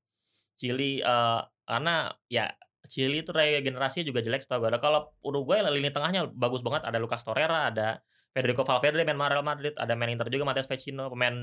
Chili 0.58 1.02
eh, 1.02 1.42
karena 1.64 2.12
ya 2.30 2.52
Chili 2.88 3.24
itu 3.24 3.32
regenerasinya 3.32 4.06
juga 4.06 4.20
jelek 4.20 4.44
setahu 4.44 4.68
gue. 4.68 4.78
Kalau 4.78 5.16
Uruguay 5.24 5.64
lini 5.72 5.90
tengahnya 5.90 6.28
bagus 6.30 6.60
banget 6.62 6.84
ada 6.84 7.00
Lucas 7.00 7.24
Torreira, 7.24 7.72
ada 7.72 8.04
Federico 8.36 8.68
Valverde 8.68 9.08
main 9.08 9.18
Real 9.18 9.46
Madrid, 9.46 9.74
ada 9.80 9.94
main 9.96 10.12
Inter 10.12 10.28
juga 10.28 10.44
Matias 10.44 10.68
Vecino, 10.68 11.08
pemain 11.08 11.34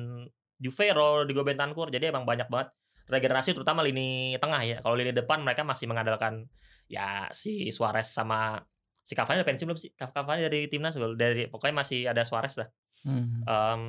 Juve 0.60 0.86
Rodrigo 0.92 1.42
Bentancur. 1.42 1.88
Jadi 1.88 2.12
emang 2.12 2.28
banyak 2.28 2.46
banget 2.52 2.70
regenerasi 3.10 3.56
terutama 3.56 3.80
lini 3.82 4.36
tengah 4.36 4.60
ya. 4.62 4.76
Kalau 4.84 4.94
lini 4.94 5.10
depan 5.16 5.40
mereka 5.42 5.64
masih 5.64 5.88
mengandalkan 5.88 6.46
ya 6.86 7.26
si 7.32 7.72
Suarez 7.72 8.10
sama 8.10 8.60
si 9.02 9.18
Cavani 9.18 9.42
udah 9.42 9.48
pensiun 9.48 9.66
belum 9.72 9.80
sih? 9.80 9.90
Cavani 9.96 10.46
dari 10.46 10.60
timnas 10.68 10.94
gol 10.94 11.18
dari 11.18 11.50
pokoknya 11.50 11.74
masih 11.74 12.06
ada 12.06 12.22
Suarez 12.22 12.54
lah. 12.60 12.68
Hmm. 13.02 13.42
Em, 13.42 13.82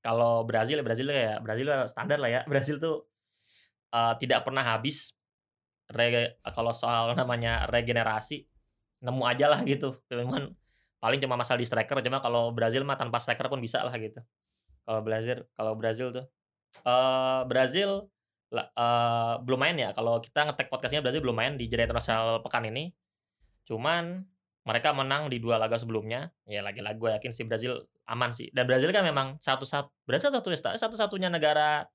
kalau 0.00 0.44
Brazil 0.48 0.80
Brazil 0.80 1.08
ya 1.12 1.38
Brazil 1.40 1.68
standar 1.86 2.18
lah 2.20 2.30
ya 2.32 2.40
Brazil 2.50 2.80
tuh 2.80 3.08
eh, 3.94 4.14
tidak 4.18 4.46
pernah 4.46 4.62
habis 4.62 5.14
Rege- 5.90 6.38
kalau 6.54 6.70
soal 6.70 7.12
namanya 7.18 7.66
regenerasi 7.66 8.46
nemu 9.02 9.22
aja 9.26 9.50
lah 9.50 9.60
gitu. 9.66 9.96
Cuman 10.06 10.54
paling 11.00 11.18
cuma 11.18 11.34
masalah 11.34 11.58
di 11.58 11.66
striker 11.66 11.98
cuma 12.04 12.20
kalau 12.22 12.52
Brazil 12.52 12.84
mah 12.86 12.94
tanpa 12.94 13.18
striker 13.18 13.50
pun 13.50 13.58
bisa 13.58 13.82
lah 13.82 13.94
gitu. 13.98 14.22
Kalau 14.86 15.00
Brazil 15.02 15.42
kalau 15.58 15.72
Brazil 15.74 16.08
tuh 16.14 16.26
eh 16.86 17.40
Brazil 17.50 18.06
eh, 18.54 19.34
belum 19.42 19.58
main 19.58 19.76
ya. 19.76 19.90
Kalau 19.90 20.22
kita 20.22 20.46
ngetek 20.46 20.70
podcastnya 20.70 21.02
Brazil 21.02 21.24
belum 21.24 21.36
main 21.36 21.52
di 21.58 21.66
jeda 21.66 21.88
internasional 21.90 22.38
pekan 22.44 22.70
ini. 22.70 22.94
Cuman 23.66 24.22
mereka 24.60 24.92
menang 24.92 25.26
di 25.32 25.42
dua 25.42 25.58
laga 25.58 25.80
sebelumnya. 25.80 26.30
Ya 26.46 26.62
lagi-lagi 26.62 27.00
gue 27.00 27.10
yakin 27.18 27.32
si 27.34 27.42
Brazil 27.48 27.82
aman 28.06 28.30
sih. 28.30 28.52
Dan 28.54 28.68
Brazil 28.70 28.94
kan 28.94 29.02
memang 29.02 29.40
satu 29.42 29.66
satu 29.66 29.90
Brazil 30.06 30.30
satu 30.30 30.94
satunya 30.94 31.32
negara 31.32 31.88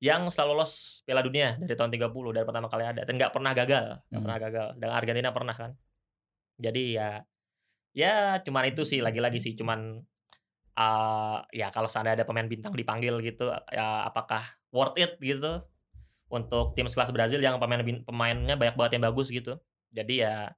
yang 0.00 0.32
selalu 0.32 0.56
lolos 0.56 1.04
Piala 1.04 1.20
Dunia 1.20 1.60
dari 1.60 1.76
tahun 1.76 1.92
30 1.92 2.32
dari 2.32 2.44
pertama 2.48 2.72
kali 2.72 2.84
ada. 2.88 3.04
Dan 3.04 3.20
nggak 3.20 3.32
pernah 3.36 3.52
gagal 3.52 3.84
nggak 4.08 4.16
Hmm. 4.16 4.24
pernah 4.24 4.38
gagal. 4.40 4.66
Dan 4.80 4.88
Argentina 4.90 5.28
pernah 5.30 5.54
kan. 5.56 5.70
Jadi 6.56 6.96
ya 6.96 7.20
ya 7.92 8.40
cuman 8.40 8.64
itu 8.72 8.82
sih 8.88 9.04
lagi-lagi 9.04 9.38
sih. 9.38 9.52
Cuman 9.52 10.00
eh 10.80 11.38
ya 11.52 11.68
kalau 11.68 11.92
seandainya 11.92 12.24
ada 12.24 12.26
pemain 12.28 12.48
bintang 12.48 12.72
dipanggil 12.72 13.20
gitu 13.20 13.52
ya 13.68 14.08
apakah 14.08 14.40
worth 14.72 14.96
it 14.96 15.20
gitu 15.20 15.60
untuk 16.32 16.72
tim 16.78 16.88
sekelas 16.88 17.12
Brazil 17.12 17.42
yang 17.42 17.60
pemain 17.60 17.82
pemainnya 17.84 18.56
banyak 18.56 18.74
banget 18.80 18.92
yang 18.96 19.04
bagus 19.12 19.28
gitu. 19.28 19.60
Jadi 19.92 20.24
ya 20.24 20.48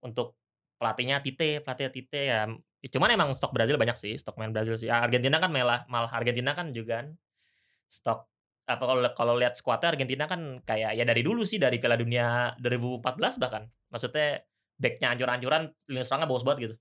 untuk 0.00 0.38
pelatihnya 0.80 1.20
Tite 1.20 1.60
pelatih 1.60 1.92
Tite 1.92 2.22
ya 2.24 2.48
cuman 2.86 3.10
emang 3.10 3.28
stok 3.34 3.50
Brazil 3.50 3.76
banyak 3.76 3.98
sih 3.98 4.14
stok 4.16 4.40
main 4.40 4.54
Brazil 4.54 4.80
sih. 4.80 4.88
Argentina 4.88 5.36
kan 5.42 5.50
malah 5.52 5.84
malah 5.92 6.08
Argentina 6.14 6.54
kan 6.56 6.70
juga 6.72 7.04
kan 7.04 7.18
stok 7.90 8.30
apa 8.66 8.82
kalau 8.82 9.00
kalau 9.14 9.34
lihat 9.38 9.54
skuadnya 9.54 9.94
Argentina 9.94 10.26
kan 10.26 10.58
kayak 10.66 10.98
ya 10.98 11.06
dari 11.06 11.22
dulu 11.22 11.46
sih 11.46 11.62
dari 11.62 11.78
Piala 11.78 11.94
Dunia 11.94 12.58
2014 12.58 13.38
bahkan. 13.38 13.62
Maksudnya 13.94 14.42
backnya 14.74 15.14
ancur-ancuran 15.14 15.62
lini 15.86 16.02
serangnya 16.02 16.26
bagus 16.26 16.42
banget 16.42 16.58
gitu. 16.66 16.74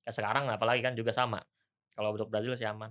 Kayak 0.00 0.14
sekarang 0.16 0.44
apalagi 0.48 0.80
kan 0.80 0.96
juga 0.96 1.12
sama. 1.12 1.44
Kalau 1.92 2.16
untuk 2.16 2.32
Brazil 2.32 2.56
sih 2.56 2.64
aman. 2.64 2.88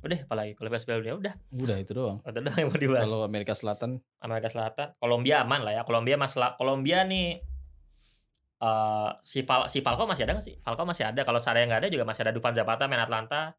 Udah 0.00 0.24
apalagi 0.24 0.56
kalau 0.56 0.72
Piala 0.72 1.00
Dunia 1.04 1.16
udah. 1.20 1.34
Udah 1.52 1.76
itu 1.76 1.92
doang. 1.92 2.18
itu 2.24 2.40
doang 2.40 2.56
yang 2.56 2.68
mau 2.72 2.80
dibahas. 2.80 3.04
Kalau 3.04 3.20
Amerika 3.28 3.52
Selatan? 3.52 3.90
Amerika 4.24 4.48
Selatan 4.48 4.96
Kolombia 4.96 5.44
aman 5.44 5.60
lah 5.68 5.72
ya. 5.76 5.82
Kolombia 5.84 6.16
masalah 6.16 6.56
Kolombia 6.56 7.04
nih 7.04 7.44
eh 8.58 9.10
si 9.22 9.46
Fal 9.46 9.70
si 9.70 9.84
Falco 9.84 10.08
masih 10.08 10.24
ada 10.24 10.32
nggak 10.40 10.46
sih? 10.48 10.56
Falco 10.64 10.88
masih 10.88 11.12
ada. 11.12 11.20
Kalau 11.28 11.36
Saraya 11.36 11.68
nggak 11.68 11.80
ada 11.84 11.88
juga 11.92 12.08
masih 12.08 12.24
ada. 12.24 12.32
Dufan 12.32 12.56
Zapata 12.56 12.88
main 12.88 13.04
Atlanta 13.04 13.52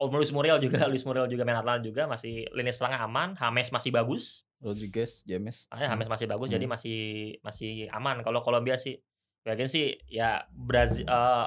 Oh, 0.00 0.08
Luis 0.08 0.32
Muriel 0.32 0.56
juga 0.56 0.80
Luis 0.90 1.04
Muriel 1.04 1.28
juga 1.28 1.44
main 1.44 1.60
Atlanta 1.60 1.84
juga 1.84 2.08
masih 2.08 2.48
lini 2.50 2.72
serangnya 2.72 3.04
aman 3.04 3.36
James 3.36 3.68
masih 3.68 3.92
bagus 3.92 4.48
Rodriguez, 4.60 5.24
James. 5.24 5.68
ah, 5.68 5.76
James 5.76 6.08
masih 6.08 6.24
bagus 6.24 6.48
jadi 6.48 6.64
Hmm. 6.64 6.72
masih 6.72 6.98
masih 7.40 7.72
aman 7.92 8.20
kalau 8.20 8.40
Kolombia 8.40 8.76
sih 8.76 8.96
yakin 9.44 9.68
sih 9.68 9.96
ya 10.06 10.44
Brazil 10.50 11.04
eh, 11.04 11.46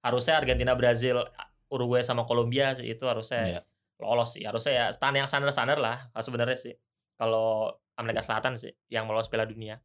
harusnya 0.00 0.36
Argentina 0.36 0.72
Brazil 0.72 1.24
Uruguay 1.68 2.00
sama 2.00 2.24
Kolombia 2.24 2.72
sih 2.72 2.84
itu 2.86 3.04
harusnya 3.04 3.40
Iya. 3.44 3.60
lolos 3.96 4.32
sih 4.32 4.44
harusnya 4.44 4.72
ya 4.72 4.84
stand 4.88 5.16
yang 5.16 5.28
standar 5.28 5.52
standar 5.52 5.76
lah 5.76 6.08
ah, 6.10 6.20
sebenarnya 6.20 6.56
sih 6.56 6.74
kalau 7.16 7.68
Amerika 7.96 8.20
Selatan 8.20 8.56
sih 8.56 8.72
yang 8.88 9.04
lolos 9.06 9.28
Piala 9.28 9.44
Dunia 9.44 9.76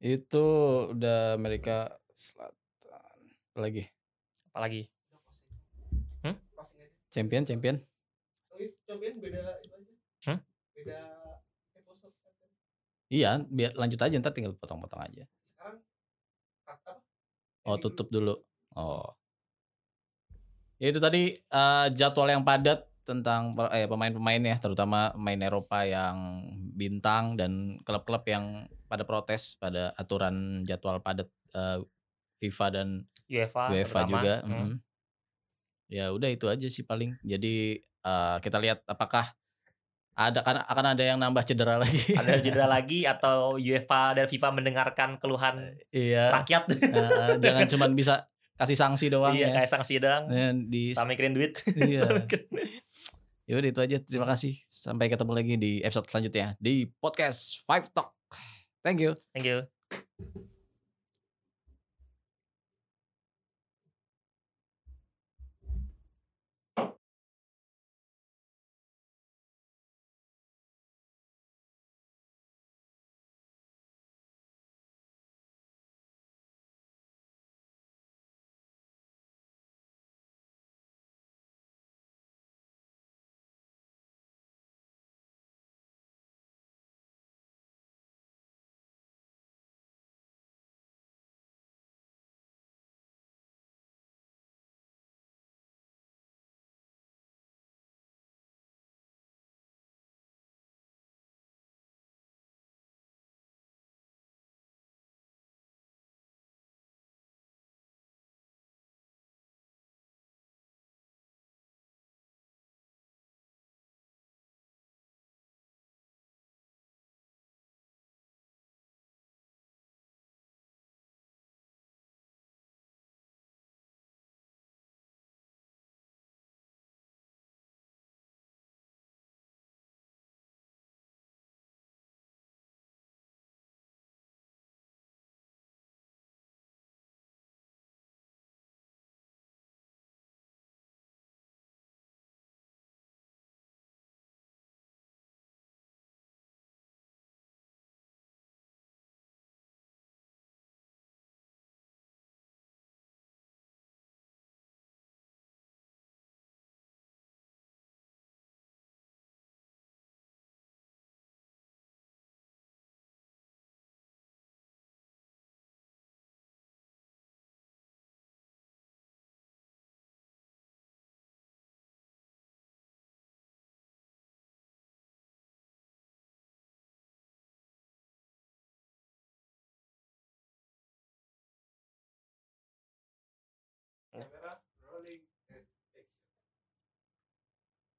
Itu 0.00 0.44
udah 0.90 1.36
Amerika 1.36 1.92
Selatan. 2.10 2.56
Lagi 3.52 3.84
apalagi 4.50 4.88
champion, 7.10 7.42
champion. 7.44 7.76
Hah? 10.26 10.38
Iya, 13.10 13.42
biar 13.50 13.74
lanjut 13.74 13.98
aja 13.98 14.14
ntar 14.22 14.30
tinggal 14.30 14.54
potong-potong 14.54 15.02
aja. 15.02 15.26
Oh, 17.66 17.76
tutup 17.76 18.08
dulu. 18.08 18.38
Oh. 18.78 19.04
Ya, 20.80 20.88
itu 20.88 21.02
tadi 21.02 21.34
eh, 21.36 21.86
jadwal 21.92 22.32
yang 22.32 22.46
padat 22.46 22.88
tentang 23.04 23.52
eh, 23.74 23.90
pemain-pemainnya, 23.90 24.56
terutama 24.62 25.12
pemain 25.12 25.42
Eropa 25.42 25.84
yang 25.84 26.46
bintang 26.78 27.34
dan 27.34 27.82
klub-klub 27.82 28.22
yang 28.30 28.70
pada 28.86 29.02
protes 29.04 29.58
pada 29.58 29.92
aturan 29.98 30.62
jadwal 30.64 31.02
padat 31.02 31.28
eh, 31.52 31.82
FIFA 32.40 32.66
dan 32.72 32.88
UEFA 33.28 33.74
UEFA 33.74 34.00
terutama. 34.06 34.10
juga. 34.10 34.34
Hmm. 34.46 34.54
mm. 34.54 34.76
Ya 35.90 36.08
udah 36.08 36.30
itu 36.30 36.46
aja 36.46 36.66
sih 36.66 36.82
paling. 36.82 37.18
Jadi 37.20 37.76
eh, 37.82 38.36
kita 38.38 38.56
lihat 38.56 38.86
apakah 38.86 39.34
ada 40.12 40.40
kan 40.40 40.60
akan 40.60 40.86
ada 40.92 41.02
yang 41.02 41.16
nambah 41.16 41.42
cedera 41.42 41.76
lagi. 41.82 42.12
ada 42.12 42.38
cedera 42.38 42.66
lagi 42.66 43.02
atau 43.04 43.56
UEFA 43.56 44.14
dan 44.14 44.26
FIFA 44.26 44.48
mendengarkan 44.52 45.16
keluhan 45.16 45.74
Iya. 45.90 46.30
rakyat 46.32 46.62
eh, 46.70 47.30
jangan 47.38 47.66
cuman 47.72 47.90
bisa 47.92 48.14
kasih 48.54 48.76
sanksi 48.76 49.08
doang 49.08 49.32
iya 49.32 49.48
ya. 49.48 49.54
kayak 49.56 49.70
sanksi 49.72 49.96
doang 49.96 50.28
Ya, 50.28 50.52
di 50.52 50.92
sama 50.92 51.16
mikirin 51.16 51.32
duit 51.32 51.56
Iya. 51.80 52.04
Sama 52.04 52.20
mikirin- 52.20 52.52
Ya 53.48 53.58
udah 53.58 53.66
itu 53.66 53.80
aja. 53.82 53.96
Terima 53.98 54.30
kasih. 54.30 54.54
Sampai 54.70 55.10
ketemu 55.10 55.32
lagi 55.34 55.54
di 55.58 55.82
episode 55.82 56.06
selanjutnya 56.06 56.54
di 56.56 56.86
podcast 56.86 57.66
Five 57.66 57.90
Talk. 57.90 58.14
Thank 58.80 59.02
you. 59.02 59.18
thank 59.34 59.42
you 59.42 60.59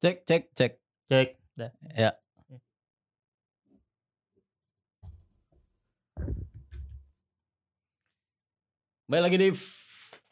Cek 0.02 0.26
cek 0.26 0.44
cek. 0.58 0.74
Cek. 1.14 1.30
Dah. 1.54 1.70
Ya. 1.94 2.18
Baik 9.06 9.22
lagi 9.30 9.38
di 9.38 9.50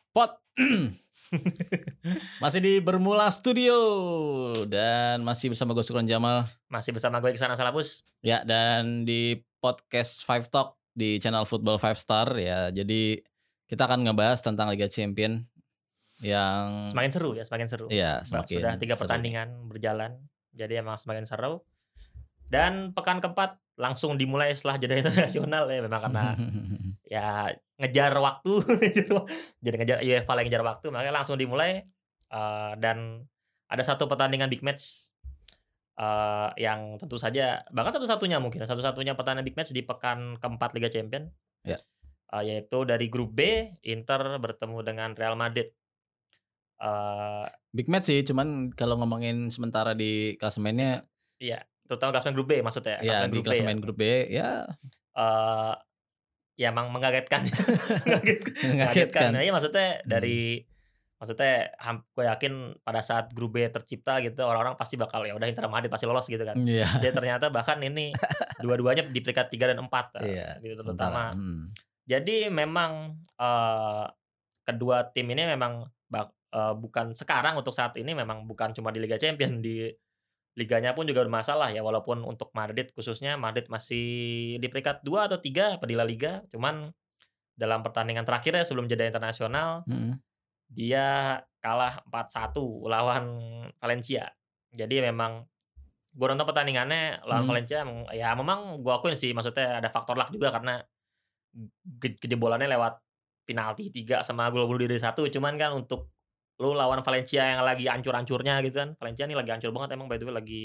Pot. 0.09 0.41
masih 2.41 2.65
di 2.65 2.81
Bermula 2.81 3.29
Studio 3.29 3.77
dan 4.65 5.21
masih 5.21 5.53
bersama 5.53 5.77
gue 5.77 5.85
Sukron 5.85 6.09
Jamal. 6.09 6.49
Masih 6.65 6.89
bersama 6.89 7.21
gue 7.21 7.29
Iksan 7.29 7.53
Salapus. 7.53 8.01
Ya, 8.25 8.41
dan 8.41 9.05
di 9.05 9.37
podcast 9.61 10.25
Five 10.25 10.49
Talk 10.49 10.81
di 10.97 11.21
channel 11.21 11.45
Football 11.45 11.77
Five 11.77 12.01
Star 12.01 12.25
ya. 12.41 12.73
Jadi 12.73 13.21
kita 13.69 13.85
akan 13.85 14.01
ngebahas 14.01 14.41
tentang 14.41 14.73
Liga 14.73 14.89
Champion 14.89 15.45
yang 16.19 16.91
Semakin 16.91 17.11
seru 17.11 17.29
ya, 17.35 17.43
semakin 17.47 17.67
seru. 17.67 17.87
Iya, 17.87 18.23
Sudah 18.27 18.43
semakin 18.45 18.79
tiga 18.79 18.95
seru. 18.95 19.01
pertandingan 19.07 19.47
berjalan. 19.69 20.11
Jadi 20.55 20.73
emang 20.79 20.99
semakin 20.99 21.25
seru. 21.25 21.63
Dan 22.49 22.97
pekan 22.97 23.21
keempat 23.21 23.61
langsung 23.79 24.19
dimulai 24.19 24.51
setelah 24.51 24.75
jeda 24.75 24.99
internasional 24.99 25.71
ya 25.71 25.79
memang 25.79 26.01
karena 26.03 26.35
ya 27.15 27.47
ngejar 27.79 28.11
waktu 28.19 28.51
jadi 29.63 29.75
ngejar 29.79 29.97
UEFA 30.03 30.33
lagi 30.35 30.51
ngejar 30.51 30.65
waktu 30.67 30.85
makanya 30.91 31.15
langsung 31.15 31.39
dimulai 31.39 31.87
Eh, 32.29 32.73
dan 32.77 33.25
ada 33.65 33.81
satu 33.81 34.05
pertandingan 34.05 34.53
big 34.53 34.61
match 34.61 35.09
eh, 35.97 36.49
yang 36.61 37.01
tentu 37.01 37.17
saja 37.17 37.65
bahkan 37.73 37.89
satu-satunya 37.97 38.37
mungkin 38.37 38.69
satu-satunya 38.69 39.17
pertandingan 39.17 39.49
big 39.49 39.57
match 39.57 39.73
di 39.73 39.81
pekan 39.81 40.37
keempat 40.37 40.77
Liga 40.77 40.93
Champion 40.93 41.25
Ya. 41.65 41.81
Eh, 42.29 42.43
yaitu 42.45 42.85
dari 42.85 43.09
grup 43.09 43.33
B 43.33 43.73
Inter 43.81 44.37
bertemu 44.37 44.77
dengan 44.85 45.09
Real 45.17 45.33
Madrid 45.33 45.73
Eh, 46.79 47.45
Big 47.69 47.85
match 47.85 48.07
sih, 48.07 48.23
cuman 48.23 48.71
kalau 48.71 48.95
ngomongin 48.95 49.51
sementara 49.51 49.91
di 49.91 50.33
klasemennya 50.35 51.03
iya 51.37 51.59
terutama 51.83 52.11
klasemen 52.11 52.33
grup 52.33 52.47
B 52.47 52.61
maksudnya 52.61 52.97
ya 52.99 53.25
klasemen 53.25 53.29
di 53.29 53.39
ya. 53.39 53.43
klasemen 53.43 53.77
grup 53.79 53.97
B 53.97 54.03
ya 54.27 54.49
eh 55.13 55.73
ya 56.55 56.67
emang 56.69 56.87
mengagetkan 56.89 57.43
mengagetkan 58.07 58.53
mengagetkan. 58.69 59.29
Nah, 59.31 59.41
iya 59.41 59.51
maksudnya 59.51 59.99
Hmm. 59.99 60.07
dari 60.07 60.63
maksudnya 61.15 61.75
gue 61.91 62.25
yakin 62.25 62.53
pada 62.79 63.03
saat 63.03 63.31
grup 63.31 63.51
B 63.51 63.67
tercipta 63.67 64.23
gitu 64.23 64.39
orang-orang 64.39 64.79
pasti 64.79 64.95
bakal 64.95 65.27
ya 65.27 65.35
udah 65.35 65.47
Inter 65.47 65.67
Madrid 65.67 65.91
pasti 65.91 66.07
lolos 66.07 66.27
gitu 66.27 66.43
kan. 66.43 66.55
Iya. 66.55 66.87
Jadi 66.99 67.11
ternyata 67.11 67.51
bahkan 67.51 67.75
ini 67.79 68.15
dua-duanya 68.63 69.03
di 69.03 69.19
peringkat 69.19 69.51
3 69.51 69.71
dan 69.75 69.79
4 69.83 70.23
Iya, 70.23 70.63
gitu 70.63 70.79
terutama. 70.79 71.35
hmm. 71.35 71.75
Jadi 72.07 72.47
memang 72.47 73.19
eh 73.35 74.05
kedua 74.63 75.11
tim 75.11 75.27
ini 75.27 75.43
memang 75.49 75.83
bak- 76.07 76.38
eh, 76.49 76.73
bukan 76.75 77.13
sekarang 77.13 77.57
untuk 77.57 77.71
saat 77.71 77.93
ini 77.97 78.13
memang 78.13 78.45
bukan 78.45 78.73
cuma 78.73 78.89
di 78.89 78.99
Liga 78.99 79.17
Champion 79.17 79.61
di 79.61 79.89
liganya 80.57 80.91
pun 80.91 81.07
juga 81.07 81.23
bermasalah 81.23 81.71
ya 81.71 81.79
walaupun 81.79 82.25
untuk 82.25 82.51
Madrid 82.51 82.91
khususnya 82.91 83.39
Madrid 83.39 83.69
masih 83.71 84.05
di 84.59 84.67
peringkat 84.67 85.05
2 85.05 85.29
atau 85.31 85.39
3 85.39 85.79
apa 85.79 85.85
di 85.87 85.95
La 85.95 86.03
Liga 86.03 86.43
cuman 86.51 86.89
dalam 87.55 87.79
pertandingan 87.79 88.27
terakhirnya 88.27 88.63
sebelum 88.67 88.87
jeda 88.87 89.07
internasional 89.07 89.87
Hmm. 89.87 90.19
dia 90.67 91.39
kalah 91.59 91.99
4-1 92.07 92.61
lawan 92.87 93.25
Valencia. 93.79 94.31
Jadi 94.69 95.01
memang 95.01 95.43
gue 96.09 96.27
nonton 96.27 96.47
pertandingannya 96.47 97.23
lawan 97.23 97.45
Hmm. 97.45 97.51
Valencia 97.51 97.79
ya 98.11 98.33
memang 98.33 98.79
gue 98.79 98.91
akuin 98.91 99.15
sih 99.15 99.31
maksudnya 99.31 99.79
ada 99.79 99.87
faktor 99.87 100.17
luck 100.17 100.33
juga 100.33 100.49
karena 100.51 100.81
ke- 101.99 102.19
kejebolannya 102.19 102.67
lewat 102.69 102.99
penalti 103.45 103.89
tiga 103.89 104.21
sama 104.21 104.49
gol 104.53 104.69
bunuh 104.69 104.85
diri 104.85 104.99
satu 105.01 105.25
cuman 105.25 105.57
kan 105.57 105.73
untuk 105.73 106.09
lu 106.59 106.75
lawan 106.75 106.99
Valencia 106.99 107.41
yang 107.41 107.63
lagi 107.63 107.87
ancur-ancurnya 107.87 108.59
gitu 108.61 108.77
kan. 108.77 108.89
Valencia 108.99 109.23
ini 109.23 109.33
lagi 109.33 109.49
ancur 109.49 109.71
banget 109.71 109.95
emang 109.95 110.11
by 110.11 110.19
the 110.19 110.27
way 110.27 110.35
lagi 110.35 110.63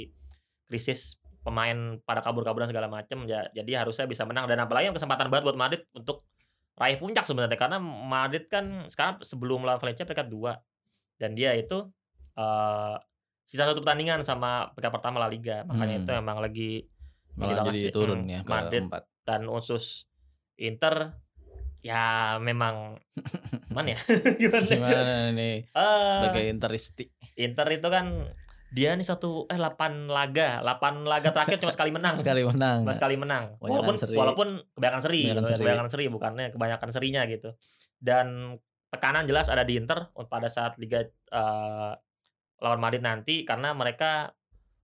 krisis 0.66 1.14
pemain 1.40 2.03
pada 2.03 2.18
kabur-kaburan 2.18 2.66
segala 2.66 2.90
macem. 2.90 3.22
Ya 3.24 3.47
jadi 3.55 3.86
harusnya 3.86 4.05
bisa 4.05 4.26
menang. 4.26 4.51
Dan 4.51 4.59
apalagi 4.59 4.90
yang 4.90 4.97
kesempatan 4.97 5.30
banget 5.30 5.45
buat 5.47 5.59
Madrid 5.59 5.86
untuk 5.95 6.26
raih 6.74 6.99
puncak 6.99 7.22
sebenarnya. 7.22 7.55
Karena 7.55 7.78
Madrid 7.78 8.51
kan 8.51 8.90
sekarang 8.90 9.22
sebelum 9.22 9.62
lawan 9.62 9.78
Valencia 9.78 10.03
peringkat 10.03 10.26
dua. 10.26 10.59
Dan 11.14 11.38
dia 11.38 11.55
itu 11.55 11.86
eh 12.34 12.97
sisa 13.45 13.62
satu 13.62 13.78
pertandingan 13.78 14.24
sama 14.24 14.74
peringkat 14.74 14.92
pertama 14.99 15.22
La 15.22 15.30
Liga. 15.30 15.62
Makanya 15.62 15.95
Hmm. 15.95 16.05
itu 16.05 16.11
emang 16.11 16.38
lagi 16.42 16.70
Malah 17.34 17.66
jadi 17.66 17.90
turun 17.90 18.26
Hmm, 18.26 18.30
ya 18.30 18.40
ke 18.42 18.51
Madrid 18.51 18.82
empat. 18.86 19.03
dan 19.22 19.47
usus 19.47 20.07
Inter 20.55 21.18
ya 21.85 22.41
memang. 22.41 22.97
Gimana 23.68 23.89
ya? 23.93 23.99
Gimana, 24.41 24.64
Gimana 24.64 25.14
nih 25.37 25.68
Eh, 25.68 26.12
sebagai 26.16 26.43
Interisti? 26.49 27.05
Inter 27.37 27.68
itu 27.68 27.89
kan 27.93 28.24
dia 28.72 28.97
nih 28.97 29.07
satu 29.07 29.45
eh 29.53 29.61
8 29.61 30.09
laga. 30.09 30.64
8 30.64 31.05
laga 31.05 31.28
terakhir 31.30 31.61
cuma 31.61 31.70
sekali 31.76 31.93
menang. 31.93 32.16
Sekali 32.16 32.43
menang. 32.43 32.82
cuma 32.89 32.97
sekali 32.97 33.14
menang. 33.20 33.55
Kebanyakan 33.61 33.70
walaupun 33.70 33.95
seri. 34.01 34.16
walaupun 34.16 34.49
kebanyakan 34.74 35.01
seri 35.05 35.20
Kebanyakan 35.28 35.45
seri. 35.47 35.61
kebanyakan 35.62 35.89
seri 35.93 36.05
bukannya 36.09 36.47
kebanyakan 36.57 36.89
serinya 36.91 37.22
gitu. 37.28 37.49
Dan 38.01 38.57
tekanan 38.91 39.28
jelas 39.28 39.47
ada 39.53 39.62
di 39.62 39.76
Inter 39.78 40.09
pada 40.26 40.49
saat 40.49 40.80
Liga 40.80 41.05
eh, 41.07 41.93
lawan 42.59 42.80
Madrid 42.80 43.05
nanti 43.05 43.45
karena 43.45 43.76
mereka 43.76 44.32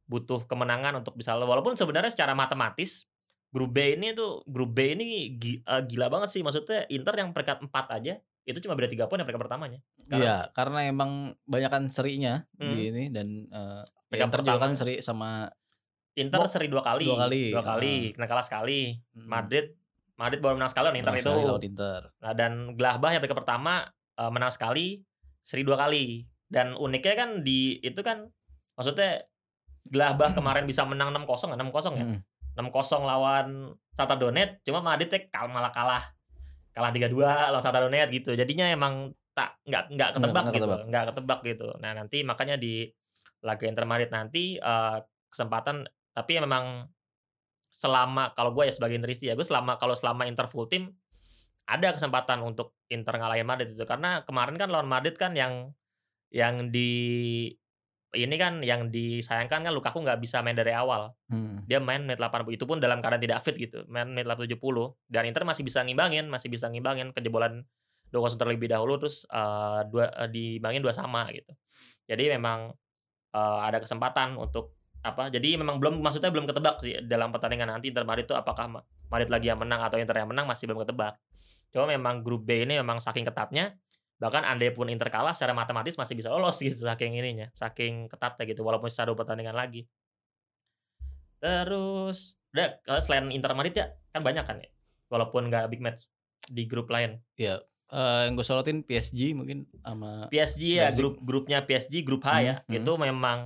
butuh 0.07 0.45
kemenangan 0.47 1.01
untuk 1.01 1.15
bisa 1.15 1.39
walaupun 1.39 1.79
sebenarnya 1.79 2.11
secara 2.11 2.35
matematis 2.35 3.10
grup 3.51 3.71
B 3.75 3.99
ini 3.99 4.15
tuh 4.15 4.47
grup 4.47 4.71
B 4.75 4.95
ini 4.95 5.35
eh, 5.35 5.83
gila 5.87 6.07
banget 6.07 6.31
sih 6.31 6.43
maksudnya 6.43 6.87
Inter 6.87 7.15
yang 7.19 7.35
peringkat 7.35 7.67
4 7.67 7.97
aja 7.99 8.15
itu 8.47 8.59
cuma 8.63 8.75
beda 8.75 8.89
3 8.89 9.07
poin 9.11 9.19
yang 9.21 9.27
peringkat 9.27 9.45
pertamanya 9.47 9.79
Iya, 10.11 10.51
karena 10.55 10.91
emang 10.91 11.39
banyakan 11.47 11.87
serinya 11.91 12.47
Hmm. 12.59 12.75
di 12.75 12.91
ini 12.91 13.05
dan 13.11 13.47
eh, 13.51 13.83
ya 14.15 14.27
Inter 14.27 14.43
juga 14.43 14.59
kan 14.59 14.75
seri 14.75 14.99
sama 15.03 15.51
Inter 16.19 16.43
seri 16.51 16.67
dua 16.67 16.83
kali 16.83 17.07
dua 17.07 17.19
kali, 17.27 17.43
dua 17.55 17.63
kali 17.63 17.95
kena 18.15 18.27
kalah 18.27 18.43
sekali 18.43 18.99
mm, 19.15 19.27
Madrid 19.31 19.67
Madrid 20.19 20.45
baru 20.45 20.59
menang 20.59 20.69
sekali 20.69 20.85
lawan 20.91 20.99
Inter 21.01 21.15
itu 21.17 21.33
lawan 21.33 21.65
Inter. 21.65 22.01
Nah, 22.21 22.33
dan 22.37 22.53
Gladbach 22.77 23.17
yang 23.17 23.25
peringkat 23.25 23.41
pertama 23.41 23.89
eh, 24.21 24.29
menang 24.29 24.53
sekali, 24.53 25.01
seri 25.41 25.65
dua 25.65 25.81
kali. 25.81 26.29
Dan 26.45 26.77
uniknya 26.77 27.15
kan 27.17 27.31
di 27.41 27.81
itu 27.81 27.97
kan 28.05 28.29
maksudnya 28.77 29.25
Gladbach 29.89 30.37
kemarin 30.37 30.69
bisa 30.69 30.85
menang 30.85 31.09
6-0 31.17 31.57
6-0 31.57 31.97
ya. 31.97 32.05
Mm. 32.05 32.21
6-0 32.59 33.07
lawan 33.07 33.75
Shakhtar 33.95 34.19
Donetsk, 34.19 34.65
cuma 34.67 34.81
Madrid 34.81 35.11
teh 35.11 35.29
kal- 35.29 35.51
malah 35.51 35.71
kalah. 35.75 36.03
Kalah 36.71 36.91
3-2 36.95 37.51
lawan 37.51 37.63
Shakhtar 37.63 37.87
Donetsk 37.87 38.11
gitu. 38.15 38.31
Jadinya 38.35 38.71
emang 38.71 39.13
tak 39.35 39.59
nggak 39.67 39.95
nggak 39.95 40.11
ketebak 40.17 40.43
nggak 40.45 40.55
gitu. 40.55 40.67
ketebak. 40.67 40.81
Nggak 40.91 41.05
ketebak 41.13 41.41
gitu. 41.47 41.69
Nah, 41.79 41.93
nanti 41.95 42.19
makanya 42.27 42.57
di 42.59 42.91
laga 43.41 43.65
Inter 43.65 43.87
Madrid 43.89 44.11
nanti 44.13 44.61
eh, 44.61 44.99
kesempatan 45.31 45.87
tapi 46.13 46.37
ya 46.37 46.43
memang 46.45 46.91
selama 47.71 48.35
kalau 48.35 48.53
gue 48.53 48.67
ya 48.69 48.75
sebagai 48.75 48.99
Interisti 48.99 49.31
ya 49.31 49.39
gue 49.39 49.47
selama 49.47 49.79
kalau 49.79 49.95
selama 49.95 50.27
Inter 50.27 50.51
full 50.51 50.67
team 50.67 50.91
ada 51.71 51.95
kesempatan 51.95 52.43
untuk 52.43 52.75
Inter 52.91 53.15
ngalahin 53.15 53.47
Madrid 53.47 53.73
itu 53.73 53.87
karena 53.87 54.27
kemarin 54.27 54.59
kan 54.59 54.69
lawan 54.69 54.91
Madrid 54.91 55.15
kan 55.15 55.39
yang 55.39 55.71
yang 56.35 56.75
di 56.75 56.91
ini 58.11 58.35
kan 58.35 58.59
yang 58.67 58.91
disayangkan 58.91 59.63
kan 59.63 59.73
Lukaku 59.73 60.03
nggak 60.03 60.19
bisa 60.19 60.43
main 60.43 60.59
dari 60.59 60.75
awal. 60.75 61.15
Hmm. 61.31 61.63
dia 61.71 61.79
main 61.79 62.03
menit 62.03 62.19
80 62.19 62.51
itu 62.51 62.65
pun 62.67 62.83
dalam 62.83 62.99
keadaan 62.99 63.23
tidak 63.23 63.39
fit 63.47 63.55
gitu 63.55 63.87
main 63.87 64.11
menit 64.11 64.27
70 64.27 64.59
dan 65.07 65.23
Inter 65.31 65.47
masih 65.47 65.63
bisa 65.63 65.79
ngimbangin 65.87 66.27
masih 66.27 66.51
bisa 66.51 66.67
ngimbangin 66.67 67.15
kejebolan 67.15 67.63
2-0 68.11 68.35
terlebih 68.35 68.67
dahulu 68.67 68.99
terus 68.99 69.23
eh, 69.31 69.81
dua 69.87 70.11
eh, 70.11 70.29
dibangin 70.31 70.83
dua 70.83 70.91
sama 70.91 71.31
gitu. 71.31 71.55
Jadi 72.11 72.35
memang 72.35 72.75
eh, 73.31 73.61
ada 73.63 73.79
kesempatan 73.79 74.35
untuk 74.35 74.75
apa 75.01 75.33
jadi 75.33 75.57
memang 75.57 75.81
belum 75.81 76.05
maksudnya 76.05 76.29
belum 76.29 76.45
ketebak 76.45 76.77
sih 76.85 76.93
dalam 77.09 77.33
pertandingan 77.33 77.73
nanti 77.73 77.89
Inter 77.89 78.05
Madrid 78.05 78.29
itu 78.29 78.37
apakah 78.37 78.69
Ma- 78.69 78.85
Madrid 79.09 79.33
lagi 79.33 79.49
yang 79.49 79.57
menang 79.57 79.81
atau 79.81 79.97
Inter 79.97 80.13
yang 80.13 80.29
menang 80.29 80.45
masih 80.51 80.69
belum 80.69 80.83
ketebak. 80.85 81.17
Cuma 81.71 81.87
memang 81.87 82.21
grup 82.27 82.43
B 82.45 82.67
ini 82.67 82.77
memang 82.77 82.99
saking 82.99 83.25
ketatnya 83.25 83.79
bahkan 84.21 84.45
andai 84.45 84.71
pun 84.71 84.87
Inter 84.93 85.09
kalah 85.09 85.33
secara 85.33 85.57
matematis 85.57 85.97
masih 85.97 86.13
bisa 86.13 86.29
lolos 86.29 86.61
gitu 86.61 86.85
saking 86.85 87.17
ininya 87.17 87.49
saking 87.57 88.07
ketatnya 88.07 88.45
gitu 88.45 88.61
walaupun 88.63 88.93
dua 88.93 89.17
pertandingan 89.17 89.57
lagi 89.57 89.89
terus 91.41 92.37
udah 92.53 92.85
kalau 92.85 93.01
selain 93.01 93.33
Inter 93.33 93.57
Madrid 93.57 93.75
ya 93.75 93.87
kan 94.13 94.21
banyak 94.21 94.45
kan 94.45 94.61
ya 94.61 94.69
walaupun 95.09 95.49
nggak 95.49 95.73
big 95.73 95.81
match 95.81 96.05
di 96.47 96.69
grup 96.69 96.93
lain 96.93 97.17
Eh, 97.91 98.21
yang 98.31 98.39
gue 98.39 98.47
sorotin 98.47 98.87
PSG 98.87 99.35
mungkin 99.35 99.67
sama 99.83 100.31
PSG 100.31 100.79
ya 100.79 100.87
Leipzig. 100.87 101.03
grup 101.03 101.15
grupnya 101.27 101.59
PSG 101.67 102.07
grup 102.07 102.23
H 102.23 102.31
ya 102.39 102.55
Hmm, 102.63 102.71
hmm. 102.71 102.77
itu 102.79 102.93
memang 102.95 103.39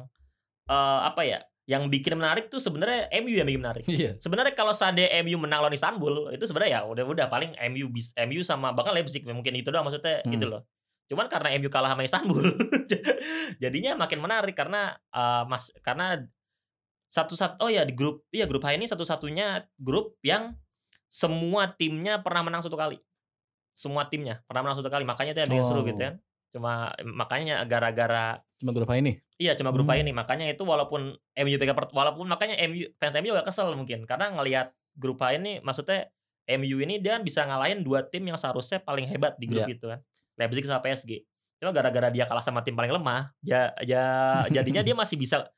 eh, 0.68 1.00
apa 1.00 1.24
ya 1.24 1.40
yang 1.64 1.88
bikin 1.88 2.12
menarik 2.14 2.46
tuh 2.46 2.60
sebenarnya 2.60 3.08
MU 3.18 3.32
yang 3.32 3.48
bikin 3.48 3.60
menarik 3.60 3.84
Iya. 3.84 4.20
sebenarnya 4.20 4.52
kalau 4.52 4.70
seandainya 4.70 5.24
MU 5.24 5.36
menang 5.38 5.60
lawan 5.60 5.72
Istanbul 5.72 6.28
itu 6.30 6.44
sebenarnya 6.44 6.72
ya 6.76 6.80
udah 6.84 7.04
udah 7.06 7.26
paling 7.26 7.56
MU 7.72 7.88
bis 7.88 8.12
MU 8.18 8.40
sama 8.40 8.70
bahkan 8.70 8.92
Leipzig 8.92 9.24
mungkin 9.24 9.54
itu 9.54 9.68
doang 9.68 9.82
maksudnya 9.82 10.20
Hmm. 10.22 10.30
gitu 10.30 10.44
loh 10.44 10.68
cuman 11.04 11.28
karena 11.28 11.52
MU 11.54 11.68
kalah 11.68 11.88
sama 11.90 12.02
Istanbul 12.02 12.44
jadinya 13.62 13.96
makin 13.96 14.18
menarik 14.18 14.52
karena 14.52 14.92
eh, 15.10 15.42
mas 15.44 15.72
karena 15.80 16.20
satu 17.08 17.32
satu 17.32 17.60
oh 17.60 17.70
ya 17.70 17.84
di 17.84 17.94
grup 17.94 18.24
iya 18.28 18.44
grup 18.44 18.60
H 18.60 18.74
ini 18.74 18.84
satu-satunya 18.84 19.64
grup 19.76 20.18
yang 20.20 20.56
semua 21.06 21.70
timnya 21.70 22.18
pernah 22.18 22.42
menang 22.42 22.60
satu 22.60 22.74
kali 22.74 22.98
semua 23.72 24.04
timnya 24.04 24.42
pernah 24.44 24.66
menang 24.66 24.82
satu 24.82 24.90
kali 24.90 25.06
makanya 25.06 25.32
itu 25.32 25.40
yang 25.46 25.50
bikin 25.50 25.64
seru 25.64 25.80
Oh. 25.80 25.86
gitu 25.86 25.96
kan 25.96 26.14
Cuma 26.54 26.72
makanya 27.02 27.66
gara-gara 27.66 28.38
Cuma 28.56 28.70
grup 28.70 28.86
ini. 28.94 29.18
Iya 29.34 29.58
cuma 29.58 29.74
grup 29.74 29.84
Hmm. 29.84 29.98
ini 29.98 30.14
makanya 30.14 30.46
itu 30.46 30.62
walaupun 30.62 31.10
MU 31.34 31.56
pegang 31.58 31.74
walaupun 31.90 32.24
makanya 32.24 32.54
MU 32.64 32.86
fans 32.94 33.18
MU 33.18 33.34
agak 33.34 33.50
kesel 33.50 33.74
mungkin 33.74 34.06
karena 34.06 34.30
ngelihat 34.30 34.70
grup 34.94 35.18
A 35.20 35.34
ini 35.34 35.58
maksudnya 35.58 36.06
MU 36.46 36.78
ini 36.78 37.02
dia 37.02 37.18
bisa 37.18 37.42
ngalahin 37.42 37.82
dua 37.82 38.06
tim 38.06 38.22
yang 38.22 38.38
seharusnya 38.38 38.78
paling 38.78 39.04
hebat 39.04 39.34
di 39.34 39.50
grup 39.50 39.66
Iya. 39.66 39.74
itu 39.74 39.86
kan 39.90 39.98
Leipzig 40.38 40.62
sama 40.62 40.78
PSG 40.78 41.26
cuma 41.58 41.70
gara-gara 41.70 42.06
dia 42.08 42.24
kalah 42.24 42.40
sama 42.40 42.62
tim 42.62 42.72
paling 42.72 42.92
lemah 42.92 43.34
ya 43.40 43.74
ya 43.80 44.04
jadinya 44.54 44.80
dia 44.80 44.94
masih 44.94 45.16
bisa 45.16 45.50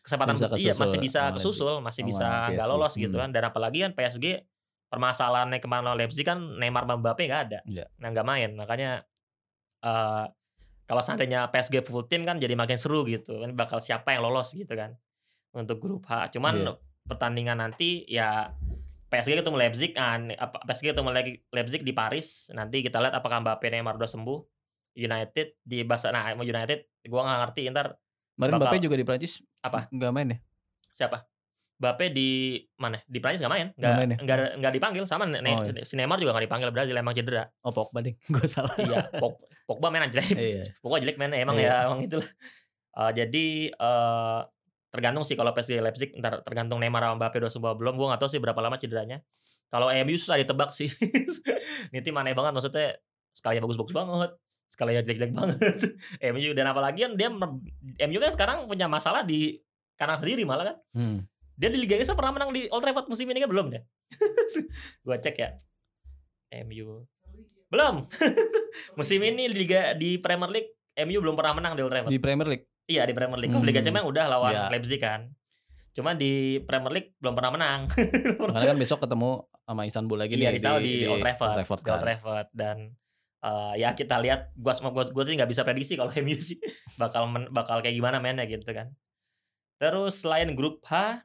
kesempatan 0.00 0.36
Bisa 0.36 0.52
iya 0.54 0.72
kesusul 0.72 0.84
masih 0.84 0.98
bisa 1.00 1.20
kesusul 1.32 1.74
masih 1.80 2.02
bisa 2.04 2.26
nggak 2.50 2.66
lolos 2.66 2.92
gitu 2.94 3.14
Hmm. 3.14 3.24
kan 3.24 3.30
dan 3.32 3.42
apalagi 3.46 3.80
kan 3.80 3.92
PSG 3.94 4.44
permasalahannya 4.86 5.58
ke 5.58 5.66
mana 5.66 5.96
Leipzig 5.96 6.22
kan 6.22 6.36
Neymar 6.36 6.84
Mbappe 6.84 7.24
nggak 7.24 7.42
ada 7.42 7.58
Iya. 7.64 7.88
nah 7.96 8.12
nggak 8.12 8.26
main 8.26 8.50
makanya 8.52 9.08
eh 9.84 10.24
kalau 10.84 11.00
seandainya 11.00 11.48
PSG 11.48 11.80
full 11.80 12.04
tim 12.04 12.24
kan 12.24 12.36
jadi 12.36 12.52
makin 12.52 12.76
seru 12.76 13.04
gitu 13.04 13.40
kan 13.40 13.52
bakal 13.52 13.80
siapa 13.80 14.12
yang 14.12 14.24
lolos 14.24 14.52
gitu 14.52 14.68
kan 14.72 14.96
untuk 15.52 15.80
grup 15.80 16.04
H 16.04 16.32
cuman 16.32 16.54
Iya. 16.56 16.72
pertandingan 17.04 17.60
nanti 17.60 18.04
ya 18.04 18.52
PSG 19.08 19.38
ketemu 19.38 19.56
Leipzig 19.60 19.92
kan 19.92 20.32
apa 20.34 20.64
PSG 20.64 20.92
ketemu 20.92 21.08
Le- 21.08 21.40
Leipzig 21.52 21.84
di 21.84 21.92
Paris 21.92 22.48
nanti 22.50 22.80
kita 22.80 23.00
lihat 23.00 23.14
apakah 23.14 23.40
Mbappe 23.40 23.68
Neymar 23.68 23.96
udah 23.96 24.08
sembuh 24.08 24.40
United 24.94 25.60
di 25.60 25.84
bahasa 25.84 26.08
nah 26.10 26.32
United 26.32 27.04
gua 27.06 27.22
nggak 27.22 27.40
ngerti 27.48 27.60
ntar 27.70 27.88
Kemarin 28.34 28.58
Mbappe 28.58 28.76
juga 28.82 28.96
di 28.98 29.06
Prancis 29.06 29.40
Apa? 29.62 29.86
Nggak 29.88 30.10
main 30.10 30.28
ya? 30.34 30.38
siapa 30.94 31.22
Mbappe 31.74 32.06
di 32.08 32.28
mana 32.76 32.96
di 33.02 33.18
Prancis 33.18 33.40
nggak 33.40 33.50
main 33.50 33.68
nggak 33.72 33.94
main 33.96 34.08
ya? 34.08 34.18
nggak 34.20 34.38
nggak 34.56 34.72
dipanggil 34.72 35.04
sama 35.04 35.24
Ne- 35.24 35.42
Oh, 35.44 35.62
iya. 35.64 35.82
si 35.82 35.94
Neymar 35.94 36.16
juga 36.16 36.30
nggak 36.32 36.46
dipanggil 36.46 36.70
Brazil 36.70 36.94
emang 36.94 37.12
cedera 37.12 37.44
Oh 37.60 37.70
Pogba 37.70 37.98
ding. 37.98 38.14
Gue 38.30 38.46
salah. 38.46 38.70
iya 38.78 39.10
Pog- 39.12 39.42
Pogba 39.64 39.88
main 39.88 40.04
aja 40.04 40.22
Iya. 40.22 40.70
Pokoknya 40.82 41.02
jelek 41.04 41.16
mainnya 41.16 41.38
emang 41.38 41.56
Iya. 41.56 41.66
ya 41.68 41.86
emang 41.86 42.00
itulah. 42.00 42.28
Eh, 42.94 43.10
jadi 43.12 43.44
eh 43.70 44.40
tergantung 44.88 45.22
sih 45.22 45.34
kalau 45.34 45.50
PSG 45.50 45.78
Leipzig 45.78 46.14
ntar 46.14 46.38
tergantung 46.40 46.78
Neymar 46.78 47.02
sama 47.02 47.18
Mbappe 47.18 47.36
udah 47.36 47.50
sembuh 47.50 47.74
belum. 47.74 47.94
Gue 47.94 48.06
gak 48.08 48.20
tahu 48.20 48.30
sih 48.30 48.38
berapa 48.38 48.56
lama 48.56 48.76
cederanya. 48.76 49.18
Kalau 49.66 49.90
MU 49.90 50.14
susah 50.14 50.38
ditebak 50.38 50.70
sih. 50.70 50.86
Ini 51.90 51.98
tim 52.00 52.14
aneh 52.14 52.30
banget 52.30 52.54
maksudnya 52.54 52.94
sekali 53.30 53.58
bagus-bagus 53.58 53.90
banget, 53.92 54.30
sekali 54.68 54.94
jelek-jelek 54.94 55.32
banget. 55.32 55.58
MU 56.30 56.50
dan 56.54 56.66
apalagi 56.68 57.02
kan 57.02 57.12
dia 57.14 57.26
MU 58.00 58.18
kan 58.20 58.30
sekarang 58.30 58.56
punya 58.64 58.86
masalah 58.86 59.26
di 59.26 59.58
kanan 59.94 60.18
sendiri 60.18 60.46
malah 60.46 60.70
kan. 60.70 60.76
Hmm. 60.92 61.18
Dia 61.54 61.68
di 61.68 61.78
Liga 61.78 61.94
Inggris 61.94 62.10
pernah 62.10 62.32
menang 62.32 62.50
di 62.50 62.66
Old 62.66 62.80
Trafford 62.80 63.06
musim 63.06 63.26
ini 63.26 63.38
kan 63.38 63.46
belum 63.46 63.70
ya? 63.70 63.80
Gua 65.06 65.16
cek 65.16 65.36
ya. 65.36 65.50
MU 66.60 67.06
belum. 67.66 68.06
musim 68.98 69.18
ini 69.20 69.46
di 69.46 69.56
Liga 69.56 69.92
di 69.92 70.16
Premier 70.16 70.46
League 70.48 70.70
MU 70.96 71.18
belum 71.20 71.34
pernah 71.34 71.54
menang 71.54 71.74
di 71.74 71.82
Old 71.82 71.90
Trafford. 71.90 72.10
Di 72.10 72.18
Premier 72.18 72.48
League. 72.48 72.66
Iya 72.84 73.02
di 73.02 73.12
Premier 73.12 73.38
League. 73.38 73.54
Liga 73.56 73.78
Hmm. 73.78 73.86
Champions 73.86 74.06
udah 74.06 74.24
lawan 74.28 74.52
Iya. 74.52 74.62
Leipzig 74.68 74.98
kan. 74.98 75.30
Cuma 75.90 76.10
di 76.12 76.58
Premier 76.60 76.90
League 76.92 77.10
belum 77.16 77.32
pernah 77.32 77.50
menang. 77.50 77.80
Makanya 78.44 78.68
kan 78.68 78.78
besok 78.78 78.98
ketemu 79.00 79.30
sama 79.60 79.82
Istanbul 79.84 80.18
lagi 80.20 80.34
Iya 80.34 80.50
nih 80.50 80.58
di, 80.58 80.66
di, 80.80 80.92
di 81.00 81.06
Old 81.08 81.18
Trafford, 81.20 81.48
Old 81.48 81.56
Trafford 81.56 81.80
di 81.80 81.84
Old 81.84 81.92
kan. 81.92 82.02
Trafford. 82.04 82.46
dan 82.52 82.76
eh, 83.40 83.72
ya 83.76 83.90
kita 83.92 84.16
lihat 84.18 84.40
gua 84.54 84.74
sama 84.74 84.90
gua, 84.90 85.06
gua 85.06 85.22
sih 85.22 85.34
nggak 85.34 85.46
bisa 85.48 85.62
prediksi 85.62 85.94
kalau 85.94 86.10
MU 86.12 86.34
sih 86.36 86.58
bakal 86.94 87.26
men- 87.26 87.48
bakal 87.48 87.78
kayak 87.78 87.94
gimana 87.94 88.18
mainnya 88.18 88.42
gitu 88.44 88.66
kan. 88.66 88.90
Terus 89.76 90.18
selain 90.18 90.50
grup 90.52 90.82
H 90.84 91.22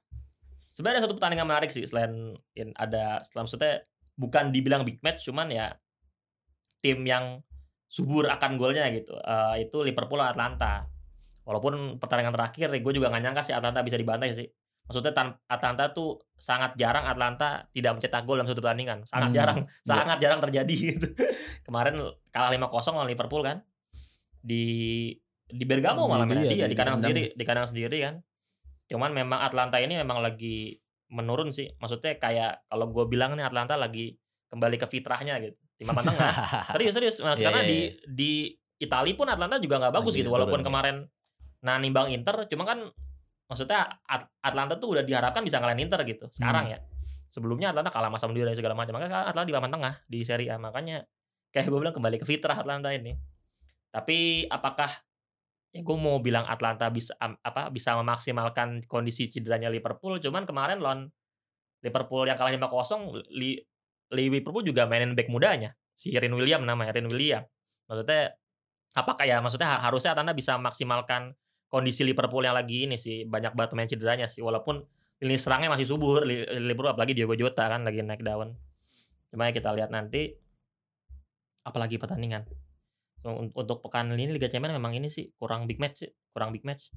sebenarnya 0.80 0.98
ada 0.98 1.06
satu 1.06 1.16
pertandingan 1.16 1.44
menarik 1.46 1.70
sih 1.70 1.84
selain 1.84 2.32
in- 2.54 2.72
ada 2.74 3.20
setelah 3.20 3.44
maksudnya 3.44 3.74
bukan 4.16 4.50
dibilang 4.50 4.82
big 4.82 5.00
match 5.00 5.28
cuman 5.28 5.48
ya 5.50 5.76
tim 6.80 7.04
yang 7.04 7.44
subur 7.86 8.24
akan 8.26 8.56
golnya 8.56 8.88
gitu. 8.90 9.12
Eh, 9.12 9.66
itu 9.66 9.84
Liverpool 9.84 10.22
Atlanta. 10.22 10.88
Walaupun 11.44 11.98
pertandingan 11.98 12.32
terakhir 12.32 12.72
gue 12.72 12.94
juga 12.94 13.10
nggak 13.10 13.20
nyangka 13.22 13.42
sih 13.44 13.52
Atlanta 13.52 13.82
bisa 13.82 13.98
dibantai 13.98 14.32
sih. 14.32 14.48
Maksudnya 14.86 15.12
tan- 15.12 15.38
Atlanta 15.46 15.90
tuh 15.90 16.16
sangat 16.34 16.74
jarang 16.74 17.04
Atlanta 17.04 17.68
tidak 17.70 17.98
mencetak 17.98 18.24
gol 18.24 18.38
dalam 18.38 18.48
satu 18.48 18.62
pertandingan. 18.62 19.04
Sangat 19.04 19.30
Hmm, 19.30 19.36
jarang, 19.36 19.60
iya. 19.60 19.84
sangat 19.84 20.18
jarang 20.18 20.40
terjadi 20.40 20.76
gitu. 20.94 21.08
Kemarin 21.66 21.98
kalah 22.30 22.50
5-0 22.50 22.70
lawan 22.96 23.06
Liverpool 23.06 23.44
kan. 23.44 23.58
Di 24.40 24.64
di 25.44 25.66
Bergamo 25.66 26.06
malah 26.06 26.24
mainnya 26.24 26.46
iya, 26.48 26.54
dia 26.56 26.66
di- 26.66 26.72
di 26.72 26.78
kandang. 26.78 27.02
sendiri, 27.02 27.24
di 27.34 27.44
kandang 27.44 27.68
sendiri 27.68 27.98
kan. 28.00 28.16
Cuman 28.90 29.14
memang 29.14 29.40
Atlanta 29.40 29.78
ini 29.78 29.94
memang 29.96 30.20
lagi 30.20 30.76
menurun 31.08 31.54
sih. 31.54 31.70
Maksudnya 31.78 32.18
kayak 32.18 32.66
kalau 32.66 32.90
gue 32.90 33.06
bilang 33.06 33.38
nih 33.38 33.46
Atlanta 33.46 33.78
lagi 33.78 34.18
kembali 34.50 34.76
ke 34.76 34.88
fitrahnya 34.90 35.38
gitu. 35.40 35.56
Di 35.78 35.86
papan 35.86 36.10
tengah. 36.12 36.30
serius 36.76 36.94
serius 36.98 37.16
mas 37.22 37.38
Iya, 37.40 37.46
karena 37.54 37.62
iya, 37.64 37.70
di 37.70 37.80
di 38.10 38.32
Italia 38.80 39.14
pun 39.14 39.28
Atlanta 39.28 39.60
juga 39.60 39.76
nggak 39.78 39.94
bagus 39.94 40.16
Lagi 40.16 40.22
gitu 40.24 40.32
walaupun 40.32 40.60
turun, 40.60 40.64
ya. 40.64 40.68
kemarin 40.72 40.96
nah 41.60 41.76
nimbang 41.76 42.08
Inter 42.16 42.48
cuma 42.48 42.64
kan 42.64 42.80
maksudnya 43.46 44.00
At- 44.08 44.32
Atlanta 44.40 44.80
tuh 44.80 44.96
udah 44.96 45.04
diharapkan 45.04 45.44
bisa 45.44 45.60
ngalahin 45.60 45.84
Inter 45.84 46.00
gitu 46.08 46.32
sekarang 46.32 46.72
Hmm. 46.72 46.74
ya 46.76 46.80
sebelumnya 47.28 47.76
Atlanta 47.76 47.92
kalah 47.92 48.08
sama 48.08 48.16
Sampdoria 48.16 48.56
segala 48.56 48.80
macam 48.80 48.96
makanya 48.96 49.28
Atlanta 49.28 49.44
di 49.44 49.56
papan 49.60 49.72
tengah 49.76 49.94
di 50.08 50.20
Serie 50.24 50.48
A 50.48 50.56
makanya 50.56 51.04
kayak 51.52 51.68
gue 51.68 51.80
bilang 51.84 51.92
kembali 51.92 52.16
ke 52.16 52.24
fitrah 52.24 52.56
Atlanta 52.56 52.88
ini 52.96 53.20
tapi 53.92 54.48
apakah 54.48 54.88
ya 55.70 55.86
gue 55.86 55.98
mau 55.98 56.18
bilang 56.18 56.50
Atlanta 56.50 56.90
bisa 56.90 57.14
apa 57.20 57.70
bisa 57.70 57.94
memaksimalkan 57.94 58.90
kondisi 58.90 59.30
cederanya 59.30 59.70
Liverpool 59.70 60.18
cuman 60.18 60.44
kemarin 60.50 60.82
lawan 60.82 61.14
Liverpool 61.80 62.28
yang 62.28 62.36
kalah 62.36 62.52
5-0 62.52 63.24
li, 63.32 63.56
Liverpool 64.12 64.66
juga 64.66 64.90
mainin 64.90 65.16
back 65.16 65.30
mudanya 65.32 65.72
si 65.96 66.12
Rin 66.16 66.32
William 66.32 66.64
namanya 66.64 66.96
Rin 66.96 67.08
William. 67.08 67.44
Maksudnya 67.88 68.36
apakah 68.96 69.24
ya 69.24 69.40
maksudnya 69.40 69.68
ha- 69.78 69.84
harusnya 69.88 70.16
Atlanta 70.16 70.36
bisa 70.36 70.60
maksimalkan 70.60 71.36
kondisi 71.70 72.04
Liverpool 72.04 72.44
yang 72.44 72.58
lagi 72.58 72.90
ini 72.90 72.98
sih 72.98 73.24
banyak 73.30 73.54
banget 73.54 73.70
pemain 73.72 73.90
cederanya 73.90 74.28
sih 74.28 74.42
walaupun 74.42 74.82
lini 75.22 75.38
serangnya 75.38 75.70
masih 75.70 75.88
subur 75.88 76.26
Li- 76.26 76.48
Liverpool 76.64 76.90
apalagi 76.92 77.14
Diogo 77.16 77.38
Jota 77.38 77.70
kan 77.70 77.86
lagi 77.86 78.02
naik 78.04 78.26
daun. 78.26 78.56
Cuma 79.30 79.48
ya 79.48 79.54
kita 79.54 79.72
lihat 79.72 79.94
nanti 79.94 80.34
apalagi 81.64 82.02
pertandingan 82.02 82.48
So, 83.20 83.36
untuk 83.36 83.84
pekan 83.84 84.08
ini 84.16 84.32
Liga 84.32 84.48
Champions 84.48 84.80
memang 84.80 84.96
ini 84.96 85.12
sih 85.12 85.36
kurang 85.36 85.68
big 85.68 85.76
match 85.76 86.08
sih 86.08 86.12
kurang 86.32 86.56
big 86.56 86.64
match. 86.64 86.92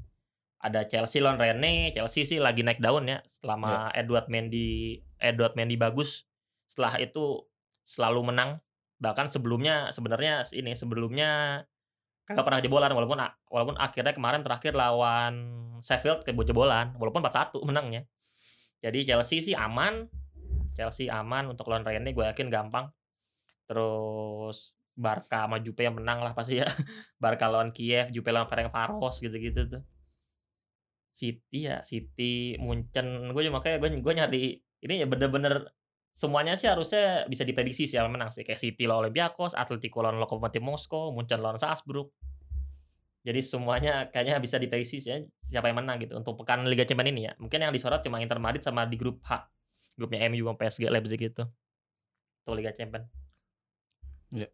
Ada 0.62 0.86
Chelsea 0.86 1.18
lawan 1.18 1.42
Rene 1.42 1.90
Chelsea 1.90 2.22
sih 2.22 2.38
lagi 2.38 2.62
naik 2.62 2.78
daun 2.78 3.10
ya 3.10 3.18
selama 3.42 3.90
Edward 3.90 4.30
Mendy 4.30 5.02
Edward 5.18 5.58
Mendy 5.58 5.74
bagus. 5.74 6.30
Setelah 6.70 7.02
itu 7.02 7.42
selalu 7.82 8.30
menang. 8.30 8.62
Bahkan 9.02 9.34
sebelumnya 9.34 9.90
sebenarnya 9.90 10.46
ini 10.54 10.78
sebelumnya 10.78 11.62
kagak 12.22 12.46
pernah 12.46 12.62
jebolan 12.62 12.94
walaupun 12.94 13.18
walaupun 13.50 13.74
akhirnya 13.82 14.14
kemarin 14.14 14.46
terakhir 14.46 14.78
lawan 14.78 15.34
Sheffield 15.82 16.22
ke 16.22 16.30
jebolan 16.46 16.94
walaupun 16.94 17.18
4-1 17.26 17.58
menangnya. 17.66 18.06
Jadi 18.78 19.02
Chelsea 19.02 19.42
sih 19.42 19.58
aman. 19.58 20.06
Chelsea 20.72 21.10
aman 21.10 21.50
untuk 21.50 21.66
lawan 21.66 21.82
Rene 21.82 22.14
gue 22.14 22.24
yakin 22.24 22.46
gampang. 22.46 22.94
Terus 23.66 24.70
Barca 24.92 25.48
sama 25.48 25.58
Jupe 25.64 25.82
yang 25.84 25.96
menang 25.96 26.20
lah 26.20 26.36
pasti 26.36 26.60
ya 26.60 26.68
Barca 27.22 27.48
lawan 27.48 27.72
Kiev 27.72 28.12
Jupe 28.12 28.28
lawan 28.28 28.48
Ferencvaros 28.48 29.20
gitu-gitu 29.24 29.66
tuh 29.66 29.82
City 31.12 31.68
ya 31.68 31.84
City 31.84 32.56
Munchen 32.56 33.32
gue 33.32 33.42
makanya 33.52 33.76
gue 33.80 33.88
gue 34.00 34.14
nyari 34.16 34.42
ini 34.82 34.94
ya 35.00 35.06
bener-bener 35.06 35.70
semuanya 36.12 36.58
sih 36.58 36.68
harusnya 36.68 37.24
bisa 37.24 37.42
diprediksi 37.46 37.88
sih 37.88 37.96
yang 37.96 38.12
menang 38.12 38.28
sih 38.28 38.44
kayak 38.44 38.60
City 38.60 38.84
lawan 38.84 39.08
Olympiakos, 39.08 39.56
Atletico 39.56 40.04
lawan 40.04 40.20
Lokomotiv 40.20 40.60
Moskow, 40.60 41.14
Munchen 41.14 41.40
lawan 41.40 41.56
Salzburg. 41.56 42.12
Jadi 43.22 43.38
semuanya 43.38 44.10
kayaknya 44.10 44.42
bisa 44.42 44.58
diprediksi 44.58 44.98
sih 44.98 45.10
ya, 45.14 45.16
siapa 45.46 45.70
yang 45.70 45.78
menang 45.78 46.02
gitu 46.02 46.18
untuk 46.18 46.42
pekan 46.42 46.66
Liga 46.66 46.82
Champions 46.82 47.14
ini 47.14 47.22
ya. 47.30 47.32
Mungkin 47.38 47.62
yang 47.62 47.70
disorot 47.70 48.02
cuma 48.02 48.18
Inter 48.18 48.42
Madrid 48.42 48.66
sama 48.66 48.82
di 48.82 48.98
grup 48.98 49.22
H. 49.22 49.46
Grupnya 49.94 50.26
MU 50.26 50.42
sama 50.42 50.58
PSG 50.58 50.90
Leipzig 50.90 51.22
gitu. 51.22 51.46
Untuk 52.42 52.54
Liga 52.58 52.74
Champions. 52.74 53.21
Iya. 54.32 54.48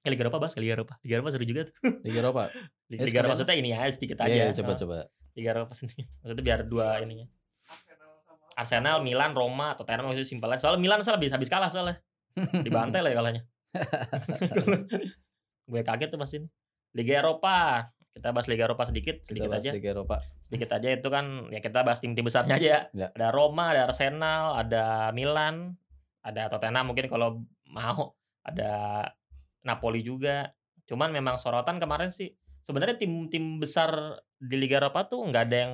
Eh, 0.00 0.08
Liga 0.08 0.24
Eropa 0.24 0.40
bahas 0.40 0.56
Liga 0.56 0.80
Eropa. 0.80 0.96
Liga 1.04 1.14
Eropa 1.20 1.28
seru 1.30 1.44
juga 1.44 1.68
tuh. 1.68 1.76
Liga 2.08 2.18
Eropa. 2.24 2.42
Liga, 2.48 2.56
Eh, 2.56 2.60
Liga 2.88 2.96
Eropa 2.96 3.06
sekalian 3.06 3.30
maksudnya 3.30 3.56
ini 3.60 3.68
ya 3.70 3.80
sedikit 3.92 4.18
aja. 4.24 4.32
Iya, 4.32 4.44
coba 4.56 4.72
Nah, 4.72 4.78
coba. 4.80 4.96
Liga 5.36 5.48
Eropa 5.52 5.72
sendiri. 5.76 6.02
Maksudnya 6.24 6.44
biar 6.44 6.60
dua 6.66 6.86
ininya. 7.04 7.26
Arsenal, 8.56 9.00
Milan, 9.00 9.32
Roma, 9.32 9.72
Tottenham 9.76 10.12
maksudnya 10.12 10.28
simpelnya. 10.28 10.58
Soalnya 10.60 10.80
Milan 10.80 11.00
salah 11.00 11.16
habis 11.20 11.32
habis 11.32 11.48
kalah 11.48 11.70
soalnya. 11.72 11.96
Dibantai 12.66 13.00
lah 13.00 13.10
ya 13.12 13.16
kalahnya. 13.20 13.42
Gue 15.70 15.82
kaget 15.86 16.08
tuh 16.10 16.18
pas 16.18 16.30
ini. 16.34 16.48
Liga 16.96 17.14
Eropa. 17.22 17.86
Kita 18.10 18.34
bahas 18.34 18.50
Liga 18.50 18.66
Eropa 18.66 18.82
sedikit, 18.90 19.22
Kita 19.22 19.28
sedikit 19.32 19.50
bahas 19.54 19.62
aja. 19.62 19.70
Liga 19.72 19.90
Eropa. 19.94 20.16
Sedikit 20.50 20.70
aja 20.74 20.88
itu 20.90 21.08
kan 21.08 21.24
ya 21.54 21.60
kita 21.62 21.86
bahas 21.86 22.02
tim-tim 22.02 22.26
besarnya 22.26 22.58
aja 22.58 22.66
ya. 22.66 22.80
Ya. 22.90 23.08
Ada 23.14 23.28
Roma, 23.30 23.70
ada 23.70 23.86
Arsenal, 23.86 24.58
ada 24.58 24.84
Milan, 25.14 25.78
ada 26.20 26.50
Tottenham 26.50 26.90
mungkin 26.90 27.06
kalau 27.06 27.46
mau, 27.70 28.18
ada 28.42 29.04
Napoli 29.60 30.00
juga. 30.00 30.50
Cuman 30.84 31.10
memang 31.10 31.36
sorotan 31.36 31.76
kemarin 31.76 32.08
sih 32.08 32.32
sebenarnya 32.60 32.96
tim-tim 32.96 33.58
besar 33.58 33.90
di 34.36 34.56
Liga 34.56 34.78
Eropa 34.78 35.04
tuh 35.04 35.24
nggak 35.24 35.44
ada 35.44 35.56
yang 35.58 35.72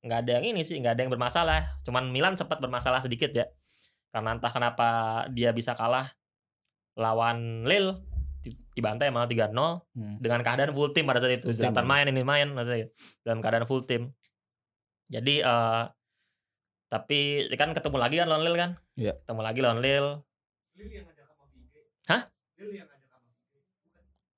nggak 0.00 0.18
ada 0.22 0.30
yang 0.38 0.44
ini 0.46 0.62
sih 0.62 0.78
nggak 0.78 0.94
ada 0.94 1.02
yang 1.02 1.12
bermasalah. 1.12 1.82
Cuman 1.82 2.08
Milan 2.08 2.34
sempat 2.34 2.58
bermasalah 2.58 3.00
sedikit 3.00 3.30
ya 3.30 3.46
karena 4.10 4.32
entah 4.32 4.48
kenapa 4.48 4.88
dia 5.28 5.50
bisa 5.50 5.74
kalah 5.74 6.08
lawan 6.96 7.62
Lille 7.62 8.00
di- 8.40 8.56
dibantai 8.72 9.10
malah 9.10 9.26
3-0 9.26 9.84
Hmm. 9.92 10.16
dengan 10.16 10.40
keadaan 10.40 10.72
full 10.72 10.90
tim 10.90 11.04
pada 11.04 11.18
saat 11.18 11.36
itu. 11.36 11.50
Full 11.50 11.58
Zlatan 11.58 11.82
ya. 11.82 11.90
main 11.90 12.06
ini 12.06 12.22
main 12.22 12.48
maksudnya 12.48 12.88
dalam 13.20 13.40
keadaan 13.40 13.66
full 13.66 13.84
tim. 13.84 14.14
Jadi 15.06 15.38
eh 15.38 15.84
tapi 16.86 17.18
kan 17.52 17.74
ketemu 17.74 17.96
lagi 17.98 18.16
kan 18.16 18.26
lawan 18.26 18.46
Lille 18.46 18.56
kan? 18.56 18.70
Iya. 18.94 19.18
Ketemu 19.20 19.40
lagi 19.42 19.60
lawan 19.60 19.80
Lille. 19.82 20.12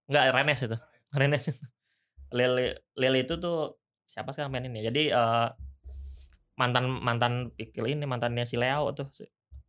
Enggak, 0.08 0.24
Rennes 0.32 0.60
itu. 0.64 0.76
Rennes 1.12 1.44
itu. 1.48 1.64
Lille 2.32 2.84
Lille 2.96 3.18
itu 3.24 3.40
tuh 3.40 3.80
siapa 4.04 4.32
sekarang 4.32 4.52
main 4.52 4.68
ini? 4.68 4.84
Jadi 4.84 5.12
eh 5.12 5.48
mantan 6.58 6.90
mantan 6.90 7.54
pikil 7.54 7.86
ini 7.86 8.04
mantannya 8.04 8.44
si 8.44 8.58
Leo 8.58 8.90
tuh 8.92 9.08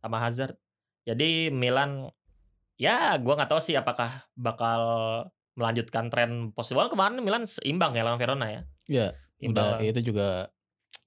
sama 0.02 0.20
Hazard. 0.20 0.58
Jadi 1.06 1.48
Milan 1.48 2.10
ya 2.76 3.16
gua 3.20 3.40
nggak 3.40 3.50
tahu 3.52 3.60
sih 3.62 3.76
apakah 3.76 4.28
bakal 4.36 4.82
melanjutkan 5.56 6.08
tren 6.08 6.52
positif. 6.56 6.76
Walaupun 6.80 6.96
kemarin 6.96 7.20
Milan 7.20 7.44
seimbang 7.44 7.92
ya 7.92 8.04
lawan 8.04 8.20
Verona 8.20 8.46
ya. 8.48 8.62
Iya, 8.88 9.06
Imbang. 9.40 9.80
Udah 9.80 9.84
itu 9.84 10.00
juga 10.12 10.28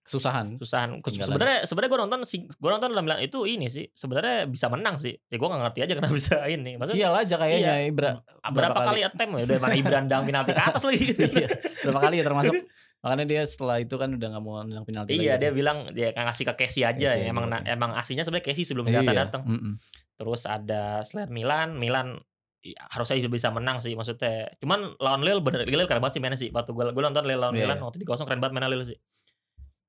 Susahan. 0.04 0.60
Ketinggalan. 1.00 1.32
Sebenarnya 1.32 1.58
sebenarnya 1.64 1.90
gue 1.90 2.02
nonton 2.04 2.20
gue 2.38 2.70
nonton 2.70 2.90
dalam 2.92 3.04
bilang 3.04 3.20
itu 3.20 3.40
ini 3.44 3.68
sih 3.68 3.88
sebenarnya 3.90 4.46
bisa 4.46 4.68
menang 4.68 4.96
sih. 4.96 5.16
Ya 5.26 5.36
gue 5.36 5.48
gak 5.48 5.62
ngerti 5.64 5.80
aja 5.82 5.94
kenapa 5.96 6.12
bisa 6.20 6.36
ini. 6.46 6.76
Maksudnya 6.76 7.08
Sial 7.08 7.16
aja 7.18 7.36
kayaknya 7.38 7.74
Iya. 7.80 7.88
Ibra. 7.88 8.12
berapa, 8.46 8.80
kali 8.84 9.02
attempt 9.02 9.34
ya 9.34 9.44
udah 9.46 9.60
mana 9.60 9.76
Ibran 9.76 10.04
dang 10.06 10.24
penalti 10.24 10.52
ke 10.52 10.62
atas 10.62 10.84
lagi. 10.84 11.08
Iya, 11.34 11.48
berapa 11.82 12.00
kali 12.02 12.16
ya 12.20 12.24
termasuk 12.24 12.54
makanya 13.04 13.26
dia 13.26 13.42
setelah 13.44 13.78
itu 13.78 13.96
kan 13.96 14.12
udah 14.12 14.28
nggak 14.30 14.44
mau 14.44 14.60
nendang 14.62 14.84
penalti 14.84 15.12
iya 15.14 15.36
lagi 15.36 15.42
dia 15.42 15.50
tuh. 15.50 15.56
bilang 15.56 15.78
dia 15.92 16.08
ngasih 16.14 16.44
ke 16.46 16.54
Casey 16.58 16.84
aja 16.84 16.96
Casey 17.10 17.20
ya. 17.20 17.32
Emang 17.32 17.48
na- 17.48 17.64
emang 17.64 17.92
aslinya 17.94 18.24
sebenarnya 18.24 18.46
Casey 18.46 18.64
sebelum 18.64 18.86
Iya, 18.86 19.04
datang. 19.04 19.44
mm-mm. 19.44 19.76
Terus 20.14 20.44
ada 20.44 21.00
selain 21.02 21.28
Milan, 21.28 21.76
Milan 21.76 22.16
ya, 22.60 22.80
harusnya 22.88 23.18
juga 23.18 23.32
bisa 23.34 23.50
menang 23.50 23.80
sih 23.80 23.92
maksudnya. 23.92 24.52
Cuman 24.58 24.96
lawan 24.98 25.20
Lille 25.20 25.40
bener 25.40 25.64
Lille 25.64 25.84
keren 25.84 26.00
banget 26.00 26.16
sih 26.16 26.22
mainnya 26.22 26.38
sih. 26.38 26.48
Waktu 26.48 26.70
gue 26.70 26.86
gue 26.90 27.04
nonton 27.04 27.24
Lille 27.24 27.40
lawan 27.40 27.52
Iya. 27.52 27.66
Milan 27.66 27.80
waktu 27.82 28.00
di 28.00 28.06
kosong 28.06 28.24
keren 28.24 28.40
banget 28.40 28.54
mainnya 28.54 28.72
Lille 28.72 28.86
sih. 28.86 28.98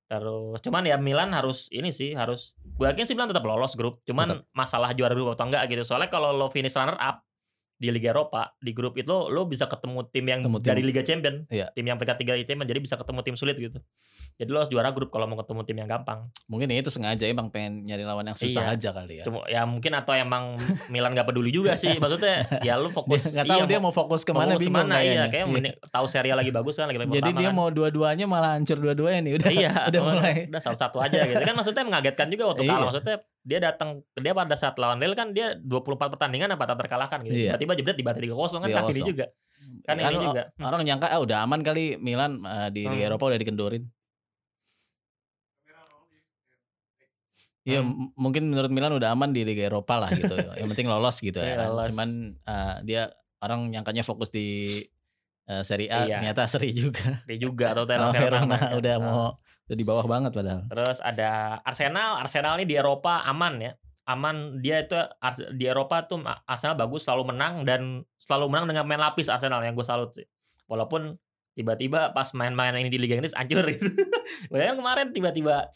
Terus 0.04 0.60
cuman 0.60 0.84
ya 0.84 1.00
Milan 1.00 1.32
harus 1.32 1.66
ini 1.72 1.90
sih 1.90 2.12
harus 2.12 2.52
gue 2.62 2.86
yakin 2.86 3.04
sih 3.08 3.14
Milan 3.16 3.32
tetap 3.32 3.44
lolos 3.44 3.74
grup. 3.74 4.04
Cuman 4.04 4.44
masalah 4.52 4.92
juara 4.92 5.16
grup 5.16 5.32
atau 5.34 5.48
enggak 5.48 5.66
gitu. 5.72 5.82
Soalnya 5.82 6.12
kalau 6.12 6.32
lo 6.36 6.52
finish 6.52 6.76
runner 6.76 6.96
up 7.00 7.24
di 7.76 7.90
Liga 7.90 8.10
Eropa 8.10 8.54
di 8.56 8.70
grup 8.70 8.94
itu 8.94 9.10
lo 9.26 9.44
bisa 9.44 9.66
ketemu 9.66 10.06
tim 10.06 10.24
yang 10.24 10.40
Ketemu 10.40 10.58
tim. 10.58 10.66
dari 10.66 10.82
Liga 10.82 11.02
Champion, 11.02 11.34
Iya. 11.46 11.66
tim 11.70 11.84
yang 11.84 11.96
peringkat 11.96 12.16
tiga 12.16 12.32
Liga 12.32 12.46
Champion, 12.46 12.66
jadi 12.66 12.78
bisa 12.78 12.94
ketemu 12.94 13.20
tim 13.20 13.34
sulit 13.34 13.56
gitu. 13.56 13.78
Jadi 14.34 14.48
lo 14.48 14.58
harus 14.58 14.68
juara 14.68 14.90
grup 14.90 15.08
kalau 15.08 15.24
mau 15.24 15.36
ketemu 15.36 15.60
tim 15.62 15.76
yang 15.76 15.88
gampang. 15.88 16.26
mungkin 16.44 16.66
ya 16.66 16.76
itu 16.76 16.88
sengaja 16.88 17.24
emang 17.24 17.48
pengen 17.48 17.82
nyari 17.82 18.02
lawan 18.02 18.24
yang 18.24 18.34
susah 18.34 18.62
Iya. 18.64 18.74
aja 18.74 18.88
kali 18.92 19.14
ya 19.16 19.24
Cuma 19.24 19.42
ya 19.46 19.62
mungkin 19.64 19.92
atau 19.92 20.12
emang 20.12 20.54
Milan 20.86 21.12
gak 21.12 21.26
peduli 21.26 21.48
juga 21.48 21.74
sih. 21.74 21.94
Maksudnya 22.02 22.46
ya 22.60 22.74
dia 22.74 22.88
fokus 22.88 23.30
nggak 23.30 23.44
tahu 23.44 23.58
iya, 23.58 23.66
dia 23.66 23.78
mau 23.78 23.90
fokus 23.90 24.22
ke 24.22 24.30
mana 24.30 24.52
fokus 24.52 24.60
bingung 24.60 24.74
ke 24.76 24.82
mana, 24.84 24.96
iya, 24.96 25.26
kayaknya. 25.26 25.26
kayak 25.28 25.46
Iya. 25.66 25.72
tahu 25.94 26.06
serial 26.06 26.36
lagi 26.36 26.50
bagus 26.50 26.74
kan 26.74 26.86
lagi 26.86 26.98
jadi 27.00 27.10
pertama 27.20 27.36
dia 27.36 27.48
kan. 27.48 27.54
mau 27.54 27.68
dua-duanya 27.68 28.24
malah 28.24 28.50
hancur 28.54 28.78
dua-duanya 28.78 29.20
nih 29.20 29.32
udah 29.34 29.50
iya, 29.50 29.72
udah 29.88 30.00
mulai 30.04 30.34
udah 30.46 30.62
satu-satu 30.62 30.98
aja 31.00 31.18
gitu 31.24 31.40
kan 31.40 31.54
maksudnya 31.54 31.82
mengagetkan 31.82 32.26
juga 32.28 32.44
waktu 32.48 32.62
kalah 32.62 32.74
Iya. 32.76 32.86
maksudnya 32.86 33.16
dia 33.44 33.60
datang 33.60 34.00
dia 34.14 34.32
pada 34.32 34.56
saat 34.56 34.72
lawan 34.74 34.96
Lille 34.96 35.12
kan 35.12 35.30
dia 35.30 35.52
24 35.54 36.08
pertandingan 36.10 36.48
apa 36.50 36.64
tak 36.64 36.80
terkalahkan 36.80 37.20
gitu 37.22 37.36
Iya. 37.36 37.54
tiba-tiba 37.54 37.72
jebret 37.76 37.96
dibantai 37.96 38.24
3-0 38.24 38.32
kan 38.56 38.68
kan 38.72 38.82
ini 38.86 39.00
3-0. 39.00 39.06
juga 39.06 39.26
kan 39.80 39.94
Kan 39.94 40.10
ini 40.10 40.16
juga 40.22 40.42
orang 40.58 40.80
nyangka 40.82 41.06
ah 41.06 41.20
udah 41.20 41.38
aman 41.42 41.60
kali 41.60 41.96
Milan 41.96 42.40
eh, 42.40 42.68
di 42.68 42.82
Liga 42.82 43.04
Hmm. 43.04 43.08
Eropa 43.12 43.24
udah 43.28 43.38
dikendorin 43.38 43.84
Iya, 47.64 47.80
Hmm. 47.80 48.12
mungkin 48.14 48.52
menurut 48.52 48.68
Milan 48.68 48.92
udah 48.92 49.16
aman 49.16 49.32
di 49.32 49.40
Liga 49.40 49.64
Eropa 49.64 49.96
lah 49.96 50.12
gitu. 50.12 50.36
Yang 50.60 50.68
penting 50.70 50.84
lolos 50.84 51.16
gitu 51.18 51.40
ya. 51.40 51.56
Iya, 51.56 51.64
kan. 51.64 51.88
Cuman 51.88 52.08
eh, 52.36 52.74
dia 52.84 53.02
orang 53.40 53.72
nyangkanya 53.72 54.04
fokus 54.04 54.28
di 54.28 54.80
eh, 55.44 55.62
Serie 55.62 55.88
A, 55.88 56.04
Iya. 56.04 56.18
ternyata 56.20 56.42
seri 56.52 56.72
juga. 56.72 57.20
dia 57.24 57.38
juga 57.38 57.72
atau 57.72 57.84
Sama 57.84 58.12
Verona 58.12 58.58
udah 58.74 58.94
mau 58.98 59.22
udah 59.64 59.76
di 59.76 59.84
bawah 59.84 60.04
banget 60.04 60.32
padahal. 60.32 60.62
Terus 60.68 60.98
ada 61.00 61.60
Arsenal, 61.62 62.20
Arsenal 62.20 62.56
ini 62.60 62.66
di 62.66 62.76
Eropa 62.76 63.24
aman 63.24 63.60
ya. 63.60 63.72
Aman 64.04 64.60
dia 64.60 64.84
itu 64.84 65.00
di 65.56 65.64
Eropa 65.64 66.04
tuh 66.04 66.20
Arsenal 66.44 66.76
bagus 66.76 67.08
selalu 67.08 67.32
menang 67.32 67.64
dan 67.64 68.04
selalu 68.20 68.52
menang 68.52 68.68
dengan 68.68 68.84
main 68.84 69.00
lapis 69.00 69.32
Arsenal 69.32 69.64
yang 69.64 69.72
gue 69.72 69.84
salut 69.84 70.12
sih. 70.12 70.28
Walaupun 70.68 71.16
tiba-tiba 71.54 72.10
pas 72.10 72.28
main-main 72.34 72.74
ini 72.74 72.90
di 72.90 72.98
Liga 73.00 73.16
Inggris 73.16 73.32
hancur 73.32 73.64
gitu. 73.70 73.86
Bahkan 74.52 74.76
kemarin 74.76 75.06
tiba-tiba 75.14 75.70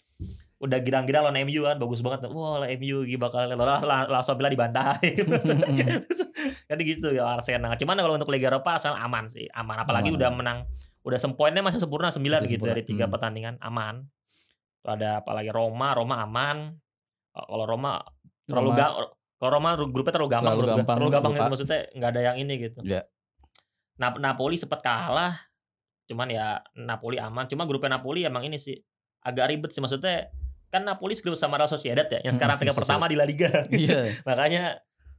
udah 0.59 0.79
girang-girang 0.79 1.23
lawan 1.23 1.39
MU 1.41 1.63
kan 1.63 1.77
bagus 1.77 2.01
banget. 2.01 2.27
Wah, 2.27 2.59
lah 2.59 2.69
MU 2.75 3.07
bakal 3.17 3.47
lah- 3.49 4.09
langsung 4.09 4.35
bilang 4.35 4.51
dibantai. 4.51 5.15
kan 6.69 6.79
gitu 6.79 7.09
ya 7.11 7.25
Arsenal. 7.31 7.75
Cuman 7.75 7.95
kalau 7.95 8.15
untuk 8.15 8.29
Liga 8.29 8.51
Eropa 8.51 8.75
Arsenal 8.75 8.99
aman 8.99 9.27
sih, 9.27 9.47
aman. 9.51 9.79
Apalagi 9.79 10.11
Aman. 10.11 10.19
udah 10.19 10.31
menang 10.31 10.59
udah 11.01 11.17
sempoinnya 11.17 11.63
masih 11.63 11.79
sempurna 11.79 12.11
9 12.11 12.21
Masih 12.21 12.27
gitu 12.51 12.59
sempurna. 12.61 12.71
dari 12.71 12.83
tiga 12.83 13.05
Hmm. 13.05 13.13
pertandingan 13.15 13.55
aman. 13.61 14.03
Ada 14.83 15.21
apalagi 15.21 15.49
Roma, 15.49 15.93
Roma 15.93 16.21
aman. 16.21 16.75
Uh, 17.31 17.45
Kalau 17.47 17.65
Roma 17.65 18.03
terlalu 18.45 18.71
Roma- 18.71 18.79
ga, 18.79 18.87
kalau 19.37 19.51
Roma 19.53 19.71
ru- 19.75 19.91
grupnya 19.91 20.13
terlalu 20.13 20.31
gampang, 20.33 20.49
Terlalu 20.51 20.69
gampang, 20.75 20.97
terlalu 20.97 21.11
gampang 21.13 21.33
gitu 21.35 21.49
maksudnya 21.49 21.81
nggak 21.93 22.11
ada 22.11 22.21
yang 22.25 22.37
ini 22.37 22.55
gitu. 22.59 22.79
Iya. 22.83 23.03
Nah, 23.97 24.11
Napoli 24.17 24.55
sempat 24.55 24.81
kalah, 24.81 25.35
cuman 26.05 26.29
ya 26.29 26.47
Napoli 26.75 27.17
aman. 27.17 27.47
Cuma 27.47 27.63
grupnya 27.63 27.95
Napoli 27.95 28.23
emang 28.23 28.43
ini 28.43 28.57
sih 28.57 28.75
agak 29.21 29.47
ribet 29.49 29.71
sih 29.71 29.79
maksudnya 29.79 30.31
kan 30.69 30.85
Napoli 30.85 31.17
segrup 31.17 31.37
sama 31.37 31.57
Real 31.57 31.71
Sociedad 31.71 32.05
ya, 32.05 32.21
yang 32.21 32.37
sekarang 32.37 32.61
Mm-mm, 32.61 32.69
peringkat 32.69 32.77
Sociedad. 32.77 33.01
pertama 33.01 33.05
di 33.09 33.17
La 33.17 33.25
Liga. 33.25 33.49
Iya. 33.73 34.21
Makanya 34.25 34.63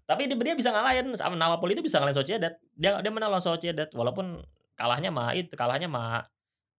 tapi 0.09 0.25
dia, 0.25 0.37
dia 0.37 0.55
bisa 0.57 0.73
ngalahin 0.73 1.13
sama 1.17 1.37
Napoli 1.37 1.77
itu 1.77 1.85
bisa 1.85 2.01
ngalahin 2.01 2.17
Sociedad. 2.17 2.53
Dia 2.73 2.97
dia 3.01 3.11
menang 3.13 3.29
lawan 3.29 3.45
Sociedad 3.45 3.89
walaupun 3.93 4.41
kalahnya 4.73 5.13
mah 5.13 5.37
itu 5.37 5.53
kalahnya 5.53 5.85
mah 5.85 6.25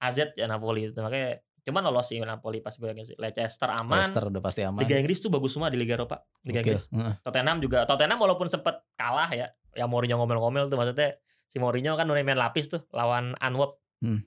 AZ 0.03 0.35
ya 0.35 0.47
Napoli 0.51 0.91
itu. 0.91 0.99
Makanya 0.99 1.39
cuman 1.61 1.83
lolos 1.87 2.11
sih 2.11 2.19
Napoli 2.19 2.59
pas 2.59 2.75
gue 2.75 2.91
sih. 3.07 3.15
Leicester 3.19 3.71
aman. 3.71 4.03
Leicester 4.03 4.27
udah 4.27 4.43
pasti 4.43 4.67
aman. 4.67 4.83
Liga 4.83 4.99
Inggris 4.99 5.23
tuh 5.23 5.31
bagus 5.31 5.55
semua 5.55 5.71
di 5.71 5.79
Liga 5.79 5.95
Eropa. 5.95 6.27
Liga 6.43 6.63
Gokil. 6.65 6.79
Inggris. 6.79 6.85
Heeh. 6.91 7.15
Tottenham 7.23 7.59
juga 7.63 7.87
Tottenham 7.87 8.19
walaupun 8.19 8.51
sempet 8.51 8.83
kalah 8.99 9.31
ya. 9.31 9.47
Yang 9.79 9.89
Mourinho 9.95 10.19
ngomel-ngomel 10.19 10.67
tuh 10.67 10.75
maksudnya 10.75 11.15
si 11.47 11.63
Mourinho 11.63 11.95
kan 11.95 12.11
udah 12.11 12.23
main 12.27 12.35
lapis 12.35 12.67
tuh 12.67 12.83
lawan 12.91 13.39
Anwop. 13.39 13.79
Hmm. 14.03 14.27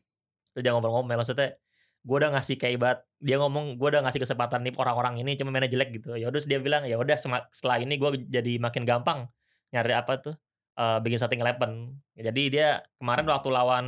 Dia 0.55 0.71
ngomel-ngomel 0.71 1.19
maksudnya 1.19 1.59
gue 2.03 2.15
udah 2.19 2.35
ngasih 2.35 2.59
kayak 2.59 2.73
ibarat 2.75 2.99
dia 3.23 3.39
ngomong 3.39 3.79
gue 3.79 3.87
udah 3.87 4.03
ngasih 4.03 4.27
kesempatan 4.27 4.67
nih 4.67 4.75
orang-orang 4.75 5.23
ini 5.23 5.39
cuma 5.39 5.55
mainnya 5.55 5.71
jelek 5.71 5.95
gitu. 5.95 6.19
Ya 6.19 6.27
udah 6.27 6.43
dia 6.43 6.59
bilang 6.59 6.83
ya 6.83 6.99
udah 6.99 7.15
setelah 7.51 7.79
ini 7.79 7.95
gue 7.95 8.27
jadi 8.27 8.59
makin 8.59 8.83
gampang 8.83 9.31
nyari 9.71 9.95
apa 9.95 10.19
tuh 10.19 10.35
eh, 10.75 10.99
bikin 10.99 11.17
starting 11.17 11.39
eleven. 11.39 11.95
Jadi 12.19 12.43
dia 12.51 12.83
kemarin 12.99 13.25
waktu 13.31 13.49
lawan 13.49 13.85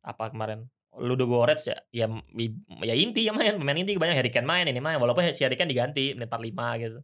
apa 0.00 0.32
kemarin? 0.32 0.72
Ludo 0.98 1.28
Goretz 1.30 1.68
ya 1.68 1.78
ya 1.94 2.10
ya 2.82 2.94
inti 2.96 3.28
ya 3.28 3.32
main 3.36 3.60
pemain 3.60 3.76
inti 3.76 3.94
banyak 3.94 4.18
Harry 4.18 4.32
Kane 4.34 4.48
main 4.48 4.66
ini 4.66 4.80
main 4.82 4.98
walaupun 4.98 5.22
si 5.30 5.46
Harry 5.46 5.54
diganti 5.54 6.16
menit 6.16 6.32
45 6.32 6.82
gitu. 6.82 6.98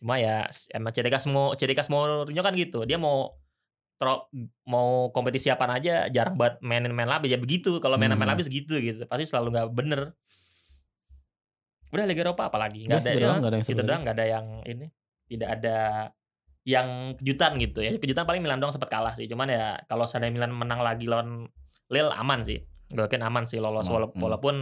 Cuma 0.00 0.18
ya 0.18 0.48
emang 0.74 0.90
mau 1.30 1.54
ciri 1.54 1.76
khas 1.76 1.88
Mourinho 1.92 2.42
kan 2.42 2.56
gitu 2.58 2.82
dia 2.88 2.98
mau 2.98 3.36
tro, 4.02 4.26
mau 4.66 5.14
kompetisi 5.14 5.46
apa 5.46 5.70
aja 5.70 6.10
jarang 6.10 6.34
banget 6.34 6.58
mainin 6.58 6.90
main 6.90 7.06
lapis 7.06 7.30
ya 7.30 7.38
begitu. 7.38 7.78
Kalau 7.78 7.94
main 7.94 8.10
main 8.10 8.18
Hmm. 8.18 8.34
lapis 8.34 8.50
gitu 8.50 8.74
gitu. 8.82 9.06
Pasti 9.06 9.30
selalu 9.30 9.54
nggak 9.54 9.68
bener. 9.70 10.00
Udah 11.94 12.04
Liga 12.08 12.26
Eropa 12.26 12.50
apalagi. 12.50 12.90
Nggak 12.90 13.00
ada 13.04 13.10
ya, 13.12 13.20
doang, 13.22 13.38
nggak 13.38 13.50
ada 13.52 13.58
yang 13.60 13.66
itu 13.70 13.82
doang 13.84 14.00
nggak 14.02 14.16
ada 14.18 14.26
yang 14.26 14.46
ini. 14.64 14.86
Tidak 15.30 15.48
ada 15.48 15.78
yang 16.62 16.88
kejutan 17.20 17.52
gitu 17.62 17.78
ya. 17.78 17.90
Kejutan 17.94 18.24
paling 18.26 18.42
Milan 18.42 18.58
doang 18.58 18.74
sempat 18.74 18.90
kalah 18.90 19.14
sih. 19.14 19.30
Cuman 19.30 19.46
ya 19.46 19.78
kalau 19.86 20.08
seandainya 20.08 20.34
Milan 20.34 20.50
menang 20.50 20.82
lagi 20.82 21.06
lawan 21.06 21.46
Lille 21.86 22.10
aman 22.10 22.42
sih. 22.42 22.58
Gue 22.88 23.04
yakin 23.04 23.22
aman 23.22 23.44
sih 23.44 23.60
lolos. 23.60 23.86
Aman, 23.86 23.94
wala- 24.02 24.10
hmm. 24.10 24.18
walaupun 24.18 24.54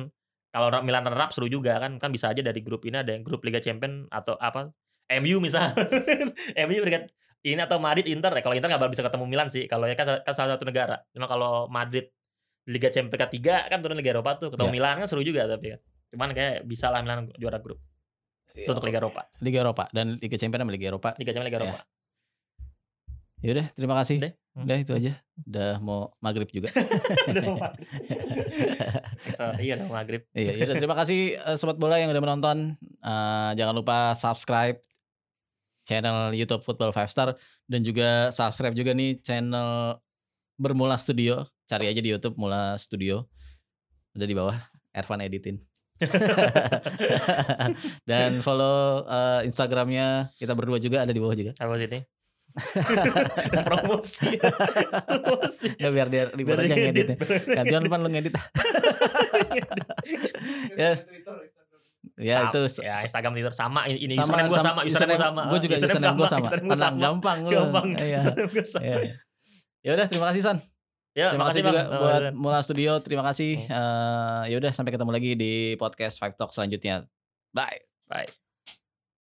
kalau 0.50 0.68
Milan 0.82 1.06
runner 1.06 1.30
seru 1.30 1.46
juga 1.46 1.78
kan. 1.78 1.96
Kan 1.96 2.10
bisa 2.10 2.28
aja 2.28 2.42
dari 2.42 2.60
grup 2.60 2.82
ini 2.84 3.00
ada 3.00 3.14
yang 3.14 3.22
grup 3.22 3.40
Liga 3.40 3.62
Champion 3.62 4.04
atau 4.10 4.34
apa? 4.36 4.74
MU 5.10 5.38
misal. 5.38 5.70
MU 6.66 6.76
peringkat 6.82 7.14
ini 7.40 7.60
atau 7.60 7.80
Madrid 7.80 8.06
Inter 8.08 8.32
ya 8.36 8.42
kalau 8.44 8.56
Inter 8.56 8.68
nggak 8.68 8.92
bisa 8.92 9.02
ketemu 9.04 9.24
Milan 9.24 9.48
sih 9.48 9.64
kalau 9.64 9.88
ya 9.88 9.96
kan, 9.96 10.20
kan 10.20 10.34
salah 10.36 10.56
satu 10.56 10.68
negara 10.68 11.00
cuma 11.12 11.24
kalau 11.24 11.66
Madrid 11.72 12.12
Liga 12.68 12.92
Champions 12.92 13.32
tiga 13.32 13.64
kan 13.66 13.80
turun 13.80 13.96
Liga 13.96 14.12
Eropa 14.12 14.36
tuh 14.36 14.52
ketemu 14.52 14.68
Ya. 14.68 14.74
Milan 14.76 14.94
kan 15.00 15.08
seru 15.08 15.24
juga 15.24 15.48
tapi 15.48 15.72
kan 15.76 15.80
cuman 16.12 16.28
kayak 16.36 16.68
bisa 16.68 16.92
lah 16.92 17.00
Milan 17.00 17.32
juara 17.40 17.56
grup 17.58 17.80
itu 18.52 18.68
untuk 18.68 18.84
Liga 18.84 19.00
Eropa 19.00 19.30
Liga 19.40 19.58
Eropa 19.64 19.84
dan 19.94 20.20
Liga 20.20 20.36
Champions 20.36 20.62
sama 20.66 20.72
Liga 20.74 20.86
Eropa. 20.90 21.10
Liga 21.16 21.30
Champions 21.32 21.48
Liga 21.48 21.58
Ya. 21.58 21.64
Eropa 21.70 21.84
Yaudah, 23.40 23.66
terima 23.72 23.96
kasih. 23.96 24.20
Udah. 24.20 24.32
Hmm. 24.52 24.64
Udah 24.68 24.78
itu 24.84 24.92
aja. 24.92 25.12
Udah 25.48 25.70
mau 25.80 26.12
maghrib 26.20 26.48
juga. 26.52 26.68
Udah 27.32 27.42
mau 27.48 27.56
maghrib. 27.56 27.88
So, 29.20 29.44
iya 29.60 29.76
udah 29.76 29.88
maghrib 29.92 30.24
Iya, 30.32 30.64
yaudah, 30.64 30.76
terima 30.80 30.96
kasih 30.96 31.36
eh, 31.36 31.56
sobat 31.60 31.76
bola 31.76 32.00
yang 32.00 32.08
udah 32.08 32.24
menonton. 32.24 32.80
Eh, 32.80 33.50
jangan 33.52 33.76
lupa 33.76 34.16
subscribe 34.16 34.80
channel 35.90 36.30
YouTube 36.30 36.62
Football 36.62 36.94
Five 36.94 37.10
Star 37.10 37.34
dan 37.66 37.82
juga 37.82 38.30
subscribe 38.30 38.78
juga 38.78 38.94
nih 38.94 39.18
channel 39.18 39.98
Bermula 40.54 40.94
Studio. 40.94 41.42
Cari 41.66 41.90
aja 41.90 41.98
di 41.98 42.14
YouTube 42.14 42.38
Mula 42.38 42.78
Studio. 42.78 43.26
Udah 44.14 44.26
di 44.30 44.36
bawah 44.38 44.54
Ervan 44.94 45.26
editin. 45.26 45.58
dan 48.08 48.40
follow 48.40 49.04
eh, 49.04 49.44
Instagramnya 49.44 50.32
kita 50.40 50.56
berdua 50.56 50.80
juga 50.80 51.04
ada 51.04 51.12
di 51.12 51.20
bawah 51.20 51.36
juga. 51.36 51.52
apa 51.60 51.76
sih 51.76 51.92
ini 51.92 52.00
promosi 53.68 54.26
promosi 55.06 55.70
Ya 55.78 55.94
biar 55.94 56.10
dia 56.10 56.34
Biar 56.34 56.66
aja 56.66 56.74
dia 56.74 56.82
ngeditnya. 56.88 57.14
edit. 57.14 57.46
Gantian 57.46 57.86
pan 57.86 58.02
lu 58.02 58.10
ngedit. 58.10 58.34
ya, 60.80 60.98
ya 62.16 62.36
Sama- 62.36 62.48
itu 62.48 62.60
ya 62.80 62.94
Instagram 63.00 63.32
Twitter 63.36 63.54
sama 63.54 63.80
ini, 63.84 63.98
ini 64.00 64.14
sama 64.16 64.24
username 64.24 64.48
gue 64.48 64.58
sama, 64.58 64.80
username 64.82 65.12
gue 65.12 65.20
sama 65.20 65.42
Gue 65.46 65.58
juga 65.60 65.74
username 65.76 66.16
gue 66.16 66.28
sama. 66.28 66.44
username 66.44 66.70
Tenang, 66.70 66.80
sama 66.80 67.00
gampang 67.02 67.38
lu. 67.44 67.50
gampang 67.52 67.86
Iya. 67.94 68.18
username 68.22 68.60
sama. 68.62 68.84
Iya. 68.84 68.96
Ya 69.80 69.90
udah 69.94 70.06
terima 70.06 70.26
kasih 70.28 70.42
San. 70.42 70.58
ya 71.10 71.26
Terima 71.34 71.46
kasih 71.48 71.60
juga 71.60 71.82
Bang. 71.82 72.00
Buat 72.00 72.22
Mula 72.32 72.60
Studio. 72.60 72.92
Terima 73.00 73.24
kasih. 73.24 73.52
Eh 73.60 74.42
ya 74.48 74.56
udah 74.56 74.70
sampai 74.70 74.92
ketemu 74.92 75.10
lagi 75.10 75.30
di 75.34 75.52
podcast 75.74 76.16
Five 76.16 76.36
Talk 76.36 76.50
selanjutnya. 76.50 77.04
Bye. 77.50 77.82
bye 78.06 78.39